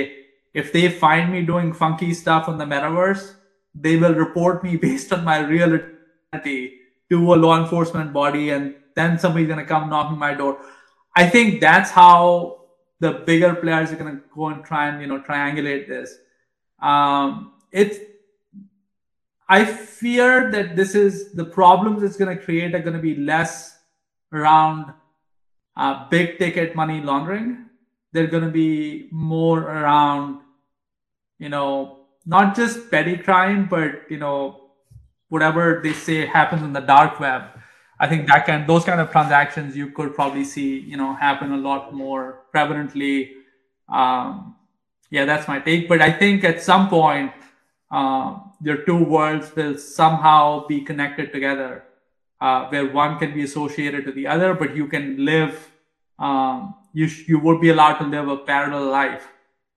if 0.54 0.72
they 0.72 0.90
find 0.90 1.32
me 1.32 1.46
doing 1.46 1.74
funky 1.74 2.14
stuff 2.14 2.48
on 2.48 2.58
the 2.58 2.66
metaverse, 2.66 3.36
they 3.76 3.98
will 3.98 4.16
report 4.16 4.64
me 4.64 4.78
based 4.88 5.12
on 5.12 5.24
my 5.24 5.40
real 5.40 5.80
identity 6.34 6.80
to 7.10 7.34
a 7.34 7.36
law 7.36 7.62
enforcement 7.62 8.14
body 8.14 8.50
and 8.50 8.76
then 8.96 9.20
somebody's 9.20 9.48
to 9.54 9.66
come 9.66 9.90
knocking 9.90 10.18
my 10.18 10.34
door 10.34 10.60
i 11.16 11.28
think 11.28 11.60
that's 11.62 11.92
how 11.92 12.62
the 13.00 13.12
bigger 13.12 13.54
players 13.56 13.92
are 13.92 13.98
to 13.98 14.22
go 14.34 14.48
and 14.48 14.64
try 14.64 14.88
and 14.88 15.02
you 15.02 15.08
know 15.08 15.20
triangulate 15.20 15.88
this 15.88 16.18
um, 16.82 17.54
it's 17.72 17.98
i 19.50 19.64
fear 19.64 20.52
that 20.52 20.76
this 20.76 20.96
is 20.96 21.34
the 21.34 21.46
problems 21.46 22.04
it's 22.04 22.18
going 22.18 22.36
to 22.36 22.44
create 22.44 22.74
are 22.76 22.80
going 22.80 22.96
to 22.96 23.02
be 23.02 23.16
less 23.16 23.78
around 24.34 24.94
uh, 25.78 26.08
big 26.10 26.38
ticket 26.38 26.76
money 26.76 27.02
laundering. 27.02 27.66
They're 28.12 28.28
going 28.28 28.44
to 28.44 28.52
be 28.52 29.10
more 29.12 29.60
around 29.60 30.42
you 31.38 31.50
know 31.50 32.00
not 32.26 32.56
just 32.56 32.90
petty 32.90 33.18
crime 33.18 33.68
but 33.70 34.10
you 34.10 34.18
know 34.18 34.70
whatever 35.28 35.82
they 35.84 35.92
say 35.92 36.26
happens 36.26 36.64
in 36.64 36.72
the 36.72 36.80
dark 36.80 37.20
web. 37.20 37.44
I 38.00 38.08
think 38.08 38.28
that 38.28 38.46
kind 38.46 38.68
those 38.68 38.86
kind 38.86 39.02
of 39.02 39.12
transactions 39.12 39.76
you 39.76 39.92
could 39.92 40.16
probably 40.16 40.46
see 40.46 40.80
you 40.80 40.98
know 40.98 41.14
happen 41.14 41.52
a 41.52 41.58
lot 41.58 41.94
more 41.94 42.44
prevalently. 42.54 43.32
Um, 43.90 44.56
yeah 45.12 45.26
that's 45.26 45.48
my 45.48 45.60
take. 45.60 45.90
But 45.90 46.02
i 46.02 46.12
think 46.12 46.44
at 46.44 46.64
some 46.64 46.88
point 46.90 47.34
uh, 47.92 48.40
your 48.62 48.78
two 48.86 49.04
worlds 49.04 49.56
will 49.56 49.78
somehow 49.78 50.66
be 50.68 50.82
connected 50.82 51.32
together 51.32 51.84
uh, 52.42 52.68
where 52.70 52.92
one 52.92 53.18
can 53.20 53.34
be 53.34 53.44
associated 53.44 54.06
to 54.06 54.12
the 54.12 54.28
other 54.28 54.54
but 54.54 54.76
you 54.76 54.88
can 54.88 55.24
live 55.24 55.72
um, 56.20 56.76
you 56.94 57.08
sh- 57.08 57.28
you 57.28 57.40
would 57.40 57.60
be 57.62 57.70
allowed 57.70 57.98
to 57.98 58.06
live 58.06 58.28
a 58.28 58.38
parallel 58.38 58.90
life 58.90 59.28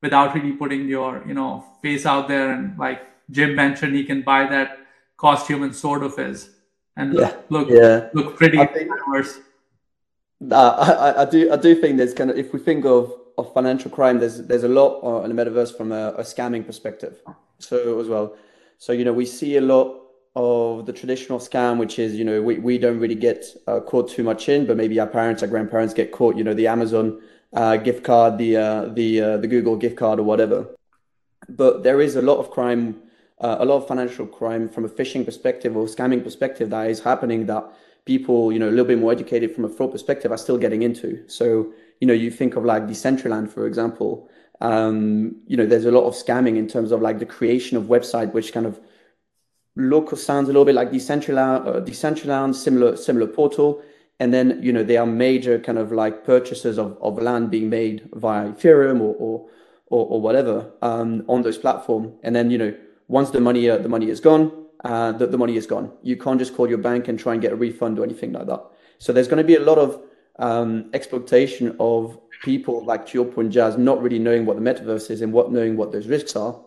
without 0.02 0.34
really 0.34 0.52
putting 0.52 0.88
your 0.88 1.22
you 1.26 1.34
know 1.34 1.64
face 1.82 2.06
out 2.06 2.28
there 2.28 2.52
and 2.52 2.78
like 2.78 3.02
jim 3.30 3.54
mentioned 3.54 3.94
he 3.94 4.04
can 4.04 4.22
buy 4.22 4.46
that 4.46 4.78
costume 5.18 5.62
and 5.64 5.74
sort 5.74 6.02
of 6.02 6.18
is, 6.18 6.50
and 6.96 7.14
yeah. 7.14 7.34
look 7.50 7.68
yeah. 7.68 8.08
look 8.14 8.36
pretty 8.36 8.58
I, 8.58 8.66
think, 8.66 8.90
uh, 10.50 11.14
I, 11.16 11.22
I 11.22 11.24
do 11.24 11.52
I 11.52 11.56
do 11.56 11.74
think 11.74 11.98
there's 11.98 12.14
kind 12.14 12.30
of 12.30 12.38
if 12.38 12.52
we 12.52 12.60
think 12.60 12.84
of, 12.84 13.12
of 13.36 13.52
financial 13.52 13.90
crime, 13.90 14.18
there's 14.20 14.42
there's 14.46 14.64
a 14.64 14.68
lot 14.68 15.00
uh, 15.02 15.22
in 15.24 15.34
the 15.34 15.44
metaverse 15.44 15.76
from 15.76 15.92
a, 15.92 16.10
a 16.12 16.22
scamming 16.22 16.64
perspective. 16.64 17.20
So 17.58 18.00
as 18.00 18.08
well, 18.08 18.36
so 18.78 18.92
you 18.92 19.04
know 19.04 19.12
we 19.12 19.26
see 19.26 19.56
a 19.56 19.60
lot 19.60 19.96
of 20.36 20.86
the 20.86 20.92
traditional 20.92 21.40
scam, 21.40 21.78
which 21.78 21.98
is, 21.98 22.14
you 22.14 22.24
know, 22.24 22.40
we, 22.40 22.58
we 22.58 22.78
don't 22.78 23.00
really 23.00 23.16
get 23.16 23.44
uh, 23.66 23.80
caught 23.80 24.08
too 24.08 24.22
much 24.22 24.48
in, 24.48 24.66
but 24.66 24.76
maybe 24.76 25.00
our 25.00 25.06
parents, 25.06 25.42
our 25.42 25.48
grandparents 25.48 25.92
get 25.92 26.12
caught, 26.12 26.36
you 26.36 26.44
know, 26.44 26.54
the 26.54 26.68
Amazon 26.68 27.20
uh, 27.54 27.76
gift 27.76 28.04
card, 28.04 28.38
the, 28.38 28.56
uh, 28.56 28.84
the, 28.84 29.20
uh, 29.20 29.36
the 29.38 29.48
Google 29.48 29.74
gift 29.74 29.96
card 29.96 30.20
or 30.20 30.22
whatever. 30.22 30.68
But 31.48 31.82
there 31.82 32.00
is 32.00 32.14
a 32.14 32.22
lot 32.22 32.38
of 32.38 32.52
crime 32.52 33.02
uh, 33.40 33.56
a 33.60 33.64
lot 33.64 33.76
of 33.76 33.86
financial 33.86 34.26
crime 34.26 34.68
from 34.68 34.84
a 34.84 34.88
phishing 34.88 35.24
perspective 35.24 35.76
or 35.76 35.86
scamming 35.86 36.22
perspective 36.22 36.70
that 36.70 36.90
is 36.90 37.00
happening 37.00 37.46
that 37.46 37.64
people, 38.04 38.52
you 38.52 38.58
know, 38.58 38.68
a 38.68 38.70
little 38.70 38.84
bit 38.84 38.98
more 38.98 39.12
educated 39.12 39.54
from 39.54 39.64
a 39.64 39.68
fraud 39.68 39.92
perspective 39.92 40.32
are 40.32 40.38
still 40.38 40.58
getting 40.58 40.82
into. 40.82 41.22
So, 41.28 41.72
you 42.00 42.06
know, 42.06 42.14
you 42.14 42.30
think 42.30 42.56
of 42.56 42.64
like 42.64 42.86
Decentraland, 42.86 43.50
for 43.50 43.66
example, 43.66 44.28
you 44.60 45.56
know, 45.56 45.66
there's 45.66 45.84
a 45.84 45.92
lot 45.92 46.04
of 46.04 46.14
scamming 46.14 46.56
in 46.56 46.66
terms 46.66 46.92
of 46.92 47.00
like 47.00 47.18
the 47.18 47.26
creation 47.26 47.76
of 47.76 47.84
website, 47.84 48.32
which 48.32 48.52
kind 48.52 48.66
of 48.66 48.80
look 49.76 50.16
sounds 50.16 50.48
a 50.48 50.52
little 50.52 50.64
bit 50.64 50.74
like 50.74 50.90
Decentraland, 50.90 51.66
uh, 51.66 51.80
Decentraland, 51.80 52.54
similar, 52.54 52.96
similar 52.96 53.26
portal. 53.26 53.82
And 54.20 54.34
then, 54.34 54.60
you 54.60 54.72
know, 54.72 54.82
there 54.82 55.00
are 55.00 55.06
major 55.06 55.60
kind 55.60 55.78
of 55.78 55.92
like 55.92 56.24
purchases 56.24 56.78
of, 56.78 56.98
of 57.00 57.22
land 57.22 57.50
being 57.50 57.70
made 57.70 58.08
via 58.14 58.50
Ethereum 58.50 59.00
or, 59.00 59.14
or, 59.14 59.48
or, 59.86 60.06
or 60.06 60.20
whatever 60.20 60.72
um, 60.82 61.24
on 61.28 61.42
those 61.42 61.56
platform. 61.56 62.14
And 62.24 62.34
then, 62.34 62.50
you 62.50 62.58
know, 62.58 62.74
once 63.06 63.30
the 63.30 63.40
money 63.40 63.70
uh, 63.70 63.78
the 63.78 63.88
money 63.88 64.10
is 64.10 64.20
gone, 64.20 64.66
uh, 64.84 65.12
the, 65.12 65.26
the 65.28 65.38
money 65.38 65.56
is 65.56 65.66
gone. 65.66 65.92
You 66.02 66.16
can't 66.16 66.38
just 66.38 66.54
call 66.54 66.68
your 66.68 66.78
bank 66.78 67.06
and 67.08 67.18
try 67.18 67.32
and 67.32 67.40
get 67.40 67.52
a 67.52 67.56
refund 67.56 67.98
or 67.98 68.04
anything 68.04 68.32
like 68.32 68.46
that. 68.48 68.64
So 68.98 69.12
there's 69.12 69.28
going 69.28 69.38
to 69.38 69.44
be 69.44 69.54
a 69.54 69.62
lot 69.62 69.78
of 69.78 70.02
um, 70.40 70.90
exploitation 70.92 71.76
of 71.78 72.18
people 72.42 72.84
like 72.84 73.06
to 73.08 73.14
your 73.14 73.24
point, 73.24 73.52
Jas, 73.52 73.76
not 73.76 74.02
really 74.02 74.18
knowing 74.18 74.46
what 74.46 74.56
the 74.56 74.62
metaverse 74.62 75.10
is 75.10 75.22
and 75.22 75.32
what 75.32 75.52
knowing 75.52 75.76
what 75.76 75.92
those 75.92 76.06
risks 76.06 76.36
are. 76.36 76.58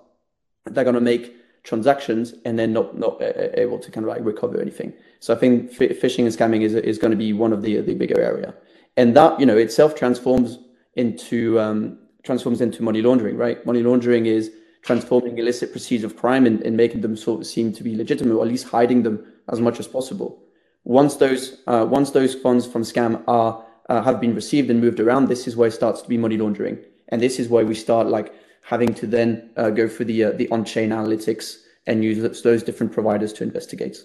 they're 0.65 0.83
going 0.83 0.95
to 0.95 1.01
make 1.01 1.35
transactions 1.63 2.33
and 2.45 2.57
then 2.57 2.73
not 2.73 2.97
not 2.97 3.21
able 3.21 3.77
to 3.79 3.91
kind 3.91 4.05
of 4.05 4.09
like 4.09 4.23
recover 4.25 4.59
anything. 4.59 4.93
So 5.19 5.33
I 5.33 5.37
think 5.37 5.71
phishing 5.71 6.25
and 6.25 6.35
scamming 6.35 6.61
is 6.61 6.73
is 6.73 6.97
going 6.97 7.11
to 7.11 7.17
be 7.17 7.33
one 7.33 7.53
of 7.53 7.61
the 7.61 7.81
the 7.81 7.95
bigger 7.95 8.19
area, 8.19 8.53
and 8.97 9.15
that 9.15 9.39
you 9.39 9.45
know 9.45 9.57
itself 9.57 9.95
transforms 9.95 10.59
into 10.95 11.59
um, 11.59 11.99
transforms 12.23 12.61
into 12.61 12.83
money 12.83 13.01
laundering, 13.01 13.37
right? 13.37 13.63
Money 13.65 13.83
laundering 13.83 14.25
is 14.25 14.51
transforming 14.81 15.37
illicit 15.37 15.71
proceeds 15.71 16.03
of 16.03 16.17
crime 16.17 16.45
and, 16.47 16.61
and 16.63 16.75
making 16.75 17.01
them 17.01 17.15
sort 17.15 17.41
of 17.41 17.47
seem 17.47 17.71
to 17.73 17.83
be 17.83 17.95
legitimate, 17.95 18.35
or 18.35 18.43
at 18.43 18.47
least 18.47 18.67
hiding 18.67 19.03
them 19.03 19.23
as 19.51 19.59
much 19.59 19.79
as 19.79 19.87
possible. 19.87 20.43
Once 20.83 21.15
those 21.17 21.61
uh, 21.67 21.85
once 21.87 22.11
those 22.11 22.33
funds 22.33 22.65
from 22.65 22.81
scam 22.81 23.23
are 23.27 23.59
uh, 23.59 23.65
have 24.01 24.21
been 24.21 24.35
received 24.35 24.69
and 24.69 24.79
moved 24.79 24.99
around, 24.99 25.27
this 25.27 25.47
is 25.47 25.55
where 25.57 25.67
it 25.67 25.75
starts 25.81 26.01
to 26.03 26.07
be 26.07 26.17
money 26.17 26.37
laundering, 26.37 26.77
and 27.09 27.21
this 27.21 27.39
is 27.39 27.49
where 27.49 27.65
we 27.65 27.75
start 27.75 28.07
like 28.07 28.33
having 28.63 28.93
to 28.93 29.07
then 29.07 29.49
uh, 29.57 29.69
go 29.69 29.87
through 29.87 30.05
the 30.05 30.19
uh, 30.23 30.31
the 30.39 30.47
on-chain 30.49 30.89
analytics 30.91 31.45
and 31.87 32.03
use 32.03 32.41
those 32.41 32.63
different 32.63 32.91
providers 32.93 33.33
to 33.33 33.43
investigate. 33.43 33.97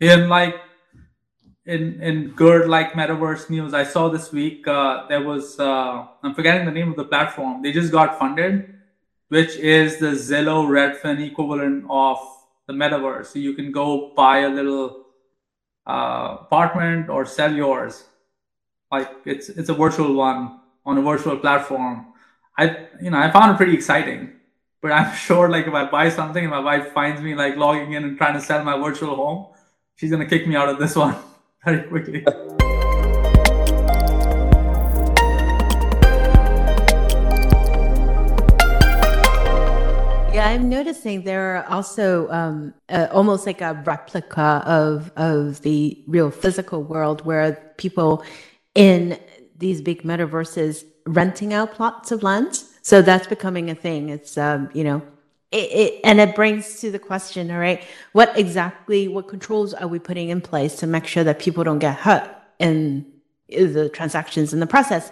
In 0.00 0.28
like 0.28 0.56
in 1.66 2.00
in 2.00 2.30
good 2.30 2.68
like 2.68 2.92
metaverse 2.92 3.50
news, 3.50 3.74
I 3.74 3.84
saw 3.84 4.08
this 4.08 4.32
week 4.32 4.66
uh, 4.66 5.06
there 5.08 5.22
was 5.22 5.60
uh, 5.60 6.06
I'm 6.22 6.34
forgetting 6.34 6.66
the 6.66 6.72
name 6.72 6.90
of 6.90 6.96
the 6.96 7.04
platform. 7.04 7.62
They 7.62 7.72
just 7.72 7.92
got 7.92 8.18
funded, 8.18 8.74
which 9.28 9.56
is 9.56 9.98
the 9.98 10.12
Zillow 10.28 10.66
Redfin 10.66 11.24
equivalent 11.30 11.84
of 11.90 12.18
the 12.66 12.72
metaverse. 12.72 13.26
So 13.26 13.38
you 13.38 13.54
can 13.54 13.70
go 13.70 14.12
buy 14.16 14.38
a 14.40 14.48
little 14.48 15.06
uh, 15.86 16.38
apartment 16.40 17.08
or 17.08 17.24
sell 17.24 17.52
yours. 17.52 18.04
Like 18.90 19.10
it's 19.24 19.48
it's 19.48 19.68
a 19.68 19.74
virtual 19.74 20.14
one 20.14 20.60
on 20.84 20.96
a 20.96 21.02
virtual 21.02 21.36
platform. 21.38 22.06
I 22.56 22.86
you 23.02 23.10
know 23.10 23.18
I 23.18 23.32
found 23.32 23.52
it 23.52 23.56
pretty 23.56 23.74
exciting, 23.74 24.32
but 24.80 24.92
I'm 24.92 25.12
sure 25.26 25.48
like 25.48 25.66
if 25.66 25.74
I 25.74 25.90
buy 25.90 26.08
something 26.08 26.44
and 26.44 26.50
my 26.50 26.60
wife 26.60 26.92
finds 26.92 27.20
me 27.20 27.34
like 27.34 27.56
logging 27.56 27.94
in 27.94 28.04
and 28.04 28.16
trying 28.16 28.34
to 28.34 28.40
sell 28.40 28.62
my 28.62 28.78
virtual 28.78 29.16
home, 29.16 29.48
she's 29.96 30.10
gonna 30.10 30.26
kick 30.26 30.46
me 30.46 30.54
out 30.54 30.68
of 30.68 30.78
this 30.78 30.94
one 31.06 31.16
very 31.64 31.82
quickly. 31.88 32.24
Yeah, 40.32 40.48
I'm 40.50 40.68
noticing 40.68 41.24
there 41.24 41.56
are 41.56 41.64
also 41.64 42.28
um, 42.30 42.74
uh, 42.88 43.08
almost 43.10 43.46
like 43.46 43.62
a 43.62 43.82
replica 43.84 44.62
of 44.64 45.10
of 45.16 45.62
the 45.62 46.04
real 46.06 46.30
physical 46.30 46.84
world 46.84 47.24
where 47.24 47.74
people 47.78 48.22
in 48.76 49.18
these 49.58 49.80
big 49.80 50.02
metaverses 50.02 50.84
renting 51.06 51.52
out 51.52 51.72
plots 51.72 52.12
of 52.12 52.22
land. 52.22 52.62
So 52.82 53.02
that's 53.02 53.26
becoming 53.26 53.70
a 53.70 53.74
thing. 53.74 54.10
It's 54.10 54.38
um, 54.38 54.70
you 54.72 54.84
know, 54.84 55.02
it, 55.50 55.70
it, 55.72 56.00
and 56.04 56.20
it 56.20 56.34
brings 56.34 56.80
to 56.80 56.90
the 56.90 56.98
question, 56.98 57.50
all 57.50 57.58
right, 57.58 57.82
what 58.12 58.38
exactly 58.38 59.08
what 59.08 59.28
controls 59.28 59.74
are 59.74 59.88
we 59.88 59.98
putting 59.98 60.28
in 60.28 60.40
place 60.40 60.76
to 60.76 60.86
make 60.86 61.06
sure 61.06 61.24
that 61.24 61.38
people 61.38 61.64
don't 61.64 61.78
get 61.78 61.96
hurt 61.96 62.30
in 62.58 63.06
the 63.48 63.88
transactions 63.88 64.52
in 64.52 64.60
the 64.60 64.66
process? 64.66 65.10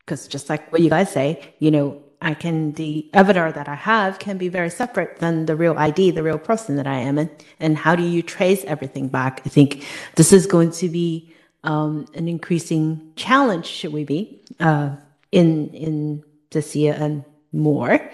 Because 0.00 0.28
just 0.28 0.48
like 0.48 0.70
what 0.70 0.82
you 0.82 0.90
guys 0.90 1.10
say, 1.10 1.54
you 1.58 1.70
know, 1.70 2.02
I 2.22 2.34
can 2.34 2.72
the 2.72 3.08
avatar 3.12 3.52
that 3.52 3.68
I 3.68 3.74
have 3.74 4.18
can 4.18 4.38
be 4.38 4.48
very 4.48 4.70
separate 4.70 5.18
than 5.18 5.46
the 5.46 5.56
real 5.56 5.76
ID, 5.78 6.12
the 6.12 6.22
real 6.22 6.38
person 6.38 6.76
that 6.76 6.86
I 6.86 6.98
am. 6.98 7.18
And, 7.18 7.30
and 7.60 7.76
how 7.76 7.94
do 7.94 8.02
you 8.02 8.22
trace 8.22 8.64
everything 8.64 9.08
back? 9.08 9.42
I 9.44 9.48
think 9.48 9.86
this 10.14 10.32
is 10.32 10.46
going 10.46 10.70
to 10.72 10.88
be 10.88 11.32
um, 11.66 12.06
an 12.14 12.28
increasing 12.28 13.12
challenge, 13.16 13.66
should 13.66 13.92
we 13.92 14.04
be, 14.04 14.40
uh, 14.60 14.96
in 15.32 15.68
in 15.70 16.22
this 16.50 16.74
year 16.74 16.96
and 16.98 17.24
more. 17.52 18.10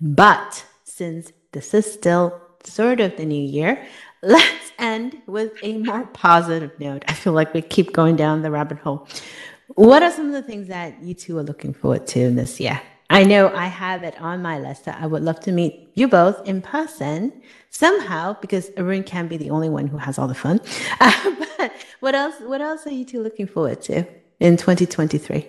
But 0.00 0.64
since 0.84 1.32
this 1.52 1.74
is 1.74 1.92
still 1.92 2.40
sort 2.64 3.00
of 3.00 3.16
the 3.16 3.26
new 3.26 3.42
year, 3.42 3.84
let's 4.22 4.72
end 4.78 5.20
with 5.26 5.52
a 5.62 5.78
more 5.78 6.06
positive 6.06 6.78
note. 6.78 7.04
I 7.08 7.12
feel 7.12 7.32
like 7.32 7.52
we 7.52 7.62
keep 7.62 7.92
going 7.92 8.16
down 8.16 8.42
the 8.42 8.50
rabbit 8.50 8.78
hole. 8.78 9.08
What 9.74 10.02
are 10.02 10.10
some 10.10 10.26
of 10.26 10.32
the 10.32 10.42
things 10.42 10.68
that 10.68 11.02
you 11.02 11.14
two 11.14 11.38
are 11.38 11.42
looking 11.42 11.72
forward 11.72 12.06
to 12.08 12.30
this 12.30 12.60
year? 12.60 12.80
I 13.12 13.24
know 13.24 13.54
I 13.54 13.66
have 13.66 14.04
it 14.04 14.18
on 14.22 14.40
my 14.40 14.58
list 14.58 14.86
that 14.86 14.98
I 14.98 15.06
would 15.06 15.22
love 15.22 15.38
to 15.40 15.52
meet 15.52 15.90
you 15.92 16.08
both 16.08 16.48
in 16.48 16.62
person 16.62 17.42
somehow 17.68 18.38
because 18.40 18.70
Arun 18.78 19.02
can't 19.04 19.28
be 19.28 19.36
the 19.36 19.50
only 19.50 19.68
one 19.68 19.86
who 19.86 19.98
has 19.98 20.18
all 20.18 20.26
the 20.26 20.34
fun. 20.34 20.62
Uh, 20.98 21.34
but 21.58 21.72
what 22.00 22.14
else? 22.14 22.36
What 22.40 22.62
else 22.62 22.86
are 22.86 22.90
you 22.90 23.04
two 23.04 23.22
looking 23.22 23.46
forward 23.46 23.82
to 23.82 24.06
in 24.40 24.56
2023? 24.56 25.46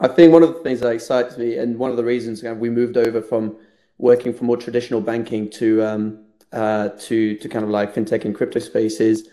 I 0.00 0.08
think 0.08 0.32
one 0.32 0.42
of 0.42 0.52
the 0.52 0.60
things 0.64 0.80
that 0.80 0.88
excites 0.88 1.38
me, 1.38 1.58
and 1.58 1.78
one 1.78 1.92
of 1.92 1.96
the 1.96 2.02
reasons 2.02 2.42
we 2.42 2.70
moved 2.70 2.96
over 2.96 3.22
from 3.22 3.56
working 3.98 4.34
for 4.34 4.42
more 4.42 4.56
traditional 4.56 5.00
banking 5.00 5.48
to 5.50 5.84
um, 5.84 6.24
uh, 6.52 6.88
to 7.06 7.36
to 7.36 7.48
kind 7.48 7.64
of 7.64 7.70
like 7.70 7.94
fintech 7.94 8.24
and 8.24 8.34
crypto 8.34 8.58
spaces, 8.58 9.28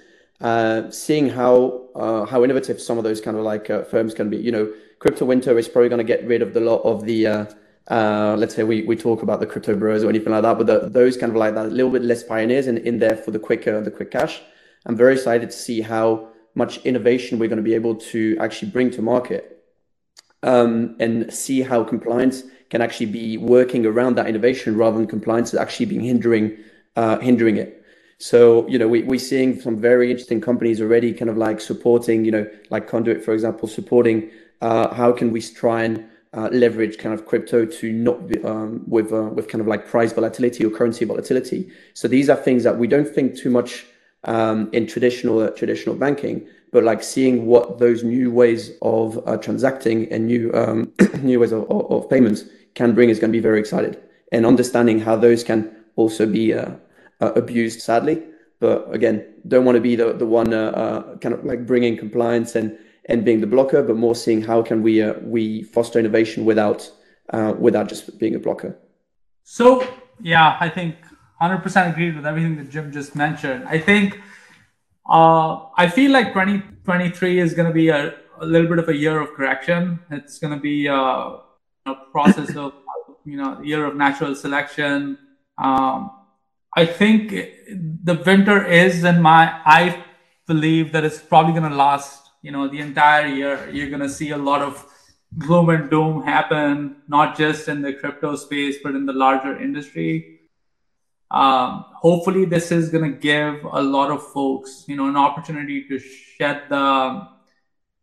seeing 0.92 1.30
how 1.30 1.88
uh, 1.96 2.26
how 2.26 2.44
innovative 2.44 2.80
some 2.80 2.98
of 2.98 3.04
those 3.04 3.22
kind 3.22 3.38
of 3.38 3.44
like 3.44 3.70
uh, 3.70 3.84
firms 3.84 4.14
can 4.14 4.30
be. 4.30 4.38
You 4.38 4.52
know, 4.52 4.74
crypto 5.00 5.26
winter 5.26 5.58
is 5.58 5.68
probably 5.68 5.90
going 5.90 6.06
to 6.06 6.14
get 6.16 6.26
rid 6.28 6.42
of 6.42 6.54
the 6.54 6.60
lot 6.60 6.82
of 6.84 7.06
the 7.06 7.28
uh, 7.28 7.46
uh, 7.90 8.36
let's 8.38 8.54
say 8.54 8.64
we, 8.64 8.84
we 8.84 8.96
talk 8.96 9.24
about 9.24 9.40
the 9.40 9.46
crypto 9.46 9.76
bros 9.76 10.04
or 10.04 10.10
anything 10.10 10.32
like 10.32 10.44
that, 10.44 10.58
but 10.58 10.94
those 10.94 11.16
kind 11.16 11.32
of 11.32 11.38
like 11.38 11.56
that, 11.56 11.68
a 11.68 11.70
little 11.70 11.92
bit 11.92 12.02
less 12.02 12.22
pioneers 12.22 12.68
in, 12.68 12.78
in 12.80 13.00
there 13.00 13.16
for 13.16 13.32
the 13.32 13.40
quicker 13.40 13.82
the 13.82 13.92
quick 13.92 14.12
cash. 14.12 14.42
I'm 14.86 14.96
very 14.96 15.14
excited 15.14 15.50
to 15.50 15.56
see 15.56 15.82
how 15.82 16.30
much 16.54 16.78
innovation 16.86 17.40
we're 17.40 17.50
going 17.50 17.58
to 17.58 17.64
be 17.64 17.76
able 17.76 17.96
to 17.96 18.38
actually 18.40 18.72
bring 18.72 18.90
to 18.92 19.02
market 19.02 19.64
um, 20.44 20.96
and 21.00 21.32
see 21.32 21.62
how 21.62 21.84
compliance 21.84 22.44
can 22.70 22.82
actually 22.82 23.06
be 23.06 23.38
working 23.38 23.86
around 23.86 24.16
that 24.16 24.28
innovation 24.28 24.76
rather 24.76 24.98
than 24.98 25.08
compliance 25.08 25.54
actually 25.54 25.86
being 25.86 26.02
hindering 26.02 26.58
uh, 26.96 27.20
hindering 27.20 27.58
it. 27.58 27.86
So, 28.20 28.68
you 28.68 28.80
know, 28.80 28.88
we, 28.88 29.04
we're 29.04 29.20
seeing 29.20 29.60
some 29.60 29.80
very 29.80 30.10
interesting 30.10 30.42
companies 30.42 30.82
already 30.82 31.14
kind 31.14 31.30
of 31.30 31.38
like 31.38 31.62
supporting, 31.62 32.26
you 32.26 32.32
know, 32.32 32.50
like 32.72 32.88
Conduit, 32.88 33.24
for 33.24 33.34
example, 33.34 33.68
supporting 33.68 34.32
uh, 34.62 34.94
how 34.94 35.12
can 35.12 35.32
we 35.32 35.42
try 35.42 35.84
and 35.84 36.04
uh, 36.34 36.50
leverage 36.52 36.98
kind 36.98 37.14
of 37.14 37.26
crypto 37.26 37.66
to 37.66 37.92
not 37.92 38.28
be, 38.28 38.44
um, 38.44 38.84
with 38.88 39.14
uh, 39.14 39.30
with 39.34 39.48
kind 39.48 39.62
of 39.62 39.68
like 39.68 39.88
price 39.88 40.14
volatility 40.14 40.66
or 40.66 40.70
currency 40.70 41.06
volatility. 41.06 41.72
So 41.94 42.08
these 42.08 42.30
are 42.30 42.36
things 42.36 42.64
that 42.64 42.78
we 42.78 42.88
don't 42.88 43.08
think 43.08 43.38
too 43.38 43.50
much 43.50 43.86
um, 44.24 44.70
in 44.74 44.88
traditional 44.88 45.50
traditional 45.52 45.96
banking, 45.96 46.48
but 46.72 46.84
like 46.84 47.02
seeing 47.04 47.46
what 47.46 47.80
those 47.80 48.04
new 48.04 48.32
ways 48.32 48.72
of 48.82 49.24
transacting 49.42 50.12
and 50.12 50.28
new 50.28 50.52
um, 50.54 50.92
new 51.22 51.40
ways 51.40 51.52
of, 51.52 51.70
of, 51.72 51.92
of, 51.92 52.10
payments 52.10 52.44
can 52.76 52.94
bring 52.94 53.10
is 53.10 53.20
going 53.20 53.32
to 53.32 53.38
be 53.38 53.42
very 53.42 53.60
excited, 53.60 54.02
and 54.32 54.46
understanding 54.46 55.00
how 55.00 55.16
those 55.16 55.44
can 55.44 55.74
also 55.96 56.26
be 56.26 56.54
uh, 57.22 57.26
uh, 57.26 57.32
abused, 57.34 57.82
sadly. 57.82 58.24
But 58.60 58.94
again, 58.94 59.36
don't 59.48 59.66
want 59.66 59.76
to 59.76 59.82
be 59.82 59.96
the 59.96 60.14
the 60.14 60.26
one 60.26 60.52
kind 61.20 61.34
of 61.34 61.46
like 61.46 61.66
bringing 61.66 61.98
compliance 61.98 62.56
and 62.56 62.78
and 63.08 63.24
being 63.24 63.42
the 63.42 63.48
blocker, 63.48 63.82
but 63.82 63.96
more 63.96 64.16
seeing 64.16 64.42
how 64.42 64.62
can 64.62 64.84
we 64.84 65.02
uh, 65.02 65.14
we 65.22 65.64
foster 65.64 66.00
innovation 66.00 66.46
without 66.46 66.90
uh, 67.32 67.54
without 67.58 67.90
just 67.90 68.20
being 68.20 68.36
a 68.36 68.40
blocker. 68.40 68.78
So 69.44 69.88
yeah, 70.22 70.58
I 70.60 70.70
think 70.70 70.96
100% 71.42 71.92
agreed 71.92 72.16
with 72.16 72.26
everything 72.26 72.58
that 72.58 72.70
Jim 72.70 72.92
just 72.92 73.16
mentioned. 73.16 73.66
I 73.68 73.80
think 73.80 74.20
uh, 75.10 75.68
I 75.78 75.88
feel 75.90 76.12
like 76.12 76.30
2023 76.30 77.40
is 77.40 77.54
going 77.54 77.68
to 77.68 77.74
be 77.74 77.90
a, 77.90 78.16
a, 78.42 78.46
little 78.46 78.68
bit 78.68 78.80
of 78.80 78.90
a 78.90 78.96
year 78.96 79.20
of 79.22 79.34
correction. 79.34 80.00
It's 80.12 80.40
going 80.40 80.54
to 80.54 80.60
be 80.60 80.88
a, 80.88 80.96
uh, 80.96 81.42
a 81.86 81.96
process 82.12 82.56
of 82.56 82.74
you 83.26 83.38
know 83.38 83.62
year 83.62 83.86
of 83.86 83.96
natural 83.96 84.36
selection. 84.36 85.18
Um, 85.58 86.12
I 86.76 86.86
think 86.86 87.32
the 87.32 88.22
winter 88.26 88.66
is, 88.66 89.04
in 89.04 89.22
my 89.22 89.62
I 89.66 90.04
believe 90.48 90.92
that 90.94 91.04
it's 91.04 91.20
probably 91.20 91.54
going 91.54 91.70
to 91.70 91.76
last 91.76 92.30
you 92.42 92.52
know 92.52 92.68
the 92.68 92.80
entire 92.80 93.28
year. 93.28 93.70
You're 93.72 93.90
going 93.90 94.02
to 94.02 94.10
see 94.10 94.32
a 94.32 94.38
lot 94.38 94.62
of 94.62 94.86
gloom 95.38 95.70
and 95.70 95.90
doom 95.90 96.24
happen 96.24 96.98
not 97.08 97.38
just 97.38 97.68
in 97.68 97.82
the 97.82 97.94
crypto 97.94 98.36
space 98.36 98.78
but 98.84 98.96
in 98.96 99.06
the 99.06 99.14
larger 99.14 99.60
industry. 99.60 100.40
Um, 101.30 101.86
hopefully 101.94 102.46
this 102.46 102.72
is 102.72 102.90
going 102.90 103.12
to 103.12 103.18
give 103.18 103.66
a 103.66 103.82
lot 103.82 104.12
of 104.12 104.26
folks 104.32 104.86
you 104.88 104.96
know 104.96 105.10
an 105.10 105.18
opportunity 105.18 105.86
to 105.88 106.00
shed 106.00 106.64
the 106.70 107.28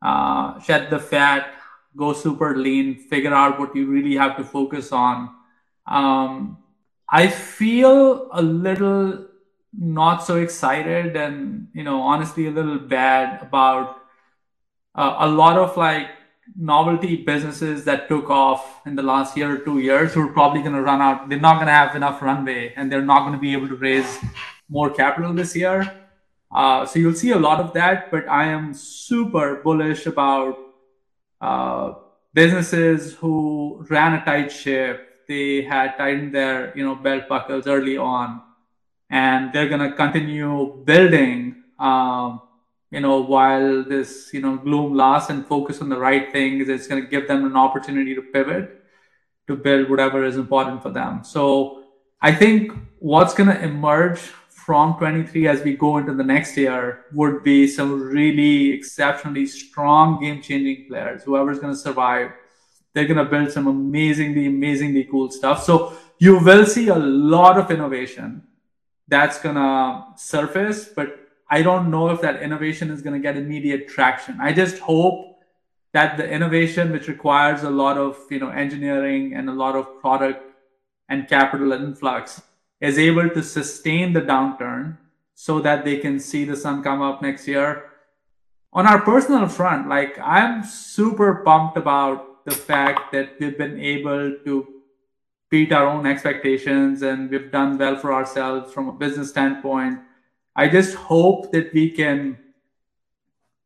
uh, 0.02 0.60
shed 0.60 0.90
the 0.90 0.98
fat 0.98 1.54
go 1.96 2.12
super 2.12 2.56
lean 2.56 2.96
figure 2.96 3.32
out 3.32 3.58
what 3.58 3.74
you 3.74 3.86
really 3.86 4.16
have 4.16 4.36
to 4.36 4.44
focus 4.44 4.92
on. 4.92 5.30
Um, 5.86 6.58
i 7.20 7.26
feel 7.28 8.28
a 8.32 8.42
little 8.42 9.26
not 9.76 10.24
so 10.28 10.36
excited 10.46 11.16
and 11.16 11.68
you 11.72 11.84
know 11.88 12.00
honestly 12.00 12.46
a 12.46 12.50
little 12.50 12.78
bad 12.78 13.42
about 13.42 14.00
uh, 14.94 15.16
a 15.20 15.28
lot 15.28 15.58
of 15.58 15.76
like 15.76 16.08
novelty 16.56 17.16
businesses 17.16 17.84
that 17.84 18.08
took 18.08 18.30
off 18.30 18.80
in 18.86 18.94
the 18.94 19.02
last 19.02 19.36
year 19.36 19.54
or 19.54 19.58
two 19.58 19.78
years 19.78 20.12
who 20.12 20.20
are 20.20 20.32
probably 20.32 20.60
going 20.60 20.74
to 20.74 20.82
run 20.82 21.00
out. 21.00 21.28
They're 21.28 21.40
not 21.40 21.54
going 21.54 21.66
to 21.66 21.72
have 21.72 21.96
enough 21.96 22.22
runway 22.22 22.72
and 22.76 22.90
they're 22.90 23.02
not 23.02 23.20
going 23.20 23.32
to 23.32 23.38
be 23.38 23.52
able 23.52 23.68
to 23.68 23.76
raise 23.76 24.18
more 24.68 24.90
capital 24.90 25.32
this 25.32 25.56
year. 25.56 25.90
Uh, 26.52 26.86
so 26.86 26.98
you'll 26.98 27.14
see 27.14 27.32
a 27.32 27.38
lot 27.38 27.60
of 27.60 27.72
that, 27.72 28.10
but 28.10 28.28
I 28.28 28.46
am 28.46 28.74
super 28.74 29.56
bullish 29.56 30.06
about 30.06 30.56
uh, 31.40 31.94
businesses 32.32 33.14
who 33.14 33.84
ran 33.90 34.14
a 34.14 34.24
tight 34.24 34.52
ship, 34.52 35.13
they 35.26 35.62
had 35.62 35.96
tightened 35.96 36.34
their 36.34 36.76
you 36.76 36.84
know 36.84 36.94
belt 36.94 37.28
buckles 37.28 37.66
early 37.66 37.96
on, 37.96 38.42
and 39.10 39.52
they're 39.52 39.68
gonna 39.68 39.92
continue 39.92 40.82
building. 40.84 41.62
Um, 41.78 42.40
you 42.90 43.00
know, 43.00 43.20
while 43.20 43.82
this 43.82 44.30
you 44.32 44.40
know 44.40 44.56
gloom 44.56 44.94
lasts 44.94 45.30
and 45.30 45.46
focus 45.46 45.80
on 45.80 45.88
the 45.88 45.98
right 45.98 46.32
things, 46.32 46.68
it's 46.68 46.86
gonna 46.86 47.02
give 47.02 47.28
them 47.28 47.44
an 47.44 47.56
opportunity 47.56 48.14
to 48.14 48.22
pivot 48.22 48.80
to 49.46 49.56
build 49.56 49.90
whatever 49.90 50.24
is 50.24 50.36
important 50.36 50.82
for 50.82 50.90
them. 50.90 51.22
So 51.22 51.84
I 52.22 52.32
think 52.32 52.72
what's 52.98 53.34
gonna 53.34 53.58
emerge 53.58 54.20
from 54.64 54.96
23 54.96 55.46
as 55.46 55.62
we 55.62 55.76
go 55.76 55.98
into 55.98 56.14
the 56.14 56.24
next 56.24 56.56
year 56.56 57.04
would 57.12 57.42
be 57.42 57.66
some 57.68 58.00
really 58.00 58.72
exceptionally 58.72 59.44
strong 59.44 60.18
game 60.20 60.40
changing 60.40 60.86
players. 60.88 61.22
Whoever's 61.22 61.58
going 61.58 61.74
to 61.74 61.78
survive, 61.78 62.30
they're 62.94 63.06
going 63.06 63.18
to 63.18 63.24
build 63.24 63.50
some 63.50 63.66
amazingly, 63.66 64.46
amazingly 64.46 65.04
cool 65.04 65.30
stuff. 65.30 65.64
So 65.64 65.92
you 66.18 66.38
will 66.38 66.64
see 66.64 66.88
a 66.88 66.96
lot 66.96 67.58
of 67.58 67.70
innovation 67.70 68.44
that's 69.08 69.38
going 69.40 69.56
to 69.56 70.04
surface, 70.16 70.86
but 70.86 71.18
I 71.50 71.62
don't 71.62 71.90
know 71.90 72.08
if 72.08 72.20
that 72.22 72.42
innovation 72.42 72.90
is 72.90 73.02
going 73.02 73.14
to 73.14 73.20
get 73.20 73.36
immediate 73.36 73.88
traction. 73.88 74.38
I 74.40 74.52
just 74.52 74.78
hope 74.78 75.38
that 75.92 76.16
the 76.16 76.28
innovation, 76.28 76.90
which 76.90 77.08
requires 77.08 77.62
a 77.62 77.70
lot 77.70 77.98
of 77.98 78.18
you 78.30 78.38
know 78.38 78.48
engineering 78.48 79.34
and 79.34 79.48
a 79.48 79.52
lot 79.52 79.76
of 79.76 80.00
product 80.00 80.42
and 81.08 81.28
capital 81.28 81.72
influx, 81.72 82.42
is 82.80 82.98
able 82.98 83.28
to 83.30 83.42
sustain 83.42 84.12
the 84.12 84.22
downturn 84.22 84.96
so 85.34 85.60
that 85.60 85.84
they 85.84 85.98
can 85.98 86.18
see 86.18 86.44
the 86.44 86.56
sun 86.56 86.82
come 86.82 87.02
up 87.02 87.22
next 87.22 87.46
year. 87.46 87.90
On 88.72 88.86
our 88.86 89.00
personal 89.00 89.46
front, 89.48 89.88
like 89.88 90.18
I'm 90.18 90.64
super 90.64 91.42
pumped 91.44 91.76
about 91.76 92.33
the 92.44 92.50
fact 92.50 93.12
that 93.12 93.30
we've 93.38 93.56
been 93.56 93.80
able 93.80 94.36
to 94.44 94.66
beat 95.50 95.72
our 95.72 95.86
own 95.86 96.06
expectations 96.06 97.02
and 97.02 97.30
we've 97.30 97.50
done 97.50 97.78
well 97.78 97.96
for 97.96 98.12
ourselves 98.12 98.72
from 98.72 98.88
a 98.88 98.92
business 98.92 99.30
standpoint. 99.30 100.00
I 100.56 100.68
just 100.68 100.94
hope 100.94 101.52
that 101.52 101.72
we 101.72 101.90
can 101.90 102.38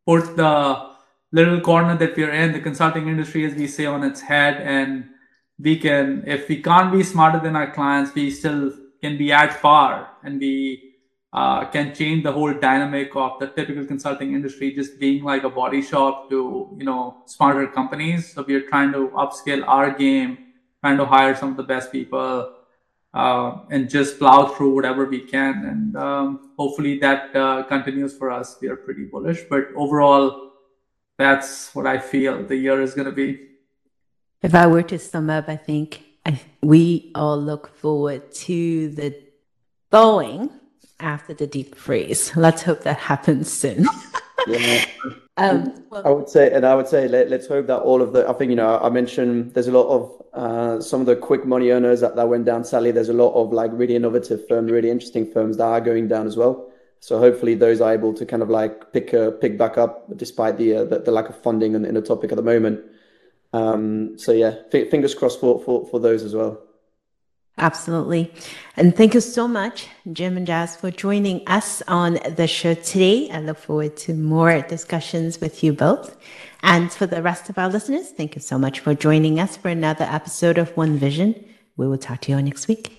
put 0.06 0.36
the 0.36 0.88
little 1.32 1.60
corner 1.60 1.96
that 1.96 2.16
we're 2.16 2.32
in, 2.32 2.52
the 2.52 2.60
consulting 2.60 3.08
industry, 3.08 3.44
as 3.44 3.54
we 3.54 3.66
say, 3.66 3.86
on 3.86 4.02
its 4.04 4.20
head. 4.20 4.60
And 4.62 5.10
we 5.58 5.78
can, 5.78 6.24
if 6.26 6.48
we 6.48 6.62
can't 6.62 6.92
be 6.92 7.02
smarter 7.02 7.40
than 7.40 7.56
our 7.56 7.70
clients, 7.70 8.14
we 8.14 8.30
still 8.30 8.72
can 9.02 9.16
be 9.18 9.32
at 9.32 9.60
par 9.60 10.10
and 10.22 10.40
we 10.40 10.87
uh, 11.32 11.64
can 11.66 11.94
change 11.94 12.24
the 12.24 12.32
whole 12.32 12.52
dynamic 12.52 13.14
of 13.14 13.38
the 13.38 13.46
typical 13.48 13.84
consulting 13.84 14.32
industry 14.32 14.72
just 14.72 14.98
being 14.98 15.22
like 15.22 15.44
a 15.44 15.50
body 15.50 15.82
shop 15.82 16.30
to 16.30 16.74
you 16.78 16.84
know 16.84 17.16
smarter 17.26 17.66
companies. 17.66 18.32
So 18.32 18.44
we're 18.46 18.68
trying 18.68 18.92
to 18.92 19.08
upscale 19.08 19.66
our 19.66 19.90
game 19.90 20.38
trying 20.80 20.96
to 20.96 21.04
hire 21.04 21.34
some 21.34 21.50
of 21.50 21.56
the 21.56 21.64
best 21.64 21.90
people 21.90 22.54
uh, 23.12 23.58
and 23.70 23.90
just 23.90 24.18
plow 24.18 24.46
through 24.46 24.74
whatever 24.74 25.06
we 25.06 25.20
can. 25.20 25.64
And 25.64 25.96
um, 25.96 26.52
hopefully 26.56 26.98
that 27.00 27.34
uh, 27.34 27.64
continues 27.64 28.16
for 28.16 28.30
us. 28.30 28.56
We 28.60 28.68
are 28.68 28.76
pretty 28.76 29.04
bullish 29.04 29.42
but 29.50 29.68
overall 29.74 30.48
that's 31.18 31.74
what 31.74 31.86
i 31.86 31.98
feel 31.98 32.42
the 32.44 32.56
year 32.56 32.80
is 32.80 32.94
going 32.94 33.06
to 33.06 33.12
be. 33.12 33.28
If 34.40 34.54
i 34.54 34.66
were 34.66 34.84
to 34.84 34.98
sum 34.98 35.28
up 35.30 35.48
i 35.48 35.56
think 35.56 36.04
I, 36.24 36.40
we 36.62 37.10
all 37.14 37.40
look 37.40 37.76
forward 37.76 38.32
to 38.46 38.88
the 38.90 39.16
thawing 39.90 40.50
after 41.00 41.34
the 41.34 41.46
deep 41.46 41.74
freeze. 41.74 42.34
Let's 42.36 42.62
hope 42.62 42.82
that 42.82 42.98
happens 42.98 43.52
soon. 43.52 43.86
yeah. 44.46 44.84
Um, 45.38 45.84
well, 45.90 46.02
I 46.04 46.10
would 46.10 46.28
say, 46.28 46.52
and 46.52 46.66
I 46.66 46.74
would 46.74 46.88
say, 46.88 47.06
let, 47.06 47.30
us 47.30 47.46
hope 47.46 47.68
that 47.68 47.78
all 47.78 48.02
of 48.02 48.12
the. 48.12 48.28
I 48.28 48.32
think 48.32 48.50
you 48.50 48.56
know, 48.56 48.80
I 48.80 48.88
mentioned 48.88 49.54
there's 49.54 49.68
a 49.68 49.72
lot 49.72 49.86
of 49.86 50.22
uh, 50.34 50.80
some 50.80 51.00
of 51.00 51.06
the 51.06 51.14
quick 51.14 51.46
money 51.46 51.70
earners 51.70 52.00
that, 52.00 52.16
that 52.16 52.28
went 52.28 52.44
down. 52.44 52.64
Sadly, 52.64 52.90
there's 52.90 53.08
a 53.08 53.12
lot 53.12 53.34
of 53.34 53.52
like 53.52 53.70
really 53.72 53.94
innovative 53.94 54.48
firms, 54.48 54.72
really 54.72 54.90
interesting 54.90 55.30
firms 55.30 55.56
that 55.58 55.64
are 55.64 55.80
going 55.80 56.08
down 56.08 56.26
as 56.26 56.36
well. 56.36 56.68
So 56.98 57.20
hopefully, 57.20 57.54
those 57.54 57.80
are 57.80 57.92
able 57.92 58.12
to 58.14 58.26
kind 58.26 58.42
of 58.42 58.50
like 58.50 58.92
pick 58.92 59.14
uh, 59.14 59.30
pick 59.30 59.56
back 59.56 59.78
up 59.78 60.08
despite 60.16 60.58
the, 60.58 60.78
uh, 60.78 60.84
the, 60.84 60.98
the 60.98 61.12
lack 61.12 61.28
of 61.28 61.40
funding 61.40 61.74
in, 61.76 61.84
in 61.84 61.94
the 61.94 62.02
topic 62.02 62.32
at 62.32 62.36
the 62.36 62.42
moment. 62.42 62.80
Um, 63.52 64.18
so 64.18 64.32
yeah, 64.32 64.56
f- 64.72 64.90
fingers 64.90 65.14
crossed 65.14 65.38
for, 65.38 65.60
for, 65.62 65.86
for 65.86 66.00
those 66.00 66.24
as 66.24 66.34
well. 66.34 66.60
Absolutely. 67.58 68.32
And 68.76 68.96
thank 68.96 69.14
you 69.14 69.20
so 69.20 69.48
much, 69.48 69.88
Jim 70.12 70.36
and 70.36 70.46
Jas, 70.46 70.76
for 70.76 70.90
joining 70.90 71.46
us 71.48 71.82
on 71.88 72.18
the 72.36 72.46
show 72.46 72.74
today. 72.74 73.28
I 73.30 73.40
look 73.40 73.58
forward 73.58 73.96
to 73.98 74.14
more 74.14 74.60
discussions 74.62 75.40
with 75.40 75.64
you 75.64 75.72
both. 75.72 76.16
And 76.62 76.92
for 76.92 77.06
the 77.06 77.20
rest 77.20 77.50
of 77.50 77.58
our 77.58 77.68
listeners, 77.68 78.10
thank 78.10 78.36
you 78.36 78.40
so 78.40 78.58
much 78.58 78.80
for 78.80 78.94
joining 78.94 79.40
us 79.40 79.56
for 79.56 79.68
another 79.68 80.04
episode 80.04 80.58
of 80.58 80.76
One 80.76 80.98
Vision. 80.98 81.34
We 81.76 81.88
will 81.88 81.98
talk 81.98 82.20
to 82.22 82.30
you 82.30 82.36
all 82.36 82.44
next 82.44 82.68
week. 82.68 82.97